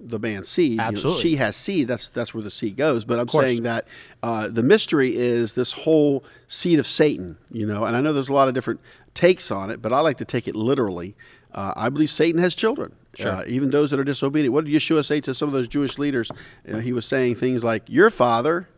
the 0.00 0.18
man's 0.18 0.48
seed. 0.48 0.72
You 0.72 0.76
know, 0.76 0.84
Absolutely. 0.84 1.22
she 1.22 1.36
has 1.36 1.56
seed. 1.56 1.88
That's 1.88 2.08
that's 2.08 2.34
where 2.34 2.42
the 2.42 2.50
seed 2.50 2.76
goes. 2.76 3.04
But 3.04 3.18
I'm 3.18 3.28
saying 3.28 3.62
that 3.64 3.86
uh, 4.22 4.48
the 4.48 4.62
mystery 4.62 5.16
is 5.16 5.54
this 5.54 5.72
whole 5.72 6.24
seed 6.46 6.78
of 6.78 6.86
Satan. 6.86 7.38
You 7.50 7.66
know, 7.66 7.84
and 7.84 7.96
I 7.96 8.00
know 8.00 8.12
there's 8.12 8.28
a 8.28 8.34
lot 8.34 8.48
of 8.48 8.54
different 8.54 8.80
takes 9.14 9.50
on 9.50 9.70
it, 9.70 9.82
but 9.82 9.92
I 9.92 10.00
like 10.00 10.18
to 10.18 10.24
take 10.24 10.46
it 10.46 10.54
literally. 10.54 11.16
Uh, 11.52 11.72
I 11.76 11.88
believe 11.88 12.10
Satan 12.10 12.40
has 12.42 12.54
children, 12.54 12.94
uh, 13.24 13.42
even 13.46 13.70
those 13.70 13.90
that 13.90 13.98
are 13.98 14.04
disobedient. 14.04 14.52
What 14.52 14.66
did 14.66 14.74
Yeshua 14.74 15.04
say 15.04 15.20
to 15.22 15.34
some 15.34 15.48
of 15.48 15.54
those 15.54 15.66
Jewish 15.66 15.98
leaders? 15.98 16.30
Uh, 16.70 16.78
he 16.78 16.92
was 16.92 17.06
saying 17.06 17.36
things 17.36 17.64
like, 17.64 17.84
"Your 17.86 18.10
father 18.10 18.68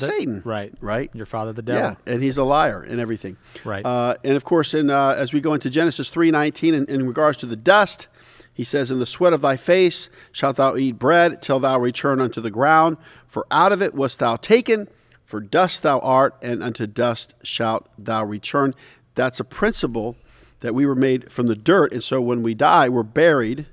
The- 0.00 0.06
Satan." 0.06 0.42
Right. 0.44 0.72
Right. 0.80 1.10
Your 1.14 1.26
father, 1.26 1.52
the 1.52 1.62
devil. 1.62 1.82
Yeah, 1.82 2.12
and 2.12 2.22
he's 2.22 2.38
a 2.38 2.44
liar 2.44 2.82
and 2.82 2.98
everything. 3.00 3.36
Right. 3.64 3.84
Uh, 3.84 4.14
and 4.24 4.36
of 4.36 4.44
course, 4.44 4.74
in 4.74 4.90
uh, 4.90 5.14
as 5.16 5.32
we 5.32 5.40
go 5.40 5.54
into 5.54 5.70
Genesis 5.70 6.10
three 6.10 6.30
nineteen, 6.30 6.74
in, 6.74 6.86
in 6.86 7.06
regards 7.06 7.38
to 7.38 7.46
the 7.46 7.56
dust, 7.56 8.08
he 8.54 8.64
says, 8.64 8.90
"In 8.90 8.98
the 8.98 9.06
sweat 9.06 9.32
of 9.32 9.40
thy 9.40 9.56
face 9.56 10.08
shalt 10.32 10.56
thou 10.56 10.76
eat 10.76 10.98
bread 10.98 11.42
till 11.42 11.60
thou 11.60 11.78
return 11.78 12.20
unto 12.20 12.40
the 12.40 12.50
ground, 12.50 12.96
for 13.26 13.46
out 13.50 13.72
of 13.72 13.80
it 13.82 13.94
wast 13.94 14.18
thou 14.18 14.36
taken, 14.36 14.88
for 15.24 15.40
dust 15.40 15.82
thou 15.82 15.98
art, 16.00 16.34
and 16.42 16.62
unto 16.62 16.86
dust 16.86 17.34
shalt 17.42 17.88
thou 17.98 18.24
return." 18.24 18.74
That's 19.14 19.40
a 19.40 19.44
principle 19.44 20.16
that 20.60 20.74
we 20.74 20.86
were 20.86 20.94
made 20.94 21.30
from 21.30 21.48
the 21.48 21.56
dirt, 21.56 21.92
and 21.92 22.02
so 22.02 22.20
when 22.20 22.42
we 22.42 22.54
die, 22.54 22.88
we're 22.88 23.02
buried. 23.02 23.66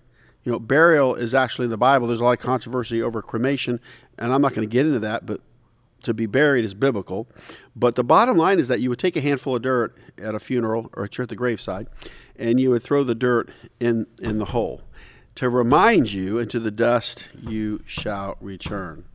You 0.44 0.54
know, 0.54 0.60
burial 0.60 1.16
is 1.16 1.34
actually 1.34 1.66
in 1.66 1.72
the 1.72 1.78
Bible. 1.78 2.08
There's 2.08 2.22
a 2.22 2.24
lot 2.24 2.32
of 2.32 2.40
controversy 2.40 3.02
over 3.04 3.22
cremation, 3.22 3.80
and 4.18 4.34
I'm 4.34 4.42
not 4.42 4.54
going 4.56 4.68
to 4.68 4.72
get 4.72 4.86
into 4.88 5.00
that, 5.00 5.26
but 5.26 5.42
to 6.04 6.14
be 6.14 6.26
buried 6.26 6.66
is 6.66 6.74
biblical. 6.74 7.28
But 7.76 7.96
the 7.96 8.04
bottom 8.04 8.38
line 8.38 8.60
is 8.60 8.68
that 8.68 8.80
you 8.80 8.90
would 8.90 9.00
take 9.00 9.16
a 9.16 9.22
handful 9.22 9.56
of 9.56 9.62
dirt 9.62 9.98
at 10.18 10.36
a 10.36 10.40
funeral 10.40 10.90
or 10.94 11.06
at 11.06 11.30
the 11.30 11.36
graveside, 11.36 11.88
and 12.38 12.60
you 12.60 12.70
would 12.72 12.84
throw 12.84 13.04
the 13.04 13.16
dirt 13.16 13.50
in, 13.80 14.08
in 14.20 14.40
the 14.40 14.46
hole 14.46 14.82
to 15.40 15.50
remind 15.50 16.12
you, 16.12 16.38
into 16.38 16.60
the 16.60 16.70
dust 16.70 17.24
you 17.42 17.82
shall 17.86 18.36
return. 18.42 19.06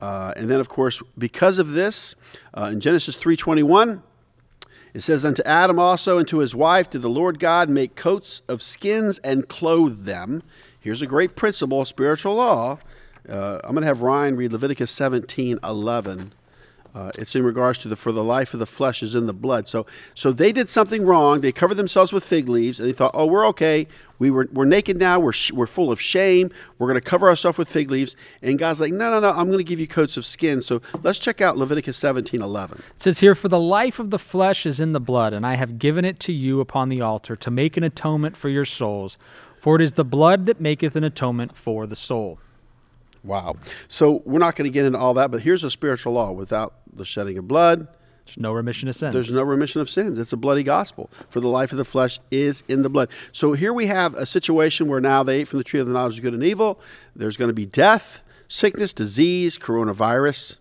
Uh, 0.00 0.32
and 0.36 0.50
then, 0.50 0.58
of 0.58 0.68
course, 0.68 1.00
because 1.16 1.58
of 1.58 1.70
this, 1.70 2.16
uh, 2.52 2.70
in 2.72 2.80
Genesis 2.80 3.16
3:21, 3.16 4.02
it 4.92 5.02
says, 5.02 5.24
Unto 5.24 5.42
Adam 5.44 5.78
also 5.78 6.18
and 6.18 6.26
to 6.26 6.38
his 6.38 6.52
wife 6.52 6.90
did 6.90 7.02
the 7.02 7.08
Lord 7.08 7.38
God 7.38 7.70
make 7.70 7.94
coats 7.94 8.42
of 8.48 8.60
skins 8.60 9.18
and 9.20 9.46
clothe 9.46 10.04
them. 10.04 10.42
Here's 10.80 11.00
a 11.00 11.06
great 11.06 11.36
principle, 11.36 11.84
spiritual 11.84 12.34
law. 12.34 12.80
Uh, 13.28 13.60
I'm 13.64 13.72
going 13.72 13.82
to 13.82 13.86
have 13.86 14.02
Ryan 14.02 14.36
read 14.36 14.52
Leviticus 14.52 14.90
17 14.90 15.58
11. 15.62 16.32
Uh, 16.94 17.12
it's 17.16 17.34
in 17.34 17.44
regards 17.44 17.78
to 17.78 17.88
the 17.88 17.96
for 17.96 18.12
the 18.12 18.24
life 18.24 18.54
of 18.54 18.60
the 18.60 18.66
flesh 18.66 19.02
is 19.02 19.14
in 19.14 19.26
the 19.26 19.32
blood. 19.32 19.68
So 19.68 19.86
so 20.14 20.32
they 20.32 20.52
did 20.52 20.70
something 20.70 21.04
wrong. 21.04 21.42
They 21.42 21.52
covered 21.52 21.74
themselves 21.74 22.12
with 22.12 22.24
fig 22.24 22.48
leaves 22.48 22.80
and 22.80 22.88
they 22.88 22.92
thought, 22.92 23.10
oh, 23.14 23.26
we're 23.26 23.46
okay. 23.48 23.86
We 24.18 24.30
were 24.30 24.48
we're 24.52 24.64
naked 24.64 24.96
now. 24.96 25.20
We're 25.20 25.32
sh- 25.32 25.52
we're 25.52 25.66
full 25.66 25.92
of 25.92 26.00
shame. 26.00 26.50
We're 26.78 26.88
going 26.88 27.00
to 27.00 27.06
cover 27.06 27.28
ourselves 27.28 27.58
with 27.58 27.68
fig 27.68 27.90
leaves. 27.90 28.16
And 28.42 28.58
God's 28.58 28.80
like, 28.80 28.92
no, 28.92 29.10
no, 29.10 29.20
no. 29.20 29.30
I'm 29.30 29.46
going 29.46 29.58
to 29.58 29.64
give 29.64 29.78
you 29.78 29.86
coats 29.86 30.16
of 30.16 30.24
skin. 30.24 30.62
So 30.62 30.80
let's 31.02 31.18
check 31.18 31.40
out 31.40 31.58
Leviticus 31.58 31.98
17 31.98 32.40
11. 32.40 32.78
It 32.78 32.84
says 32.96 33.18
here, 33.20 33.34
For 33.34 33.48
the 33.48 33.60
life 33.60 33.98
of 33.98 34.10
the 34.10 34.18
flesh 34.18 34.64
is 34.64 34.80
in 34.80 34.92
the 34.92 35.00
blood, 35.00 35.34
and 35.34 35.46
I 35.46 35.56
have 35.56 35.78
given 35.78 36.04
it 36.04 36.18
to 36.20 36.32
you 36.32 36.60
upon 36.60 36.88
the 36.88 37.02
altar 37.02 37.36
to 37.36 37.50
make 37.50 37.76
an 37.76 37.84
atonement 37.84 38.36
for 38.36 38.48
your 38.48 38.64
souls. 38.64 39.18
For 39.60 39.76
it 39.76 39.82
is 39.82 39.92
the 39.92 40.04
blood 40.04 40.46
that 40.46 40.60
maketh 40.60 40.96
an 40.96 41.04
atonement 41.04 41.56
for 41.56 41.86
the 41.86 41.96
soul. 41.96 42.38
Wow. 43.24 43.56
So 43.88 44.22
we're 44.24 44.38
not 44.38 44.56
going 44.56 44.70
to 44.70 44.72
get 44.72 44.84
into 44.84 44.98
all 44.98 45.14
that, 45.14 45.30
but 45.30 45.42
here's 45.42 45.64
a 45.64 45.70
spiritual 45.70 46.12
law. 46.12 46.32
Without 46.32 46.74
the 46.92 47.04
shedding 47.04 47.36
of 47.38 47.46
blood, 47.48 47.88
There's 48.26 48.38
no 48.38 48.52
remission 48.52 48.88
of 48.88 48.96
sins. 48.96 49.12
there's 49.12 49.32
no 49.32 49.42
remission 49.42 49.80
of 49.80 49.90
sins. 49.90 50.18
It's 50.18 50.32
a 50.32 50.36
bloody 50.36 50.62
gospel. 50.62 51.10
For 51.28 51.40
the 51.40 51.48
life 51.48 51.72
of 51.72 51.78
the 51.78 51.84
flesh 51.84 52.20
is 52.30 52.62
in 52.68 52.82
the 52.82 52.88
blood. 52.88 53.08
So 53.32 53.52
here 53.52 53.72
we 53.72 53.86
have 53.86 54.14
a 54.14 54.26
situation 54.26 54.86
where 54.88 55.00
now 55.00 55.22
they 55.22 55.40
ate 55.40 55.48
from 55.48 55.58
the 55.58 55.64
tree 55.64 55.80
of 55.80 55.86
the 55.86 55.92
knowledge 55.92 56.16
of 56.18 56.22
good 56.22 56.34
and 56.34 56.44
evil. 56.44 56.80
There's 57.16 57.36
going 57.36 57.48
to 57.48 57.54
be 57.54 57.66
death, 57.66 58.20
sickness, 58.48 58.92
disease, 58.92 59.58
coronavirus. 59.58 60.58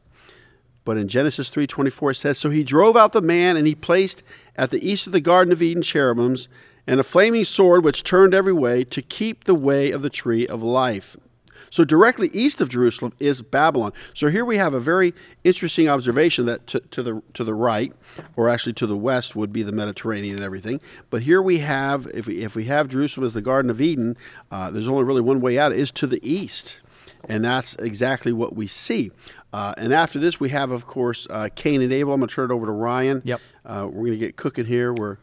But 0.85 0.97
in 0.97 1.09
Genesis 1.09 1.49
3:24 1.49 2.11
it 2.11 2.15
says, 2.15 2.37
"So 2.37 2.49
he 2.49 2.63
drove 2.63 2.95
out 2.95 3.11
the 3.11 3.21
man 3.21 3.57
and 3.57 3.67
he 3.67 3.75
placed 3.75 4.23
at 4.55 4.71
the 4.71 4.89
east 4.89 5.05
of 5.05 5.11
the 5.13 5.19
garden 5.19 5.51
of 5.51 5.61
Eden 5.61 5.83
cherubims 5.83 6.47
and 6.87 7.01
a 7.01 7.03
flaming 7.03 7.43
sword 7.43 7.83
which 7.83 8.03
turned 8.03 8.33
every 8.33 8.53
way 8.53 8.85
to 8.85 9.01
keep 9.01 9.43
the 9.43 9.53
way 9.55 9.91
of 9.91 10.01
the 10.01 10.09
tree 10.09 10.47
of 10.47 10.63
life." 10.63 11.17
So 11.69 11.83
directly 11.83 12.29
east 12.33 12.61
of 12.61 12.69
Jerusalem 12.69 13.13
is 13.19 13.41
Babylon. 13.41 13.93
So 14.13 14.27
here 14.27 14.45
we 14.45 14.57
have 14.57 14.73
a 14.73 14.79
very 14.79 15.13
interesting 15.43 15.89
observation 15.89 16.45
that 16.45 16.67
to, 16.67 16.79
to 16.79 17.03
the 17.03 17.21
to 17.33 17.43
the 17.43 17.53
right, 17.53 17.93
or 18.35 18.49
actually 18.49 18.73
to 18.73 18.87
the 18.87 18.97
west, 18.97 19.35
would 19.35 19.53
be 19.53 19.63
the 19.63 19.71
Mediterranean 19.71 20.35
and 20.35 20.43
everything. 20.43 20.79
But 21.09 21.23
here 21.23 21.41
we 21.41 21.59
have, 21.59 22.07
if 22.13 22.27
we 22.27 22.43
if 22.43 22.55
we 22.55 22.65
have 22.65 22.87
Jerusalem 22.87 23.25
as 23.25 23.33
the 23.33 23.41
Garden 23.41 23.69
of 23.71 23.81
Eden, 23.81 24.17
uh, 24.51 24.71
there's 24.71 24.87
only 24.87 25.03
really 25.03 25.21
one 25.21 25.41
way 25.41 25.57
out: 25.57 25.71
is 25.71 25.91
to 25.91 26.07
the 26.07 26.19
east, 26.27 26.79
and 27.27 27.43
that's 27.43 27.75
exactly 27.75 28.33
what 28.33 28.55
we 28.55 28.67
see. 28.67 29.11
Uh, 29.53 29.73
and 29.77 29.93
after 29.93 30.19
this, 30.19 30.39
we 30.39 30.49
have, 30.49 30.71
of 30.71 30.85
course, 30.85 31.25
uh, 31.29 31.49
Cain 31.55 31.81
and 31.81 31.93
Abel. 31.93 32.13
I'm 32.13 32.19
going 32.19 32.27
to 32.27 32.35
turn 32.35 32.51
it 32.51 32.53
over 32.53 32.65
to 32.65 32.71
Ryan. 32.71 33.21
Yep. 33.23 33.41
Uh, 33.65 33.87
we're 33.89 34.07
going 34.07 34.11
to 34.11 34.17
get 34.17 34.35
cooking 34.35 34.65
here. 34.65 34.93
We're 34.93 34.97
we're 35.05 35.17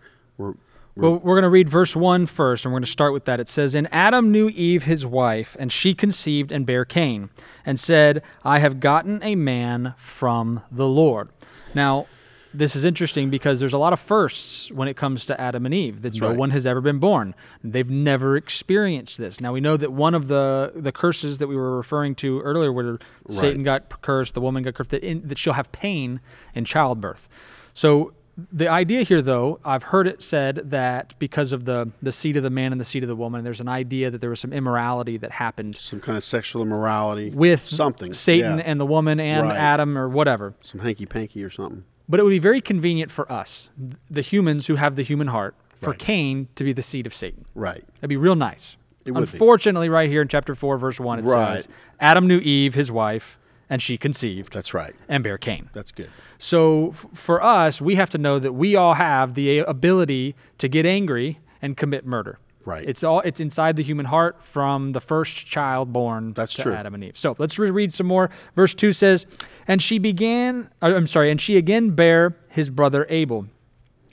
Well, 0.97 1.17
we're 1.17 1.35
going 1.35 1.43
to 1.43 1.51
read 1.51 1.69
verse 1.69 1.97
1 1.97 2.27
first, 2.27 2.65
and 2.65 2.73
we're 2.73 2.79
going 2.79 2.87
to 2.87 2.91
start 2.91 3.13
with 3.13 3.25
that. 3.25 3.41
It 3.41 3.49
says, 3.49 3.75
And 3.75 3.89
Adam 3.93 4.31
knew 4.31 4.49
Eve 4.51 4.85
his 4.85 5.05
wife, 5.05 5.57
and 5.59 5.73
she 5.73 5.95
conceived 5.95 6.53
and 6.53 6.65
bare 6.65 6.85
Cain, 6.85 7.31
and 7.67 7.81
said, 7.81 8.23
I 8.45 8.61
have 8.61 8.79
gotten 8.79 9.23
a 9.23 9.35
man 9.35 9.95
from 9.99 10.63
the 10.71 10.87
Lord. 10.87 11.31
Now, 11.75 12.07
this 12.55 12.77
is 12.77 12.85
interesting 12.85 13.31
because 13.31 13.59
there's 13.59 13.73
a 13.73 13.79
lot 13.79 13.93
of 13.93 13.99
firsts 13.99 14.71
when 14.71 14.87
it 14.87 14.97
comes 14.97 15.27
to 15.27 15.41
Adam 15.41 15.67
and 15.67 15.75
Eve 15.75 16.03
that 16.03 16.15
no 16.15 16.29
right. 16.29 16.39
one 16.39 16.51
has 16.51 16.67
ever 16.67 16.81
been 16.81 17.01
born. 17.01 17.35
They've 17.65 17.91
never 17.91 18.37
experienced 18.37 19.19
this. 19.19 19.41
Now 19.41 19.53
we 19.53 19.61
know 19.61 19.77
that 19.77 19.93
one 19.93 20.15
of 20.15 20.29
the 20.29 20.73
the 20.77 20.93
curses 20.93 21.39
that 21.39 21.49
we 21.49 21.57
were 21.57 21.77
referring 21.77 22.15
to 22.17 22.41
earlier, 22.43 22.73
where 22.73 22.99
Satan 23.29 23.65
got 23.65 24.01
cursed, 24.03 24.35
the 24.35 24.41
woman 24.41 24.63
got 24.63 24.75
cursed, 24.75 24.91
that, 24.91 25.03
in, 25.03 25.27
that 25.27 25.37
she'll 25.37 25.55
have 25.55 25.73
pain 25.73 26.21
in 26.55 26.65
childbirth. 26.65 27.29
So 27.75 28.13
the 28.53 28.69
idea 28.69 29.03
here, 29.05 29.23
though, 29.23 29.61
I've 29.65 29.85
heard 29.85 30.07
it 30.09 30.23
said 30.23 30.71
that 30.71 31.15
because 31.19 31.53
of 31.53 31.65
the 31.65 31.91
the 32.03 32.11
seed 32.13 32.37
of 32.37 32.43
the 32.43 32.51
man 32.51 32.73
and 32.73 32.81
the 32.81 32.85
seed 32.85 33.03
of 33.03 33.09
the 33.09 33.17
woman, 33.17 33.45
there's 33.45 33.61
an 33.61 33.69
idea 33.69 34.11
that 34.11 34.21
there 34.21 34.31
was 34.31 34.41
some 34.41 34.53
immorality 34.53 35.17
that 35.19 35.31
happened 35.31 35.77
some 35.81 36.01
kind 36.01 36.19
of 36.19 36.25
sexual 36.25 36.63
immorality 36.63 37.31
with 37.31 37.61
something 37.65 38.13
Satan 38.13 38.59
yeah. 38.59 38.65
and 38.67 38.81
the 38.81 38.87
woman 38.87 39.21
and 39.21 39.47
Right. 39.49 39.57
Adam 39.57 39.97
or 39.97 40.09
whatever. 40.09 40.55
some 40.63 40.81
hanky 40.81 41.07
panky 41.07 41.45
or 41.45 41.51
something. 41.51 41.85
But 42.09 42.21
it 42.21 42.25
would 42.25 42.31
be 42.31 42.39
very 42.39 42.61
convenient 42.61 43.11
for 43.11 43.31
us, 43.31 43.71
the 44.11 44.21
humans 44.21 44.67
who 44.67 44.75
have 44.77 44.97
the 44.97 45.03
human 45.03 45.29
heart, 45.29 45.55
for 45.81 45.91
Right. 45.91 45.99
Cain 45.99 46.49
to 46.57 46.65
be 46.65 46.73
the 46.73 46.83
seed 46.83 47.07
of 47.07 47.15
Satan. 47.15 47.45
Right. 47.55 47.85
That'd 47.97 48.09
be 48.11 48.17
real 48.17 48.35
nice. 48.37 48.77
It 49.07 49.13
would 49.13 49.21
be. 49.21 49.33
Unfortunately, 49.33 49.89
right 49.89 50.09
here 50.11 50.23
in 50.23 50.29
chapter 50.29 50.55
4, 50.55 50.77
verse 50.79 50.99
1, 50.99 51.21
it 51.21 51.23
Right. 51.25 51.57
says, 51.57 51.69
Adam 52.01 52.27
knew 52.27 52.39
Eve, 52.39 52.75
his 52.75 52.91
wife, 52.91 53.39
and 53.71 53.81
she 53.83 53.97
conceived 53.97 54.53
That's 54.53 54.75
right. 54.75 54.95
and 55.09 55.25
bare 55.25 55.39
Cain. 55.39 55.71
That's 55.73 55.91
good. 55.93 56.11
So 56.39 56.91
f- 56.91 57.07
for 57.15 57.43
us, 57.43 57.81
we 57.81 57.95
have 57.97 58.11
to 58.11 58.19
know 58.19 58.39
that 58.39 58.53
we 58.53 58.77
all 58.77 58.95
have 58.95 59.35
the 59.35 59.61
ability 59.61 60.35
to 60.59 60.69
get 60.69 60.85
angry 60.87 61.39
and 61.63 61.77
commit 61.77 62.05
murder. 62.05 62.39
Right. 62.67 62.89
It's 62.89 63.05
all 63.05 63.21
it's 63.21 63.41
inside 63.41 63.77
the 63.77 63.83
human 63.83 64.07
heart 64.07 64.43
from 64.43 64.93
the 64.93 65.01
first 65.01 65.47
child 65.47 65.93
born 65.93 66.33
That's 66.33 66.55
to 66.55 66.63
true. 66.63 66.73
Adam 66.73 66.95
and 66.95 67.05
Eve. 67.05 67.17
So 67.19 67.35
let's 67.39 67.59
reread 67.59 67.93
some 67.93 68.07
more. 68.07 68.31
Verse 68.57 68.75
2 68.75 68.93
says, 68.95 69.27
"And 69.69 69.83
she 69.83 69.99
began 69.99 70.71
uh, 70.81 70.95
I'm 70.95 71.07
sorry, 71.07 71.31
and 71.31 71.41
she 71.41 71.57
again 71.59 71.91
bare 71.91 72.37
his 72.49 72.71
brother 72.71 73.07
Abel. 73.11 73.47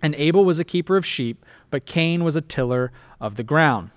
And 0.01 0.15
Abel 0.15 0.43
was 0.43 0.59
a 0.59 0.63
keeper 0.65 0.97
of 0.97 1.05
sheep, 1.05 1.45
but 1.69 1.85
Cain 1.85 2.23
was 2.23 2.35
a 2.35 2.41
tiller 2.41 2.91
of 3.21 3.35
the 3.35 3.43
ground. 3.43 3.91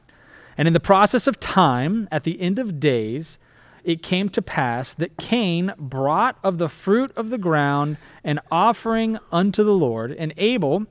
And 0.57 0.69
in 0.69 0.75
the 0.75 0.81
process 0.81 1.27
of 1.27 1.41
time, 1.41 2.07
at 2.13 2.23
the 2.25 2.41
end 2.41 2.59
of 2.59 2.79
days, 2.79 3.39
it 3.85 4.03
came 4.03 4.29
to 4.31 4.43
pass 4.43 4.95
that 4.95 5.17
Cain 5.19 5.73
brought 5.79 6.39
of 6.43 6.59
the 6.59 6.69
fruit 6.69 7.13
of 7.17 7.31
the 7.31 7.39
ground 7.39 7.99
an 8.25 8.41
offering 8.51 9.19
unto 9.31 9.63
the 9.63 9.75
Lord, 9.75 10.13
and 10.13 10.33
Abel 10.37 10.87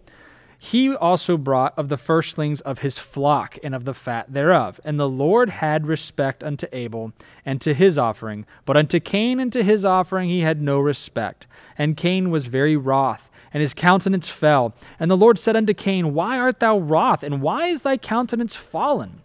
he 0.65 0.95
also 0.95 1.35
brought 1.35 1.77
of 1.77 1.89
the 1.89 1.97
firstlings 1.97 2.61
of 2.61 2.79
his 2.79 2.97
flock 2.97 3.57
and 3.65 3.75
of 3.75 3.83
the 3.83 3.93
fat 3.93 4.31
thereof. 4.31 4.79
And 4.85 4.97
the 4.97 5.09
Lord 5.09 5.49
had 5.49 5.87
respect 5.87 6.41
unto 6.41 6.67
Abel 6.71 7.11
and 7.45 7.59
to 7.59 7.73
his 7.73 7.97
offering, 7.97 8.45
but 8.63 8.77
unto 8.77 9.01
Cain 9.01 9.41
and 9.41 9.51
to 9.51 9.61
his 9.61 9.83
offering 9.83 10.29
he 10.29 10.39
had 10.39 10.61
no 10.61 10.79
respect. 10.79 11.47
And 11.77 11.97
Cain 11.97 12.31
was 12.31 12.45
very 12.45 12.77
wroth, 12.77 13.29
and 13.53 13.59
his 13.59 13.73
countenance 13.73 14.29
fell. 14.29 14.73
And 15.01 15.11
the 15.11 15.17
Lord 15.17 15.37
said 15.37 15.57
unto 15.57 15.73
Cain, 15.73 16.13
Why 16.13 16.39
art 16.39 16.61
thou 16.61 16.77
wroth, 16.77 17.23
and 17.23 17.41
why 17.41 17.67
is 17.67 17.81
thy 17.81 17.97
countenance 17.97 18.55
fallen? 18.55 19.21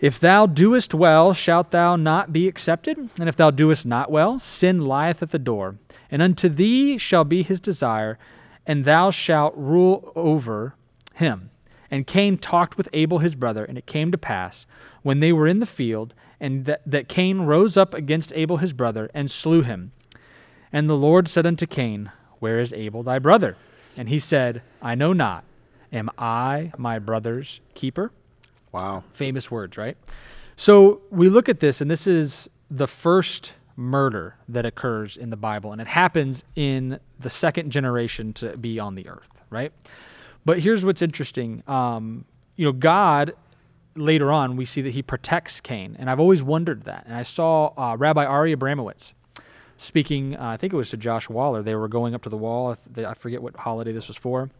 If 0.00 0.20
thou 0.20 0.46
doest 0.46 0.94
well, 0.94 1.32
shalt 1.32 1.72
thou 1.72 1.96
not 1.96 2.32
be 2.32 2.46
accepted? 2.46 2.98
And 3.18 3.28
if 3.28 3.36
thou 3.36 3.50
doest 3.50 3.84
not 3.84 4.10
well, 4.10 4.38
sin 4.38 4.86
lieth 4.86 5.22
at 5.22 5.30
the 5.30 5.38
door. 5.38 5.76
And 6.10 6.22
unto 6.22 6.48
thee 6.48 6.98
shall 6.98 7.24
be 7.24 7.42
his 7.42 7.60
desire 7.60 8.18
and 8.68 8.84
thou 8.84 9.10
shalt 9.10 9.54
rule 9.56 10.12
over 10.14 10.74
him. 11.14 11.50
And 11.90 12.06
Cain 12.06 12.36
talked 12.36 12.76
with 12.76 12.90
Abel 12.92 13.18
his 13.18 13.34
brother, 13.34 13.64
and 13.64 13.78
it 13.78 13.86
came 13.86 14.12
to 14.12 14.18
pass, 14.18 14.66
when 15.02 15.20
they 15.20 15.32
were 15.32 15.48
in 15.48 15.58
the 15.58 15.66
field, 15.66 16.14
and 16.38 16.66
that, 16.66 16.82
that 16.84 17.08
Cain 17.08 17.40
rose 17.40 17.78
up 17.78 17.94
against 17.94 18.32
Abel 18.34 18.58
his 18.58 18.74
brother, 18.74 19.10
and 19.14 19.30
slew 19.30 19.62
him. 19.62 19.92
And 20.70 20.88
the 20.88 20.96
Lord 20.96 21.28
said 21.28 21.46
unto 21.46 21.66
Cain, 21.66 22.12
Where 22.40 22.60
is 22.60 22.74
Abel 22.74 23.02
thy 23.02 23.18
brother? 23.18 23.56
And 23.96 24.10
he 24.10 24.18
said, 24.18 24.60
I 24.82 24.94
know 24.94 25.14
not. 25.14 25.44
Am 25.90 26.10
I 26.18 26.72
my 26.76 26.98
brother's 26.98 27.60
keeper? 27.74 28.12
Wow. 28.72 29.04
Famous 29.12 29.50
words, 29.50 29.76
right? 29.76 29.96
So 30.56 31.02
we 31.10 31.28
look 31.28 31.48
at 31.48 31.60
this, 31.60 31.80
and 31.80 31.90
this 31.90 32.06
is 32.06 32.48
the 32.70 32.86
first 32.86 33.52
murder 33.76 34.34
that 34.48 34.66
occurs 34.66 35.16
in 35.16 35.30
the 35.30 35.36
Bible, 35.36 35.72
and 35.72 35.80
it 35.80 35.86
happens 35.86 36.44
in 36.56 36.98
the 37.20 37.30
second 37.30 37.70
generation 37.70 38.32
to 38.34 38.56
be 38.56 38.80
on 38.80 38.96
the 38.96 39.08
earth, 39.08 39.28
right? 39.50 39.72
But 40.44 40.60
here's 40.60 40.84
what's 40.84 41.00
interesting. 41.00 41.62
Um, 41.68 42.24
you 42.56 42.64
know, 42.64 42.72
God 42.72 43.34
later 43.94 44.32
on 44.32 44.56
we 44.56 44.64
see 44.64 44.82
that 44.82 44.90
He 44.90 45.02
protects 45.02 45.60
Cain, 45.60 45.96
and 45.98 46.10
I've 46.10 46.20
always 46.20 46.42
wondered 46.42 46.84
that. 46.84 47.04
And 47.06 47.14
I 47.14 47.22
saw 47.22 47.72
uh, 47.76 47.96
Rabbi 47.96 48.24
Ari 48.24 48.56
Abramowitz 48.56 49.12
speaking. 49.76 50.36
Uh, 50.36 50.46
I 50.46 50.56
think 50.56 50.72
it 50.72 50.76
was 50.76 50.90
to 50.90 50.96
Josh 50.96 51.28
Waller. 51.28 51.62
They 51.62 51.76
were 51.76 51.88
going 51.88 52.14
up 52.14 52.22
to 52.22 52.28
the 52.28 52.36
wall. 52.36 52.76
I 52.96 53.14
forget 53.14 53.40
what 53.42 53.56
holiday 53.56 53.92
this 53.92 54.08
was 54.08 54.16
for, 54.16 54.50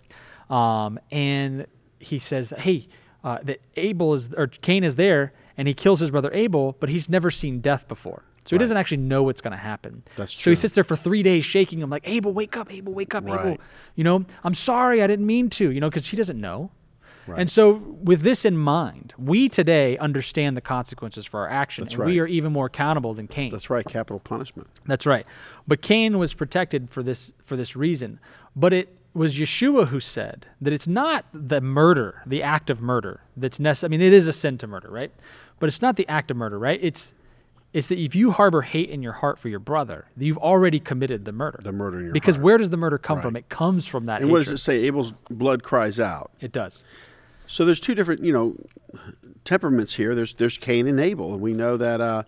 um, 0.49 1.01
and 1.11 1.67
he 1.99 2.21
says, 2.21 2.51
"Hey, 2.57 2.87
uh, 3.25 3.39
that 3.43 3.61
Abel 3.77 4.15
is 4.15 4.33
or 4.35 4.47
Cain 4.47 4.85
is 4.85 4.97
there." 4.97 5.33
And 5.57 5.67
he 5.67 5.75
kills 5.75 5.99
his 5.99 6.13
brother 6.13 6.31
Abel, 6.33 6.77
but 6.79 6.89
he's 6.89 7.09
never 7.09 7.33
seen 7.33 7.61
death 7.61 7.89
before. 7.89 8.23
So 8.49 8.57
he 8.57 8.59
doesn't 8.61 8.79
actually 8.79 8.99
know 8.99 9.25
what's 9.25 9.43
going 9.43 9.53
to 9.53 9.59
happen. 9.59 10.05
That's 10.17 10.33
so 10.33 10.41
true. 10.41 10.53
he 10.53 10.57
sits 10.57 10.73
there 10.73 10.85
for 10.85 10.97
three 10.97 11.23
days 11.23 11.45
shaking 11.45 11.81
him 11.81 11.91
like, 11.91 12.09
Abel, 12.09 12.33
wake 12.33 12.57
up, 12.57 12.73
Abel, 12.73 12.95
wake 12.95 13.15
up, 13.15 13.25
Abel. 13.25 13.37
Right. 13.37 13.61
You 13.95 14.05
know, 14.05 14.25
I'm 14.43 14.55
sorry, 14.55 15.03
I 15.03 15.07
didn't 15.07 15.27
mean 15.27 15.51
to, 15.51 15.71
you 15.71 15.81
know, 15.81 15.91
because 15.91 16.07
he 16.07 16.17
doesn't 16.17 16.41
know. 16.41 16.71
Right. 17.27 17.41
And 17.41 17.51
so, 17.51 17.73
with 17.73 18.23
this 18.23 18.47
in 18.47 18.57
mind, 18.57 19.13
we 19.19 19.51
today 19.51 19.99
understand 19.99 20.57
the 20.57 20.63
consequences 20.63 21.27
for 21.27 21.41
our 21.41 21.49
actions. 21.49 21.89
That's 21.89 21.97
and 21.97 22.07
we 22.07 22.21
are 22.21 22.27
even 22.27 22.53
more 22.55 22.67
accountable 22.67 23.13
than 23.13 23.29
Cain. 23.29 23.51
That's 23.51 23.69
right. 23.69 23.85
Capital 23.85 24.19
punishment. 24.19 24.69
That's 24.87 25.05
right. 25.05 25.27
But 25.67 25.83
Cain 25.83 26.19
was 26.19 26.33
protected 26.33 26.89
for 26.89 27.03
this 27.03 27.35
for 27.45 27.55
this 27.55 27.77
reason. 27.77 28.19
But 28.57 28.73
it 28.73 28.98
was 29.19 29.35
Yeshua 29.35 29.89
who 29.89 30.01
said 30.01 30.47
that 30.61 30.73
it's 30.73 30.87
not 30.87 31.27
the 31.33 31.61
murder, 31.61 32.23
the 32.25 32.43
act 32.43 32.71
of 32.71 32.81
murder 32.81 33.21
that's 33.37 33.61
necessary. 33.61 33.89
I 33.89 33.91
mean, 33.91 34.01
it 34.01 34.13
is 34.13 34.27
a 34.27 34.33
sin 34.33 34.57
to 34.59 34.67
murder, 34.67 34.91
right? 34.91 35.13
But 35.59 35.67
it's 35.67 35.83
not 35.83 35.97
the 35.97 36.09
act 36.09 36.31
of 36.31 36.37
murder, 36.37 36.59
right? 36.59 36.79
It's 36.83 37.15
it's 37.73 37.89
that 37.89 37.99
if 37.99 38.15
you 38.15 38.31
harbor 38.31 38.63
hate 38.63 38.89
in 38.89 39.03
your 39.03 39.13
heart 39.13 39.39
for 39.39 39.49
your 39.51 39.59
brother, 39.59 40.07
that 40.17 40.25
you've 40.25 40.39
already 40.39 40.81
committed 40.81 41.27
the 41.27 41.33
murder. 41.33 41.59
The 41.63 41.73
murder 41.73 41.99
in 41.99 42.05
your 42.05 42.13
because 42.15 42.37
heart. 42.37 42.45
where 42.45 42.59
does 42.59 42.71
the 42.71 42.79
murder 42.79 42.97
come 42.97 43.21
from? 43.21 43.37
It 43.37 43.51
comes 43.51 43.87
from 43.87 44.07
that. 44.07 44.23
And 44.23 44.31
what 44.31 44.39
does 44.39 44.53
it 44.53 44.59
say? 44.59 44.79
Abel's 44.85 45.13
blood 45.29 45.63
cries 45.63 46.01
out. 46.01 46.31
It 46.41 46.53
does. 46.53 46.83
So 47.47 47.65
there's 47.65 47.81
two 47.81 47.95
different, 47.95 48.23
you 48.23 48.33
know, 48.33 48.57
temperaments 49.45 49.95
here. 49.95 50.15
There's 50.15 50.35
there's 50.35 50.57
Cain 50.57 50.87
and 50.87 51.01
Abel, 51.01 51.35
and 51.35 51.43
we 51.43 51.53
know 51.53 51.77
that 51.77 52.01
uh, 52.01 52.23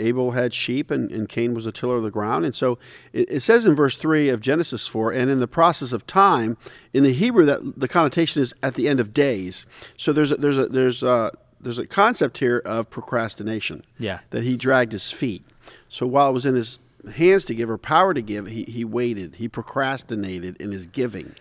Abel 0.00 0.32
had 0.32 0.54
sheep 0.54 0.90
and, 0.90 1.10
and 1.12 1.28
Cain 1.28 1.54
was 1.54 1.66
a 1.66 1.72
tiller 1.72 1.96
of 1.96 2.02
the 2.02 2.10
ground. 2.10 2.44
And 2.44 2.54
so 2.54 2.78
it, 3.12 3.30
it 3.30 3.40
says 3.40 3.66
in 3.66 3.76
verse 3.76 3.96
three 3.96 4.28
of 4.28 4.40
Genesis 4.40 4.86
four, 4.86 5.12
and 5.12 5.30
in 5.30 5.40
the 5.40 5.46
process 5.46 5.92
of 5.92 6.06
time, 6.06 6.56
in 6.92 7.02
the 7.02 7.12
Hebrew 7.12 7.44
that 7.44 7.80
the 7.80 7.88
connotation 7.88 8.42
is 8.42 8.54
at 8.62 8.74
the 8.74 8.88
end 8.88 9.00
of 9.00 9.12
days. 9.12 9.66
So 9.96 10.12
there's 10.12 10.30
a, 10.30 10.36
there's 10.36 10.58
a 10.58 10.66
there's 10.66 11.02
a 11.02 11.30
there's 11.60 11.78
a 11.78 11.86
concept 11.86 12.38
here 12.38 12.62
of 12.64 12.88
procrastination. 12.90 13.84
Yeah. 13.98 14.20
That 14.30 14.44
he 14.44 14.56
dragged 14.56 14.92
his 14.92 15.12
feet. 15.12 15.44
So 15.88 16.06
while 16.06 16.30
it 16.30 16.32
was 16.32 16.46
in 16.46 16.54
his 16.54 16.78
hands 17.14 17.44
to 17.46 17.54
give 17.54 17.70
or 17.70 17.78
power 17.78 18.14
to 18.14 18.22
give, 18.22 18.46
he, 18.46 18.64
he 18.64 18.84
waited. 18.84 19.36
He 19.36 19.48
procrastinated 19.48 20.60
in 20.60 20.72
his 20.72 20.86
giving. 20.86 21.34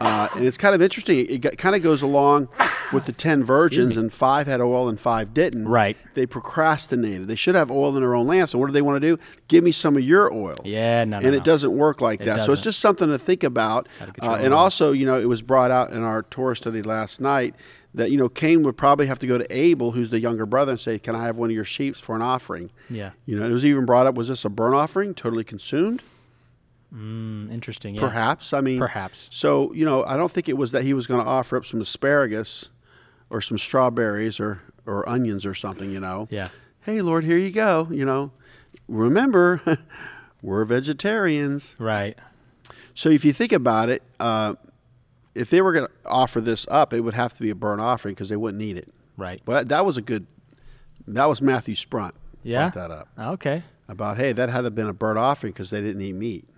Uh, 0.00 0.28
and 0.34 0.44
it's 0.44 0.58
kind 0.58 0.74
of 0.74 0.82
interesting. 0.82 1.26
It 1.28 1.40
got, 1.40 1.56
kind 1.56 1.74
of 1.74 1.82
goes 1.82 2.02
along 2.02 2.48
with 2.92 3.06
the 3.06 3.12
10 3.12 3.44
virgins, 3.44 3.96
and 3.96 4.12
five 4.12 4.46
had 4.46 4.60
oil 4.60 4.88
and 4.88 5.00
five 5.00 5.32
didn't. 5.32 5.66
Right. 5.68 5.96
They 6.14 6.26
procrastinated. 6.26 7.28
They 7.28 7.34
should 7.36 7.54
have 7.54 7.70
oil 7.70 7.94
in 7.94 8.02
their 8.02 8.14
own 8.14 8.26
lamps. 8.26 8.52
And 8.52 8.60
what 8.60 8.66
do 8.66 8.72
they 8.72 8.82
want 8.82 9.00
to 9.00 9.16
do? 9.16 9.22
Give 9.48 9.64
me 9.64 9.72
some 9.72 9.96
of 9.96 10.02
your 10.02 10.32
oil. 10.32 10.58
Yeah, 10.64 11.04
no, 11.04 11.18
no, 11.18 11.24
And 11.26 11.32
no. 11.32 11.38
it 11.38 11.44
doesn't 11.44 11.72
work 11.72 12.00
like 12.00 12.20
It 12.20 12.26
that. 12.26 12.44
So 12.44 12.52
it's 12.52 12.62
just 12.62 12.80
something 12.80 13.08
to 13.08 13.18
think 13.18 13.42
about. 13.42 13.88
Uh, 14.20 14.38
and 14.40 14.52
also, 14.52 14.92
you 14.92 15.06
know, 15.06 15.18
it 15.18 15.26
was 15.28 15.42
brought 15.42 15.70
out 15.70 15.90
in 15.90 16.02
our 16.02 16.22
Torah 16.24 16.56
study 16.56 16.82
last 16.82 17.20
night 17.20 17.54
that, 17.94 18.10
you 18.10 18.18
know, 18.18 18.28
Cain 18.28 18.62
would 18.64 18.76
probably 18.76 19.06
have 19.06 19.18
to 19.20 19.26
go 19.26 19.38
to 19.38 19.46
Abel, 19.50 19.92
who's 19.92 20.10
the 20.10 20.20
younger 20.20 20.44
brother, 20.44 20.72
and 20.72 20.80
say, 20.80 20.98
Can 20.98 21.16
I 21.16 21.24
have 21.24 21.38
one 21.38 21.48
of 21.48 21.54
your 21.54 21.64
sheep 21.64 21.96
for 21.96 22.14
an 22.14 22.20
offering? 22.22 22.70
Yeah. 22.90 23.12
You 23.24 23.38
know, 23.38 23.46
it 23.46 23.52
was 23.52 23.64
even 23.64 23.86
brought 23.86 24.06
up 24.06 24.14
was 24.14 24.28
this 24.28 24.44
a 24.44 24.50
burnt 24.50 24.74
offering, 24.74 25.14
totally 25.14 25.44
consumed? 25.44 26.02
Mm, 26.94 27.50
interesting. 27.52 27.94
Yeah. 27.94 28.00
Perhaps. 28.00 28.52
I 28.52 28.60
mean, 28.60 28.78
Perhaps. 28.78 29.28
So, 29.32 29.72
you 29.72 29.84
know, 29.84 30.04
I 30.04 30.16
don't 30.16 30.30
think 30.30 30.48
it 30.48 30.56
was 30.56 30.72
that 30.72 30.84
he 30.84 30.94
was 30.94 31.06
going 31.06 31.20
to 31.22 31.26
offer 31.26 31.56
up 31.56 31.66
some 31.66 31.80
asparagus 31.80 32.68
or 33.30 33.40
some 33.40 33.58
strawberries 33.58 34.38
or, 34.38 34.60
or 34.86 35.08
onions 35.08 35.44
or 35.44 35.54
something, 35.54 35.90
you 35.90 36.00
know. 36.00 36.28
Yeah. 36.30 36.48
Hey, 36.80 37.00
Lord, 37.02 37.24
here 37.24 37.38
you 37.38 37.50
go. 37.50 37.88
You 37.90 38.04
know, 38.04 38.30
remember, 38.88 39.60
we're 40.42 40.64
vegetarians. 40.64 41.74
Right. 41.78 42.16
So 42.94 43.08
if 43.10 43.24
you 43.24 43.32
think 43.32 43.52
about 43.52 43.88
it, 43.88 44.02
uh, 44.20 44.54
if 45.34 45.50
they 45.50 45.60
were 45.60 45.72
going 45.72 45.86
to 45.86 45.92
offer 46.06 46.40
this 46.40 46.66
up, 46.70 46.94
it 46.94 47.00
would 47.00 47.14
have 47.14 47.34
to 47.36 47.42
be 47.42 47.50
a 47.50 47.54
burnt 47.54 47.80
offering 47.80 48.14
because 48.14 48.28
they 48.28 48.36
wouldn't 48.36 48.62
eat 48.62 48.78
it. 48.78 48.88
Right. 49.16 49.42
Well, 49.44 49.58
that, 49.58 49.68
that 49.68 49.84
was 49.84 49.96
a 49.96 50.02
good, 50.02 50.26
that 51.08 51.26
was 51.26 51.42
Matthew 51.42 51.74
Sprunt. 51.74 52.14
Yeah. 52.42 52.70
Brought 52.70 52.88
that 52.88 52.94
up. 52.94 53.08
Okay. 53.34 53.62
About, 53.88 54.16
hey, 54.16 54.32
that 54.32 54.48
had 54.48 54.58
to 54.58 54.64
have 54.64 54.74
been 54.74 54.88
a 54.88 54.94
burnt 54.94 55.18
offering 55.18 55.52
because 55.52 55.70
they 55.70 55.80
didn't 55.80 56.00
eat 56.00 56.14
meat. 56.14 56.48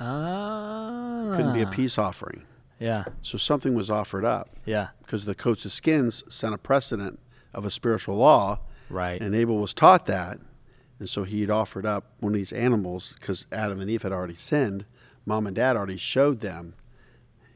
Ah. 0.00 1.32
Couldn't 1.36 1.52
be 1.54 1.62
a 1.62 1.66
peace 1.66 1.98
offering. 1.98 2.42
Yeah. 2.78 3.04
So 3.22 3.36
something 3.38 3.74
was 3.74 3.90
offered 3.90 4.24
up. 4.24 4.48
Yeah. 4.64 4.88
because 5.02 5.24
the 5.24 5.34
coats 5.34 5.64
of 5.64 5.72
skins 5.72 6.22
sent 6.28 6.54
a 6.54 6.58
precedent 6.58 7.18
of 7.52 7.64
a 7.64 7.70
spiritual 7.70 8.16
law, 8.16 8.60
Right. 8.88 9.20
and 9.20 9.34
Abel 9.34 9.58
was 9.58 9.74
taught 9.74 10.06
that, 10.06 10.38
and 11.00 11.08
so 11.08 11.24
he'd 11.24 11.50
offered 11.50 11.84
up 11.84 12.04
one 12.20 12.32
of 12.32 12.36
these 12.36 12.52
animals 12.52 13.16
because 13.18 13.44
Adam 13.50 13.80
and 13.80 13.90
Eve 13.90 14.02
had 14.02 14.12
already 14.12 14.36
sinned. 14.36 14.84
Mom 15.26 15.46
and 15.48 15.56
Dad 15.56 15.76
already 15.76 15.96
showed 15.96 16.40
them, 16.40 16.74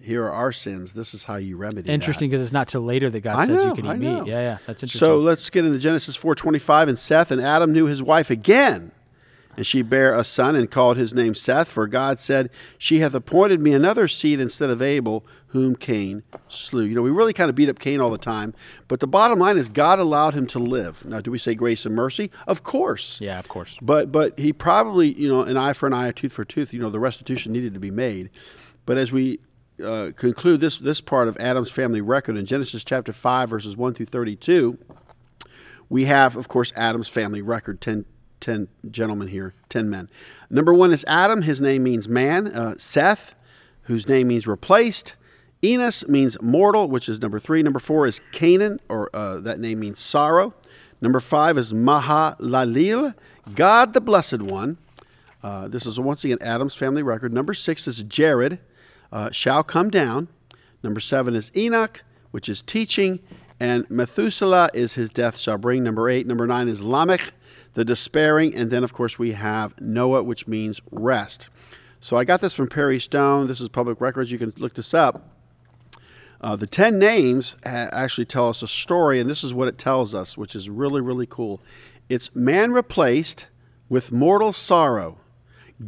here 0.01 0.25
are 0.25 0.33
our 0.33 0.51
sins. 0.53 0.93
This 0.95 1.15
is 1.15 1.25
how 1.25 1.37
you 1.37 1.57
remedy. 1.57 1.83
that." 1.83 1.93
Interesting 1.93 2.29
because 2.29 2.43
it's 2.43 2.53
not 2.53 2.67
till 2.69 2.83
later 2.83 3.09
that 3.09 3.21
God 3.21 3.37
I 3.37 3.47
says 3.47 3.55
know, 3.57 3.69
you 3.75 3.83
can 3.83 3.87
eat 3.87 3.99
meat. 3.99 4.27
Yeah, 4.27 4.43
yeah. 4.43 4.59
That's 4.67 4.83
interesting. 4.83 4.99
So 4.99 5.19
let's 5.19 5.49
get 5.49 5.65
into 5.65 5.79
Genesis 5.79 6.15
four 6.17 6.35
twenty 6.35 6.59
five. 6.59 6.89
And 6.89 6.99
Seth 6.99 7.31
and 7.31 7.41
Adam 7.41 7.73
knew 7.73 7.87
his 7.87 8.03
wife 8.03 8.29
again, 8.31 8.91
and 9.57 9.67
she 9.67 9.83
bare 9.83 10.15
a 10.15 10.25
son 10.25 10.57
and 10.57 10.71
called 10.71 10.97
his 10.97 11.15
name 11.15 11.35
Seth. 11.35 11.69
For 11.69 11.87
God 11.87 12.19
said, 12.19 12.51
"She 12.79 13.01
hath 13.01 13.15
appointed 13.15 13.61
me 13.61 13.73
another 13.73 14.09
seed 14.09 14.41
instead 14.41 14.71
of 14.71 14.83
Abel, 14.83 15.25
whom 15.49 15.77
Cain 15.77 16.23
slew." 16.49 16.85
You 16.85 16.95
know, 16.95 17.03
we 17.03 17.11
really 17.11 17.33
kind 17.33 17.49
of 17.51 17.57
beat 17.57 17.69
up 17.69 17.79
Cain 17.79 18.01
all 18.01 18.11
the 18.11 18.19
time, 18.19 18.55
but 18.89 19.01
the 19.01 19.07
bottom 19.07 19.39
line 19.39 19.57
is 19.57 19.69
God 19.69 19.99
allowed 19.99 20.35
him 20.35 20.47
to 20.49 20.59
live. 20.59 21.05
Now, 21.05 21.21
do 21.21 21.31
we 21.31 21.39
say 21.39 21.55
grace 21.55 21.87
and 21.87 21.95
mercy? 21.95 22.31
Of 22.47 22.63
course. 22.63 23.21
yeah, 23.21 23.39
of 23.39 23.49
course. 23.49 23.77
But 23.83 24.11
but 24.13 24.39
he 24.39 24.53
probably 24.53 25.13
you 25.13 25.29
know 25.29 25.43
an 25.43 25.57
eye 25.57 25.73
for 25.73 25.87
an 25.87 25.93
eye, 25.93 26.09
a 26.09 26.13
tooth 26.13 26.33
for 26.33 26.43
a 26.43 26.47
tooth. 26.47 26.73
You 26.73 26.81
know 26.81 26.91
the 26.91 27.01
restitution 27.01 27.53
needed 27.53 27.75
to 27.75 27.81
be 27.81 27.91
made. 27.91 28.31
But 28.87 28.99
as 28.99 29.13
we 29.13 29.41
uh, 29.83 30.11
conclude 30.17 30.61
this 30.61 30.79
this 30.79 31.01
part 31.01 31.29
of 31.29 31.37
Adam's 31.39 31.71
family 31.71 32.01
record 32.01 32.37
in 32.37 32.47
Genesis 32.47 32.85
chapter 32.85 33.13
five 33.13 33.51
verses 33.51 33.77
one 33.77 33.95
through 33.95 34.07
thirty 34.07 34.37
two, 34.37 34.79
we 35.89 36.05
have 36.05 36.37
of 36.37 36.49
course 36.49 36.73
Adam's 36.77 37.09
family 37.09 37.43
record. 37.43 37.81
10, 37.81 38.05
10 38.45 38.69
gentlemen 38.91 39.29
here, 39.29 39.55
ten 39.71 39.89
men. 39.89 40.11
Number 40.51 40.75
one 40.75 40.93
is 40.93 41.03
Adam. 41.09 41.43
His 41.43 41.63
name 41.63 41.83
means 41.83 42.07
man. 42.09 42.49
Uh, 42.49 42.75
Seth, 42.77 43.35
whose 43.85 44.07
name 44.07 44.29
means 44.29 44.47
replaced. 44.47 45.15
Enos 45.65 46.07
means 46.09 46.37
mortal, 46.43 46.87
which 46.89 47.09
is 47.09 47.23
number 47.23 47.39
three. 47.39 47.63
Number 47.63 47.79
four 47.79 48.07
is 48.07 48.21
Cainan, 48.33 48.81
or 48.91 49.09
uh, 49.17 49.41
that 49.41 49.59
name 49.59 49.81
means 49.81 49.99
sorrow. 49.99 50.53
Number 51.01 51.21
five 51.21 51.57
is 51.57 51.73
Mahalaleel, 51.73 53.15
God 53.55 53.95
the 53.95 54.03
Blessed 54.03 54.43
One. 54.43 54.77
Uh, 55.43 55.67
this 55.69 55.87
is 55.87 55.99
once 55.99 56.23
again 56.23 56.39
Adam's 56.43 56.75
family 56.75 57.03
record. 57.03 57.33
Number 57.33 57.55
six 57.55 57.89
is 57.89 58.03
Jared, 58.03 58.59
uh, 59.11 59.31
shall 59.31 59.63
come 59.63 59.89
down. 59.89 60.29
Number 60.83 61.01
seven 61.01 61.35
is 61.35 61.51
Enoch, 61.57 62.03
which 62.31 62.51
is 62.51 62.61
teaching. 62.61 63.21
And 63.59 63.89
Methuselah 63.89 64.69
is 64.75 64.95
his 64.95 65.09
death 65.09 65.39
shall 65.39 65.57
bring. 65.57 65.83
Number 65.83 66.11
eight. 66.11 66.27
Number 66.27 66.47
nine 66.47 66.69
is 66.69 66.83
Lamech, 66.83 67.33
the 67.75 67.85
despairing. 67.85 68.55
And 68.55 68.71
then, 68.71 68.83
of 68.83 68.93
course, 68.93 69.19
we 69.19 69.33
have 69.33 69.81
Noah, 69.81 70.23
which 70.23 70.47
means 70.47 70.81
rest. 70.91 71.49
So 72.01 72.17
I 72.17 72.25
got 72.25 72.41
this 72.41 72.55
from 72.55 72.69
Perry 72.69 73.01
Stone. 73.01 73.47
This 73.47 73.61
is 73.61 73.69
public 73.69 74.01
records. 74.01 74.31
You 74.31 74.39
can 74.39 74.53
look 74.57 74.75
this 74.75 74.95
up. 74.95 75.29
Uh, 76.41 76.57
the 76.57 76.67
10 76.67 76.99
names 76.99 77.57
ha- 77.65 77.89
actually 77.93 78.27
tell 78.27 78.51
us 78.51 78.63
a 78.63 78.69
story, 78.69 79.19
and 79.19 79.31
this 79.31 79.43
is 79.43 79.55
what 79.55 79.69
it 79.69 79.79
tells 79.79 80.15
us, 80.15 80.37
which 80.37 80.55
is 80.55 80.69
really, 80.69 81.01
really 81.01 81.27
cool. 81.27 81.61
It's 82.09 82.35
man 82.35 82.73
replaced 82.73 83.47
with 83.89 84.13
mortal 84.13 84.53
sorrow. 84.53 85.19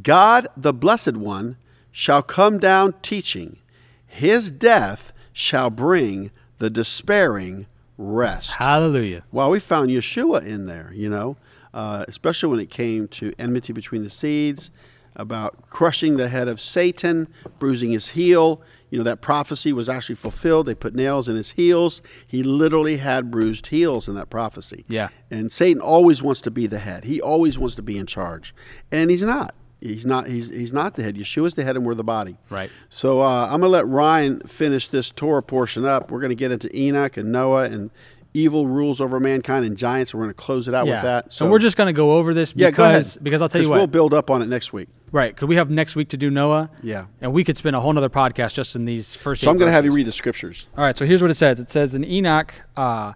God, 0.03 0.49
the 0.57 0.73
Blessed 0.73 1.17
One, 1.17 1.59
shall 1.93 2.23
come 2.23 2.59
down 2.59 2.95
teaching. 3.03 3.59
His 4.07 4.51
death 4.51 5.13
shall 5.33 5.69
bring 5.69 6.31
the 6.59 6.71
despairing 6.71 7.67
rest. 7.99 8.53
Hallelujah. 8.57 9.25
Well, 9.33 9.51
we 9.51 9.61
found 9.61 9.91
Yeshua 9.91 10.47
in 10.47 10.67
there, 10.67 10.91
you 10.95 11.11
know, 11.11 11.37
uh, 11.77 12.07
especially 12.09 12.49
when 12.49 12.59
it 12.59 12.71
came 12.71 13.07
to 13.07 13.35
enmity 13.39 13.71
between 13.75 14.03
the 14.03 14.09
seeds, 14.09 14.71
about 15.15 15.69
crushing 15.69 16.17
the 16.17 16.29
head 16.29 16.49
of 16.49 16.59
Satan, 16.59 17.29
bruising 17.59 17.91
his 17.91 18.09
heel. 18.09 18.63
You 18.89 18.99
know, 18.99 19.05
that 19.05 19.21
prophecy 19.21 19.73
was 19.75 19.89
actually 19.89 20.15
fulfilled. 20.15 20.67
They 20.67 20.75
put 20.75 20.95
nails 20.95 21.29
in 21.29 21.37
his 21.37 21.51
heels. 21.51 22.01
He 22.27 22.43
literally 22.43 22.97
had 22.97 23.31
bruised 23.31 23.67
heels 23.67 24.09
in 24.09 24.15
that 24.15 24.31
prophecy. 24.31 24.87
Yeah. 24.89 25.09
And 25.31 25.53
Satan 25.53 25.83
always 25.83 26.23
wants 26.23 26.41
to 26.43 26.51
be 26.51 26.67
the 26.67 26.79
head. 26.79 27.05
He 27.05 27.21
always 27.21 27.59
wants 27.59 27.75
to 27.77 27.83
be 27.83 27.99
in 27.99 28.07
charge. 28.07 28.55
And 28.91 29.11
he's 29.11 29.23
not. 29.23 29.55
He's 29.81 30.07
not 30.07 30.27
he's 30.27 30.49
he's 30.49 30.73
not 30.73 30.95
the 30.95 31.03
head. 31.03 31.17
Yeshua's 31.17 31.55
the 31.55 31.63
head 31.63 31.77
and 31.77 31.85
we're 31.85 31.95
the 31.95 32.03
body. 32.03 32.39
Right. 32.49 32.71
So 32.89 33.21
uh, 33.21 33.45
I'm 33.47 33.61
gonna 33.61 33.69
let 33.69 33.87
Ryan 33.87 34.41
finish 34.41 34.89
this 34.89 35.11
Torah 35.11 35.43
portion 35.43 35.85
up. 35.85 36.11
We're 36.11 36.21
gonna 36.21 36.35
get 36.35 36.51
into 36.51 36.75
Enoch 36.75 37.19
and 37.19 37.31
Noah 37.31 37.65
and 37.65 37.91
evil 38.37 38.67
rules 38.67 39.01
over 39.01 39.19
mankind 39.19 39.65
and 39.65 39.77
giants. 39.77 40.15
We're 40.15 40.21
gonna 40.23 40.35
close 40.35 40.69
it 40.69 40.75
out 40.75 40.87
Yeah. 40.87 40.95
with 40.97 41.03
that. 41.03 41.33
So 41.33 41.49
we're 41.51 41.59
just 41.59 41.77
going 41.77 41.87
to 41.87 41.93
go 41.93 42.15
over 42.17 42.35
this 42.35 42.53
because 42.53 42.71
yeah, 42.73 42.77
go 42.77 42.85
ahead. 42.85 43.17
because 43.23 43.41
I'll 43.43 43.49
tell 43.49 43.63
you 43.63 43.71
what. 43.71 43.77
we'll 43.77 43.87
build 43.87 44.13
up 44.15 44.31
on 44.31 44.43
it 44.43 44.47
next 44.49 44.73
week. 44.73 44.89
right, 45.13 45.35
because 45.35 45.49
we 45.49 45.57
have 45.57 45.71
next 45.71 45.97
week 45.97 46.09
to 46.11 46.17
do 46.17 46.31
Noah. 46.31 46.71
Yeah. 46.83 47.07
And 47.21 47.33
we 47.33 47.43
could 47.45 47.57
spend 47.57 47.75
a 47.77 47.81
whole 47.81 47.93
nother 47.93 48.11
podcast 48.11 48.53
just 48.55 48.77
in 48.77 48.85
these 48.85 49.15
first. 49.15 49.43
So 49.43 49.49
eight 49.49 49.53
I'm 49.53 49.59
gonna 49.59 49.71
have 49.71 49.85
you 49.85 49.93
read 49.93 50.07
the 50.07 50.13
scriptures. 50.13 50.69
All 50.77 50.85
right, 50.85 50.97
so 50.97 51.07
here's 51.07 51.23
what 51.23 51.31
it 51.31 51.37
says. 51.37 51.59
It 51.61 51.71
says, 51.71 51.95
"And 51.95 52.05
Enoch 52.05 52.53
uh, 52.77 53.15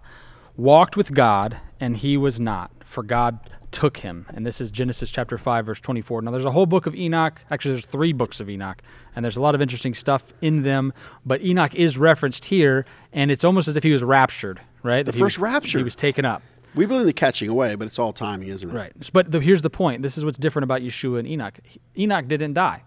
walked 0.57 0.97
with 0.97 1.13
God, 1.13 1.57
and 1.79 1.97
he 1.97 2.17
was 2.17 2.39
not, 2.39 2.71
for 2.85 3.03
God 3.03 3.39
took 3.71 3.97
him." 3.97 4.25
And 4.33 4.45
this 4.45 4.59
is 4.59 4.71
Genesis 4.71 5.09
chapter 5.11 5.37
five, 5.37 5.65
verse 5.65 5.79
24. 5.79 6.21
Now, 6.23 6.31
there's 6.31 6.45
a 6.45 6.51
whole 6.51 6.65
book 6.65 6.85
of 6.87 6.95
Enoch. 6.95 7.39
Actually, 7.49 7.75
there's 7.75 7.85
three 7.85 8.13
books 8.13 8.39
of 8.39 8.49
Enoch, 8.49 8.81
and 9.15 9.23
there's 9.23 9.37
a 9.37 9.41
lot 9.41 9.55
of 9.55 9.61
interesting 9.61 9.93
stuff 9.93 10.33
in 10.41 10.63
them. 10.63 10.93
But 11.25 11.41
Enoch 11.43 11.75
is 11.75 11.97
referenced 11.97 12.45
here, 12.45 12.85
and 13.13 13.29
it's 13.31 13.43
almost 13.43 13.67
as 13.67 13.77
if 13.77 13.83
he 13.83 13.91
was 13.91 14.03
raptured, 14.03 14.61
right? 14.83 15.05
The 15.05 15.11
he 15.11 15.19
first 15.19 15.37
was- 15.37 15.51
rapture. 15.51 15.77
He 15.77 15.83
was 15.83 15.95
taken 15.95 16.25
up. 16.25 16.41
We 16.73 16.85
believe 16.85 17.01
in 17.01 17.07
the 17.07 17.13
catching 17.13 17.49
away, 17.49 17.75
but 17.75 17.85
it's 17.85 17.99
all 17.99 18.13
timing, 18.13 18.47
isn't 18.47 18.69
it? 18.69 18.73
Right. 18.73 18.93
But 19.11 19.31
the, 19.31 19.41
here's 19.41 19.61
the 19.61 19.69
point. 19.69 20.03
This 20.03 20.17
is 20.17 20.23
what's 20.23 20.37
different 20.37 20.63
about 20.63 20.81
Yeshua 20.81 21.19
and 21.19 21.27
Enoch. 21.27 21.59
Enoch 21.97 22.27
didn't 22.29 22.53
die. 22.53 22.83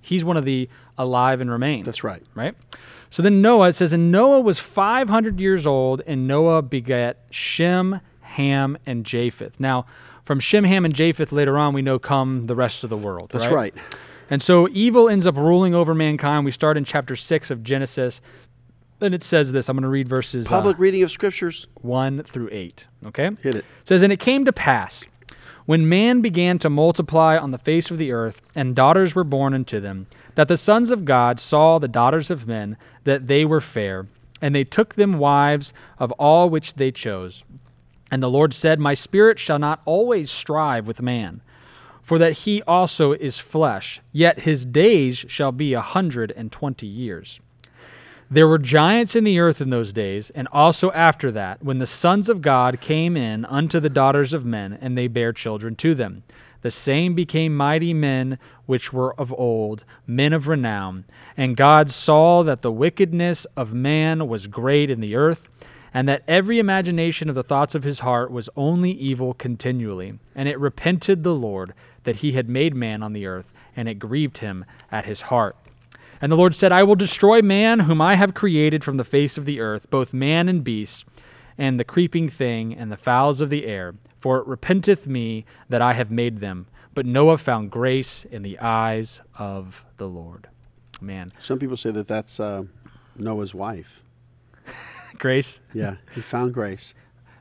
He's 0.00 0.24
one 0.24 0.38
of 0.38 0.46
the 0.46 0.70
alive 0.96 1.40
and 1.40 1.50
remain. 1.50 1.84
That's 1.84 2.02
right. 2.02 2.22
Right? 2.34 2.54
So 3.10 3.22
then 3.22 3.42
Noah, 3.42 3.68
it 3.68 3.72
says, 3.74 3.92
And 3.92 4.10
Noah 4.10 4.40
was 4.40 4.58
500 4.58 5.38
years 5.40 5.66
old, 5.66 6.00
and 6.06 6.26
Noah 6.26 6.62
begat 6.62 7.18
Shem, 7.30 8.00
Ham, 8.20 8.78
and 8.86 9.04
Japheth. 9.04 9.60
Now, 9.60 9.84
from 10.24 10.40
Shem, 10.40 10.64
Ham, 10.64 10.84
and 10.84 10.94
Japheth 10.94 11.30
later 11.30 11.58
on, 11.58 11.74
we 11.74 11.82
know 11.82 11.98
come 11.98 12.44
the 12.44 12.56
rest 12.56 12.84
of 12.84 12.90
the 12.90 12.96
world. 12.96 13.30
That's 13.32 13.52
right. 13.52 13.74
And 14.28 14.42
so 14.42 14.68
evil 14.72 15.08
ends 15.08 15.26
up 15.26 15.36
ruling 15.36 15.74
over 15.74 15.94
mankind. 15.94 16.44
We 16.44 16.50
start 16.50 16.76
in 16.76 16.84
chapter 16.84 17.14
6 17.14 17.50
of 17.50 17.62
Genesis. 17.62 18.20
And 19.00 19.14
it 19.14 19.22
says 19.22 19.52
this. 19.52 19.68
I'm 19.68 19.76
going 19.76 19.82
to 19.82 19.88
read 19.88 20.08
verses 20.08 20.46
uh, 20.46 20.50
Public 20.50 20.78
reading 20.78 21.02
of 21.02 21.10
scriptures. 21.10 21.66
1 21.82 22.22
through 22.24 22.48
8. 22.50 22.86
Okay? 23.06 23.30
Hit 23.42 23.54
it. 23.54 23.58
It 23.58 23.64
says, 23.84 24.02
And 24.02 24.12
it 24.12 24.20
came 24.20 24.44
to 24.44 24.52
pass, 24.52 25.04
when 25.66 25.88
man 25.88 26.20
began 26.20 26.58
to 26.60 26.70
multiply 26.70 27.36
on 27.36 27.50
the 27.50 27.58
face 27.58 27.90
of 27.90 27.98
the 27.98 28.12
earth, 28.12 28.40
and 28.54 28.74
daughters 28.74 29.14
were 29.14 29.24
born 29.24 29.52
unto 29.52 29.80
them, 29.80 30.06
that 30.34 30.48
the 30.48 30.56
sons 30.56 30.90
of 30.90 31.04
God 31.04 31.40
saw 31.40 31.78
the 31.78 31.88
daughters 31.88 32.30
of 32.30 32.46
men, 32.46 32.76
that 33.04 33.26
they 33.26 33.44
were 33.44 33.60
fair, 33.60 34.06
and 34.40 34.54
they 34.54 34.64
took 34.64 34.94
them 34.94 35.18
wives 35.18 35.72
of 35.98 36.12
all 36.12 36.48
which 36.48 36.74
they 36.74 36.90
chose. 36.90 37.42
And 38.10 38.22
the 38.22 38.30
Lord 38.30 38.54
said, 38.54 38.78
My 38.78 38.94
spirit 38.94 39.38
shall 39.38 39.58
not 39.58 39.82
always 39.84 40.30
strive 40.30 40.86
with 40.86 41.02
man, 41.02 41.40
for 42.02 42.18
that 42.18 42.32
he 42.32 42.62
also 42.62 43.12
is 43.12 43.38
flesh, 43.38 44.00
yet 44.12 44.40
his 44.40 44.64
days 44.64 45.24
shall 45.28 45.52
be 45.52 45.74
a 45.74 45.80
hundred 45.80 46.32
and 46.36 46.52
twenty 46.52 46.86
years. 46.86 47.40
There 48.28 48.48
were 48.48 48.58
giants 48.58 49.14
in 49.14 49.22
the 49.22 49.38
earth 49.38 49.60
in 49.60 49.70
those 49.70 49.92
days, 49.92 50.30
and 50.30 50.48
also 50.50 50.90
after 50.90 51.30
that, 51.30 51.62
when 51.62 51.78
the 51.78 51.86
sons 51.86 52.28
of 52.28 52.42
God 52.42 52.80
came 52.80 53.16
in 53.16 53.44
unto 53.44 53.78
the 53.78 53.88
daughters 53.88 54.34
of 54.34 54.44
men, 54.44 54.76
and 54.80 54.98
they 54.98 55.06
bare 55.06 55.32
children 55.32 55.76
to 55.76 55.94
them. 55.94 56.24
The 56.62 56.70
same 56.72 57.14
became 57.14 57.56
mighty 57.56 57.94
men 57.94 58.38
which 58.64 58.92
were 58.92 59.14
of 59.20 59.32
old, 59.32 59.84
men 60.08 60.32
of 60.32 60.48
renown. 60.48 61.04
And 61.36 61.56
God 61.56 61.88
saw 61.88 62.42
that 62.42 62.62
the 62.62 62.72
wickedness 62.72 63.46
of 63.56 63.72
man 63.72 64.26
was 64.26 64.48
great 64.48 64.90
in 64.90 64.98
the 64.98 65.14
earth, 65.14 65.48
and 65.94 66.08
that 66.08 66.24
every 66.26 66.58
imagination 66.58 67.28
of 67.28 67.36
the 67.36 67.44
thoughts 67.44 67.76
of 67.76 67.84
his 67.84 68.00
heart 68.00 68.32
was 68.32 68.50
only 68.56 68.90
evil 68.90 69.34
continually. 69.34 70.18
And 70.34 70.48
it 70.48 70.58
repented 70.58 71.22
the 71.22 71.34
Lord 71.34 71.74
that 72.02 72.16
he 72.16 72.32
had 72.32 72.48
made 72.48 72.74
man 72.74 73.04
on 73.04 73.12
the 73.12 73.26
earth, 73.26 73.52
and 73.76 73.88
it 73.88 74.00
grieved 74.00 74.38
him 74.38 74.64
at 74.90 75.04
his 75.04 75.20
heart. 75.22 75.56
And 76.20 76.32
the 76.32 76.36
Lord 76.36 76.54
said, 76.54 76.72
I 76.72 76.82
will 76.82 76.94
destroy 76.94 77.42
man 77.42 77.80
whom 77.80 78.00
I 78.00 78.14
have 78.16 78.34
created 78.34 78.82
from 78.82 78.96
the 78.96 79.04
face 79.04 79.36
of 79.36 79.44
the 79.44 79.60
earth, 79.60 79.90
both 79.90 80.12
man 80.14 80.48
and 80.48 80.64
beast, 80.64 81.04
and 81.58 81.78
the 81.78 81.84
creeping 81.84 82.28
thing, 82.28 82.74
and 82.74 82.90
the 82.90 82.96
fowls 82.96 83.40
of 83.40 83.50
the 83.50 83.66
air. 83.66 83.94
For 84.20 84.38
it 84.38 84.46
repenteth 84.46 85.06
me 85.06 85.44
that 85.68 85.82
I 85.82 85.92
have 85.92 86.10
made 86.10 86.40
them. 86.40 86.66
But 86.94 87.06
Noah 87.06 87.38
found 87.38 87.70
grace 87.70 88.24
in 88.24 88.42
the 88.42 88.58
eyes 88.58 89.20
of 89.38 89.84
the 89.98 90.08
Lord. 90.08 90.48
Man, 91.00 91.32
Some 91.42 91.58
people 91.58 91.76
say 91.76 91.90
that 91.90 92.08
that's 92.08 92.40
uh, 92.40 92.62
Noah's 93.16 93.54
wife. 93.54 94.02
grace. 95.18 95.60
Yeah, 95.74 95.96
he 96.14 96.22
found 96.22 96.54
grace. 96.54 96.94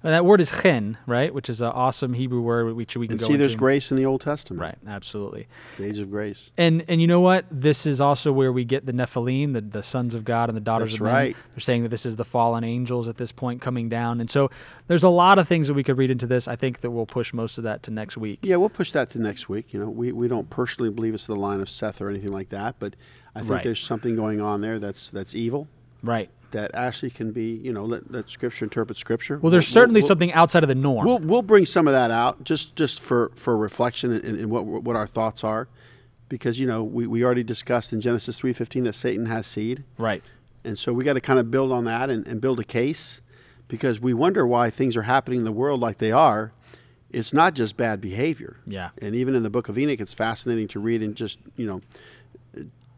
And 0.05 0.13
that 0.13 0.23
word 0.23 0.39
is 0.39 0.51
chen, 0.51 0.97
right? 1.07 1.33
Which 1.33 1.49
is 1.49 1.61
an 1.61 1.67
awesome 1.67 2.13
Hebrew 2.13 2.39
word 2.41 2.73
which 2.75 2.95
we 2.95 3.07
can 3.07 3.13
And 3.13 3.19
go 3.19 3.25
see, 3.27 3.35
there's 3.37 3.55
grace 3.55 3.89
in 3.89 3.97
the 3.97 4.05
Old 4.05 4.21
Testament. 4.21 4.61
Right, 4.61 4.77
absolutely. 4.87 5.47
The 5.77 5.85
age 5.87 5.97
of 5.99 6.11
grace. 6.11 6.51
And 6.57 6.85
and 6.87 7.01
you 7.01 7.07
know 7.07 7.21
what? 7.21 7.45
This 7.49 7.87
is 7.87 7.99
also 7.99 8.31
where 8.31 8.51
we 8.53 8.65
get 8.65 8.85
the 8.85 8.91
Nephilim, 8.93 9.53
the, 9.53 9.61
the 9.61 9.81
sons 9.81 10.13
of 10.13 10.23
God 10.23 10.47
and 10.49 10.55
the 10.55 10.61
daughters 10.61 10.91
That's 10.91 11.01
of 11.01 11.05
men. 11.07 11.13
right. 11.13 11.35
They're 11.55 11.59
saying 11.59 11.81
that 11.83 11.89
this 11.89 12.05
is 12.05 12.15
the 12.17 12.23
fallen 12.25 12.63
angels 12.63 13.07
at 13.07 13.17
this 13.17 13.31
point 13.31 13.61
coming 13.61 13.89
down. 13.89 14.21
And 14.21 14.29
so 14.29 14.51
there's 14.87 15.03
a 15.03 15.09
lot 15.09 15.39
of 15.39 15.47
things 15.47 15.65
that 15.67 15.73
we 15.73 15.83
could 15.83 15.97
read 15.97 16.11
into 16.11 16.27
this. 16.27 16.47
I 16.47 16.55
think 16.55 16.81
that 16.81 16.91
we'll 16.91 17.07
push 17.07 17.33
most 17.33 17.57
of 17.57 17.63
that 17.63 17.81
to 17.83 17.91
next 17.91 18.15
week. 18.15 18.39
Yeah, 18.43 18.57
we'll 18.57 18.69
push 18.69 18.91
that 18.91 19.09
to 19.11 19.19
next 19.19 19.49
week. 19.49 19.73
You 19.73 19.79
know, 19.79 19.89
we, 19.89 20.11
we 20.11 20.27
don't 20.27 20.49
personally 20.51 20.91
believe 20.91 21.15
it's 21.15 21.25
the 21.25 21.35
line 21.35 21.61
of 21.61 21.67
Seth 21.69 21.99
or 21.99 22.11
anything 22.11 22.31
like 22.31 22.49
that, 22.49 22.75
but 22.77 22.95
I 23.35 23.39
think 23.39 23.51
Right. 23.51 23.63
there's 23.63 23.81
something 23.81 24.15
going 24.15 24.39
on 24.39 24.61
there 24.61 24.77
that's 24.77 25.09
that's 25.09 25.33
evil 25.33 25.67
Right. 26.03 26.29
That 26.55 26.71
actually 26.73 27.09
can 27.11 27.31
be, 27.31 27.53
you 27.63 27.71
know, 27.73 27.85
let, 27.85 28.09
let 28.11 28.29
Scripture 28.29 28.65
interpret 28.65 28.97
Scripture. 28.97 29.37
Well, 29.39 29.51
there's 29.51 29.67
We'll- 29.67 29.73
certainly 29.73 30.01
we'll- 30.01 30.07
something 30.07 30.33
outside 30.33 30.63
of 30.63 30.69
the 30.69 30.75
norm. 30.75 31.05
We'll 31.05 31.19
we'll 31.19 31.41
bring 31.41 31.65
some 31.65 31.87
of 31.87 31.93
that 31.93 32.11
out 32.11 32.43
just 32.43 32.75
just 32.75 32.99
for 32.99 33.31
for 33.35 33.55
reflection 33.57 34.11
and, 34.11 34.23
and 34.23 34.49
what 34.49 34.65
what 34.65 34.95
our 34.95 35.07
thoughts 35.07 35.43
are, 35.43 35.67
because 36.29 36.59
you 36.59 36.67
know 36.67 36.83
we, 36.83 37.07
we 37.07 37.23
already 37.23 37.43
discussed 37.43 37.93
in 37.93 38.01
Genesis 38.01 38.37
three 38.39 38.53
fifteen 38.53 38.83
that 38.85 38.93
Satan 38.95 39.25
has 39.27 39.45
seed, 39.47 39.83
right. 39.97 40.23
and 40.63 40.77
so 40.79 40.93
we 40.93 41.03
got 41.03 41.13
to 41.13 41.21
kind 41.21 41.39
of 41.39 41.51
build 41.51 41.71
on 41.71 41.85
that 41.85 42.09
and, 42.09 42.27
and 42.27 42.41
build 42.41 42.59
a 42.59 42.63
case, 42.63 43.21
because 43.67 43.99
we 43.99 44.13
wonder 44.13 44.45
why 44.47 44.69
things 44.69 44.95
are 44.97 45.03
happening 45.03 45.39
in 45.39 45.45
the 45.45 45.51
world 45.51 45.79
like 45.81 45.97
they 45.99 46.11
are. 46.11 46.51
It's 47.11 47.31
not 47.31 47.53
just 47.53 47.77
bad 47.77 48.01
behavior. 48.01 48.57
Yeah. 48.67 48.89
And 49.01 49.15
even 49.15 49.35
in 49.35 49.43
the 49.43 49.49
Book 49.49 49.69
of 49.69 49.77
Enoch, 49.77 50.01
it's 50.01 50.13
fascinating 50.13 50.67
to 50.69 50.79
read 50.81 51.01
and 51.01 51.15
just 51.15 51.37
you 51.55 51.65
know 51.65 51.81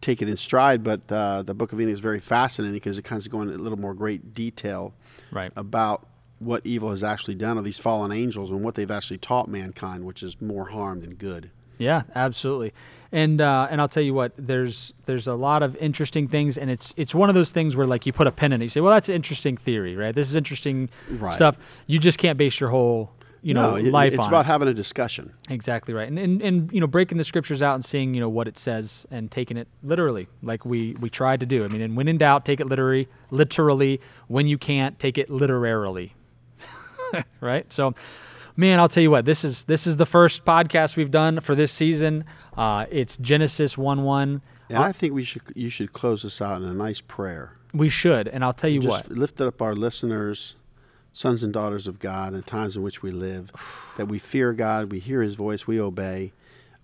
take 0.08 0.22
it 0.22 0.30
in 0.30 0.38
stride. 0.38 0.84
But 0.84 1.02
uh, 1.12 1.44
the 1.44 1.54
Book 1.54 1.74
of 1.74 1.80
Enoch 1.82 1.94
is 1.94 2.00
very 2.00 2.20
fascinating 2.20 2.74
because 2.74 2.98
it 2.98 3.04
kind 3.04 3.22
of 3.22 3.30
goes 3.32 3.44
into 3.44 3.56
a 3.56 3.58
little 3.58 3.80
more 3.80 3.94
great 3.94 4.34
detail 4.34 4.94
Right. 5.32 5.52
about 5.58 6.08
what 6.40 6.62
evil 6.66 6.92
has 6.92 7.04
actually 7.04 7.36
done 7.36 7.58
of 7.58 7.64
these 7.64 7.78
fallen 7.80 8.12
angels 8.12 8.50
and 8.52 8.64
what 8.64 8.76
they've 8.76 8.90
actually 8.92 9.18
taught 9.18 9.48
mankind, 9.50 10.06
which 10.06 10.24
is 10.24 10.40
more 10.42 10.66
harm 10.70 11.00
than 11.02 11.16
good. 11.16 11.50
Yeah, 11.80 12.04
absolutely. 12.16 12.74
And 13.12 13.40
uh, 13.40 13.68
and 13.72 13.80
I'll 13.80 13.88
tell 13.88 14.04
you 14.04 14.14
what, 14.14 14.32
there's 14.38 14.94
there's 15.06 15.28
a 15.28 15.34
lot 15.36 15.64
of 15.64 15.76
interesting 15.78 16.28
things, 16.28 16.58
and 16.58 16.70
it's 16.70 16.94
it's 16.98 17.14
one 17.16 17.30
of 17.30 17.36
those 17.36 17.52
things 17.52 17.76
where 17.76 17.88
like 17.88 18.06
you 18.06 18.12
put 18.14 18.28
a 18.28 18.32
pin 18.32 18.52
in 18.52 18.62
it, 18.62 18.66
you 18.66 18.70
say, 18.70 18.82
well, 18.82 18.94
that's 18.94 19.08
an 19.10 19.16
interesting 19.16 19.56
theory, 19.58 19.96
right? 19.96 20.14
This 20.14 20.30
is 20.30 20.36
interesting 20.36 20.90
Right. 21.10 21.36
stuff. 21.36 21.58
You 21.88 22.00
just 22.00 22.18
can't 22.18 22.38
base 22.38 22.60
your 22.60 22.70
whole 22.70 23.12
you 23.42 23.54
know 23.54 23.78
no, 23.78 23.90
life 23.90 24.14
it's 24.14 24.26
about 24.26 24.46
it. 24.46 24.48
having 24.48 24.68
a 24.68 24.74
discussion. 24.74 25.34
Exactly 25.50 25.94
right, 25.94 26.08
and, 26.08 26.18
and 26.18 26.42
and 26.42 26.72
you 26.72 26.80
know 26.80 26.88
breaking 26.88 27.18
the 27.18 27.24
scriptures 27.24 27.62
out 27.62 27.76
and 27.76 27.84
seeing 27.86 28.14
you 28.14 28.20
know 28.20 28.30
what 28.30 28.48
it 28.48 28.58
says 28.58 29.06
and 29.12 29.32
taking 29.32 29.58
it 29.58 29.68
literally, 29.84 30.28
like 30.42 30.66
we 30.66 30.94
we 31.00 31.10
tried 31.10 31.40
to 31.40 31.46
do. 31.46 31.64
I 31.64 31.68
mean, 31.68 31.82
and 31.82 31.96
when 31.96 32.08
in 32.08 32.18
doubt, 32.18 32.46
take 32.46 32.60
it 32.60 32.68
literally. 32.68 33.08
Literally, 33.32 34.00
when 34.28 34.48
you 34.48 34.58
can't, 34.58 34.98
take 35.00 35.18
it 35.18 35.30
literarily. 35.30 36.14
right. 37.42 37.72
So, 37.72 37.94
man, 38.56 38.80
I'll 38.80 38.90
tell 38.90 39.04
you 39.04 39.12
what. 39.12 39.26
This 39.26 39.44
is 39.44 39.64
this 39.66 39.88
is 39.88 39.98
the 39.98 40.06
first 40.06 40.46
podcast 40.46 40.96
we've 40.96 41.12
done 41.12 41.40
for 41.42 41.56
this 41.56 41.72
season. 41.72 42.26
Uh, 42.56 42.86
it's 42.90 43.18
Genesis 43.18 43.78
one 43.78 44.04
one. 44.04 44.42
And 44.70 44.80
I 44.80 44.92
think 44.92 45.14
we 45.14 45.24
should 45.24 45.42
you 45.56 45.70
should 45.70 45.94
close 45.94 46.24
this 46.24 46.42
out 46.42 46.62
in 46.62 46.68
a 46.68 46.74
nice 46.74 47.00
prayer. 47.02 47.54
We 47.74 47.90
should, 47.90 48.28
and 48.28 48.44
I'll 48.44 48.54
tell 48.54 48.70
you 48.70 48.82
Just 48.82 49.10
what. 49.10 49.18
lift 49.18 49.42
up 49.42 49.62
our 49.62 49.76
listeners, 49.76 50.56
sons 51.18 51.42
and 51.42 51.52
daughters 51.52 51.88
of 51.88 52.00
God, 52.00 52.34
in 52.34 52.44
times 52.44 52.76
in 52.76 52.84
which 52.84 53.02
we 53.02 53.12
live, 53.12 53.52
that 53.98 54.08
we 54.08 54.20
fear 54.20 54.54
God, 54.54 54.92
we 54.92 55.00
hear 55.00 55.22
His 55.22 55.34
voice, 55.36 55.66
we 55.66 55.80
obey, 55.80 56.32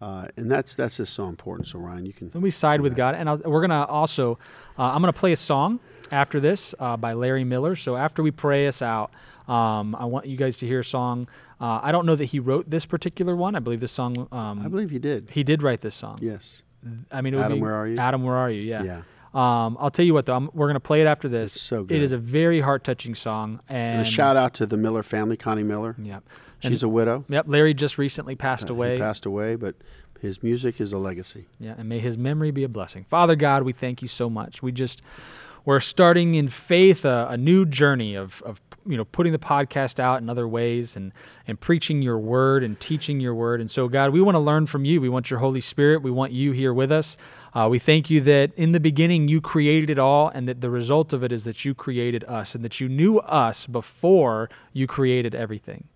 uh, 0.02 0.28
and 0.38 0.50
that's 0.50 0.76
that's 0.76 0.98
just 0.98 1.14
so 1.14 1.28
important. 1.28 1.68
So 1.68 1.80
Ryan, 1.80 2.06
you 2.06 2.14
can. 2.14 2.32
We 2.42 2.52
side 2.52 2.82
with 2.82 2.96
God, 2.96 3.16
and 3.16 3.30
I'll, 3.30 3.38
we're 3.38 3.62
gonna 3.62 3.86
also. 3.86 4.40
Uh, 4.78 4.84
I'm 4.84 5.02
gonna 5.02 5.14
play 5.14 5.34
a 5.34 5.38
song, 5.38 5.80
after 6.12 6.40
this 6.40 6.74
uh, 6.80 6.98
by 6.98 7.14
Larry 7.14 7.44
Miller. 7.44 7.76
So 7.76 7.96
after 7.96 8.24
we 8.24 8.32
pray 8.32 8.68
us 8.68 8.82
out, 8.82 9.12
um, 9.48 9.96
I 9.96 10.06
want 10.06 10.26
you 10.28 10.38
guys 10.38 10.58
to 10.58 10.68
hear 10.68 10.80
a 10.80 10.84
song. 10.84 11.28
Uh, 11.60 11.80
I 11.82 11.92
don't 11.92 12.06
know 12.06 12.16
that 12.16 12.26
he 12.26 12.40
wrote 12.40 12.70
this 12.70 12.86
particular 12.86 13.36
one. 13.36 13.56
I 13.56 13.60
believe 13.60 13.80
this 13.80 13.92
song. 13.92 14.28
Um, 14.32 14.62
I 14.64 14.68
believe 14.68 14.90
he 14.90 15.00
did. 15.00 15.30
he 15.32 15.44
did 15.44 15.62
write 15.62 15.82
this 15.82 15.96
song. 15.96 16.20
Yes. 16.22 16.64
I 17.12 17.22
mean, 17.22 17.34
it 17.34 17.38
would 17.38 17.46
Adam, 17.46 17.58
be- 17.60 17.62
Where 17.62 17.76
Are 17.76 17.88
You? 17.88 17.98
Adam, 17.98 18.24
where 18.24 18.36
are 18.36 18.52
you? 18.52 18.62
Yeah. 18.62 18.84
Yeah. 18.84 19.02
Um, 19.34 19.78
I'll 19.80 19.90
tell 19.92 20.06
you 20.06 20.14
what 20.14 20.26
though, 20.26 20.36
I'm, 20.36 20.50
we're 20.54 20.68
gonna 20.68 20.80
play 20.80 21.02
it 21.02 21.08
after 21.08 21.28
this. 21.28 21.56
It's 21.56 21.64
so 21.64 21.84
good. 21.84 22.02
is 22.02 22.12
a 22.12 22.18
very 22.18 22.62
heart 22.62 22.84
touching 22.84 23.16
song, 23.16 23.60
and, 23.68 24.00
And 24.00 24.08
a 24.08 24.10
shout 24.10 24.38
out 24.38 24.54
to 24.56 24.66
the 24.66 24.78
Miller 24.78 25.04
family, 25.04 25.38
Connie 25.38 25.64
Miller. 25.64 25.96
Yeah. 26.02 26.20
She's 26.60 26.82
a 26.84 26.88
widow. 26.88 27.26
Yep. 27.28 27.46
Larry 27.50 27.74
just 27.74 27.98
recently 27.98 28.36
passed 28.36 28.70
Uh, 28.70 28.74
away. 28.74 28.94
He 28.94 29.00
passed 29.02 29.26
away, 29.26 29.56
but 29.56 29.76
his 30.22 30.42
music 30.42 30.80
is 30.80 30.94
a 30.94 30.98
legacy. 30.98 31.48
Yeah, 31.60 31.76
and 31.78 31.90
may 31.90 32.00
his 32.00 32.18
memory 32.18 32.52
be 32.52 32.64
a 32.64 32.70
blessing. 32.70 33.06
Father 33.10 33.36
God, 33.36 33.64
we 33.64 33.74
thank 33.74 34.02
you 34.02 34.08
so 34.08 34.30
much. 34.30 34.62
We 34.64 34.72
just 34.72 35.02
we're 35.66 35.82
starting 35.82 36.36
in 36.36 36.48
faith 36.48 37.04
a, 37.04 37.28
a 37.30 37.38
new 37.38 37.66
journey 37.66 38.16
of, 38.16 38.42
of 38.46 38.62
you 38.86 38.98
know 38.98 39.06
putting 39.06 39.32
the 39.32 39.40
podcast 39.40 40.00
out 40.00 40.22
in 40.22 40.30
other 40.30 40.48
ways 40.48 40.96
and 40.96 41.12
and 41.48 41.60
preaching 41.60 42.02
your 42.02 42.18
word 42.18 42.64
and 42.64 42.80
teaching 42.80 43.20
your 43.20 43.36
word. 43.36 43.62
And 43.62 43.70
so 43.70 43.88
God, 43.88 44.12
we 44.12 44.22
want 44.22 44.36
to 44.36 44.40
learn 44.40 44.68
from 44.68 44.86
you. 44.86 45.02
We 45.02 45.10
want 45.10 45.30
your 45.30 45.40
Holy 45.40 45.62
Spirit. 45.62 46.02
We 46.02 46.12
want 46.12 46.32
you 46.32 46.52
here 46.52 46.74
with 46.74 46.92
us. 46.92 47.18
Uh, 47.54 47.68
we 47.70 47.80
thank 47.80 48.10
you 48.10 48.20
that 48.22 48.52
in 48.56 48.72
the 48.72 48.80
beginning 48.80 49.28
you 49.28 49.40
created 49.40 49.90
it 49.90 50.00
all, 50.00 50.30
and 50.30 50.48
that 50.48 50.62
the 50.62 50.70
result 50.70 51.14
of 51.14 51.24
it 51.24 51.32
is 51.32 51.44
that 51.44 51.64
you 51.64 51.74
created 51.74 52.24
us, 52.26 52.56
and 52.56 52.64
that 52.64 52.80
you 52.80 52.90
knew 52.90 53.20
us 53.20 53.68
before 53.68 54.50
you 54.72 54.88
created 54.88 55.36
everything. 55.36 55.88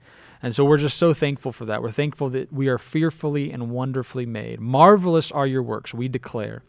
And 0.42 0.56
so 0.56 0.64
we're 0.64 0.78
just 0.78 0.98
so 0.98 1.14
thankful 1.14 1.52
for 1.52 1.66
that. 1.66 1.82
We're 1.82 1.92
thankful 1.92 2.30
that 2.30 2.54
we 2.54 2.68
are 2.68 2.78
fearfully 2.78 3.52
and 3.52 3.72
wonderfully 3.72 4.26
made. 4.26 4.60
Marvelous 4.60 5.32
are 5.32 5.48
your 5.48 5.64
works, 5.64 5.94
we 5.94 6.08
declare. 6.08 6.62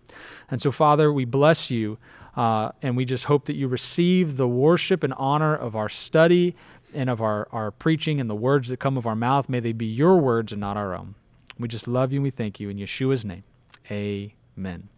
And 0.50 0.62
so, 0.62 0.70
Father, 0.72 1.12
we 1.12 1.24
bless 1.24 1.70
you, 1.70 1.98
uh, 2.38 2.70
and 2.82 2.96
we 2.96 3.04
just 3.04 3.24
hope 3.24 3.46
that 3.46 3.56
you 3.56 3.66
receive 3.66 4.36
the 4.36 4.46
worship 4.46 5.02
and 5.02 5.12
honor 5.14 5.56
of 5.56 5.74
our 5.74 5.88
study 5.88 6.54
and 6.94 7.10
of 7.10 7.20
our, 7.20 7.48
our 7.50 7.72
preaching 7.72 8.20
and 8.20 8.30
the 8.30 8.36
words 8.36 8.68
that 8.68 8.78
come 8.78 8.96
of 8.96 9.08
our 9.08 9.16
mouth. 9.16 9.48
May 9.48 9.58
they 9.58 9.72
be 9.72 9.86
your 9.86 10.16
words 10.18 10.52
and 10.52 10.60
not 10.60 10.76
our 10.76 10.94
own. 10.94 11.16
We 11.58 11.66
just 11.66 11.88
love 11.88 12.12
you 12.12 12.18
and 12.18 12.22
we 12.22 12.30
thank 12.30 12.60
you. 12.60 12.68
In 12.68 12.76
Yeshua's 12.76 13.24
name, 13.24 13.42
amen. 13.90 14.88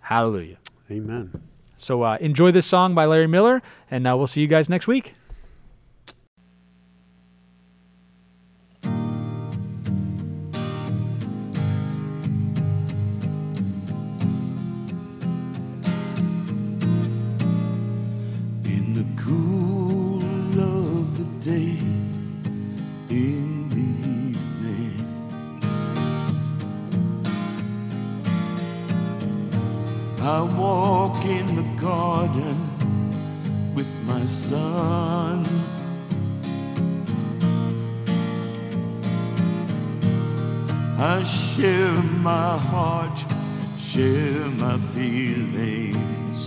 Hallelujah. 0.00 0.56
Amen. 0.90 1.42
So 1.76 2.00
uh, 2.00 2.16
enjoy 2.18 2.50
this 2.50 2.64
song 2.64 2.94
by 2.94 3.04
Larry 3.04 3.26
Miller, 3.26 3.60
and 3.90 4.08
uh, 4.08 4.16
we'll 4.16 4.26
see 4.26 4.40
you 4.40 4.46
guys 4.46 4.70
next 4.70 4.86
week. 4.86 5.14
My 44.68 44.78
feelings. 44.92 46.40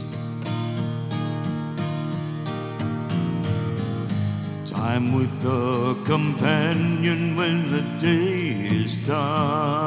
Time 4.69 5.11
with 5.11 5.45
a 5.45 5.97
companion 6.05 7.35
when 7.35 7.67
the 7.67 7.81
day 7.99 8.67
is 8.77 8.93
done. 9.07 9.80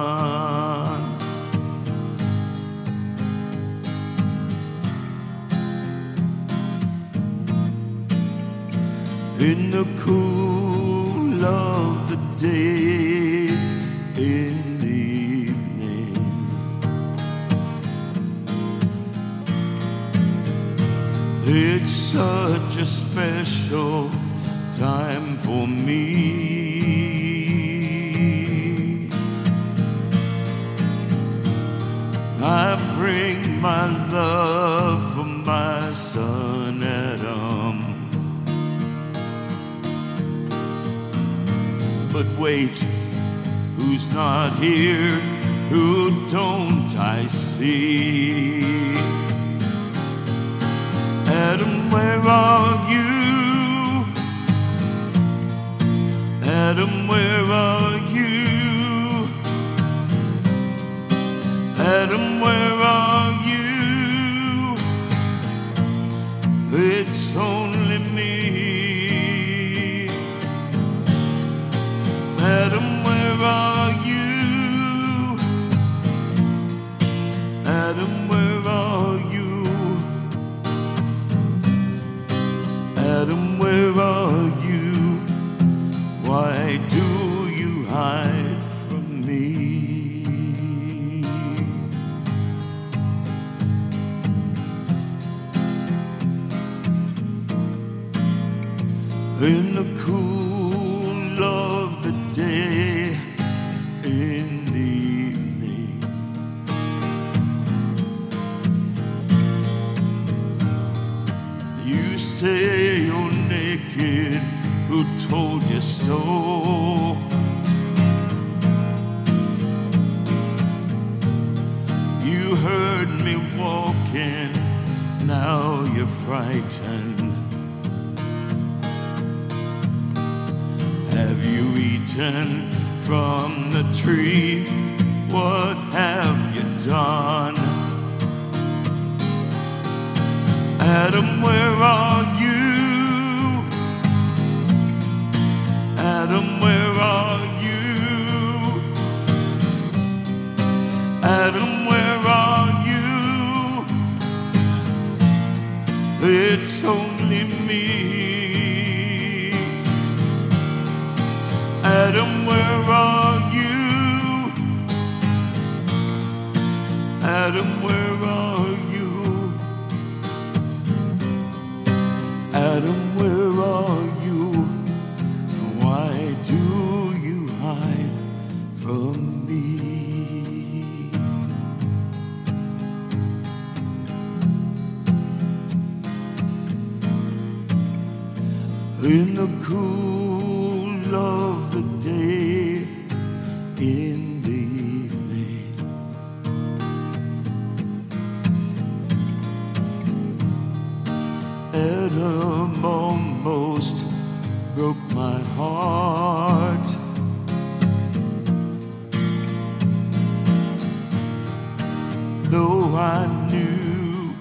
Though 212.51 212.95
I 212.95 213.27
knew 213.51 214.35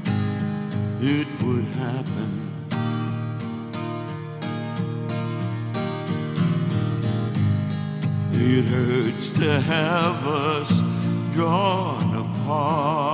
it 1.02 1.28
would 1.42 1.66
happen. 1.76 2.32
It 8.34 8.66
hurts 8.66 9.30
to 9.40 9.62
have 9.62 10.28
us 10.28 10.70
drawn 11.34 12.16
apart. 12.16 13.14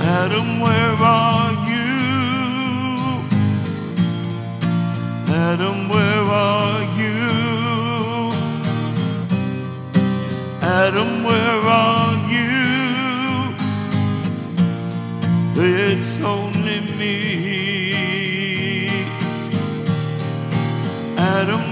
Adam, 0.00 0.60
where 0.60 0.96
are 0.96 1.52
you? 1.70 1.94
Adam, 5.32 5.88
where 5.88 6.24
are 6.24 6.82
you? 6.98 7.17
Adam, 10.70 11.24
where 11.24 11.60
are 11.82 12.14
you? 12.28 13.54
It's 15.56 16.20
only 16.22 16.80
me. 16.98 17.14
Adam, 21.16 21.67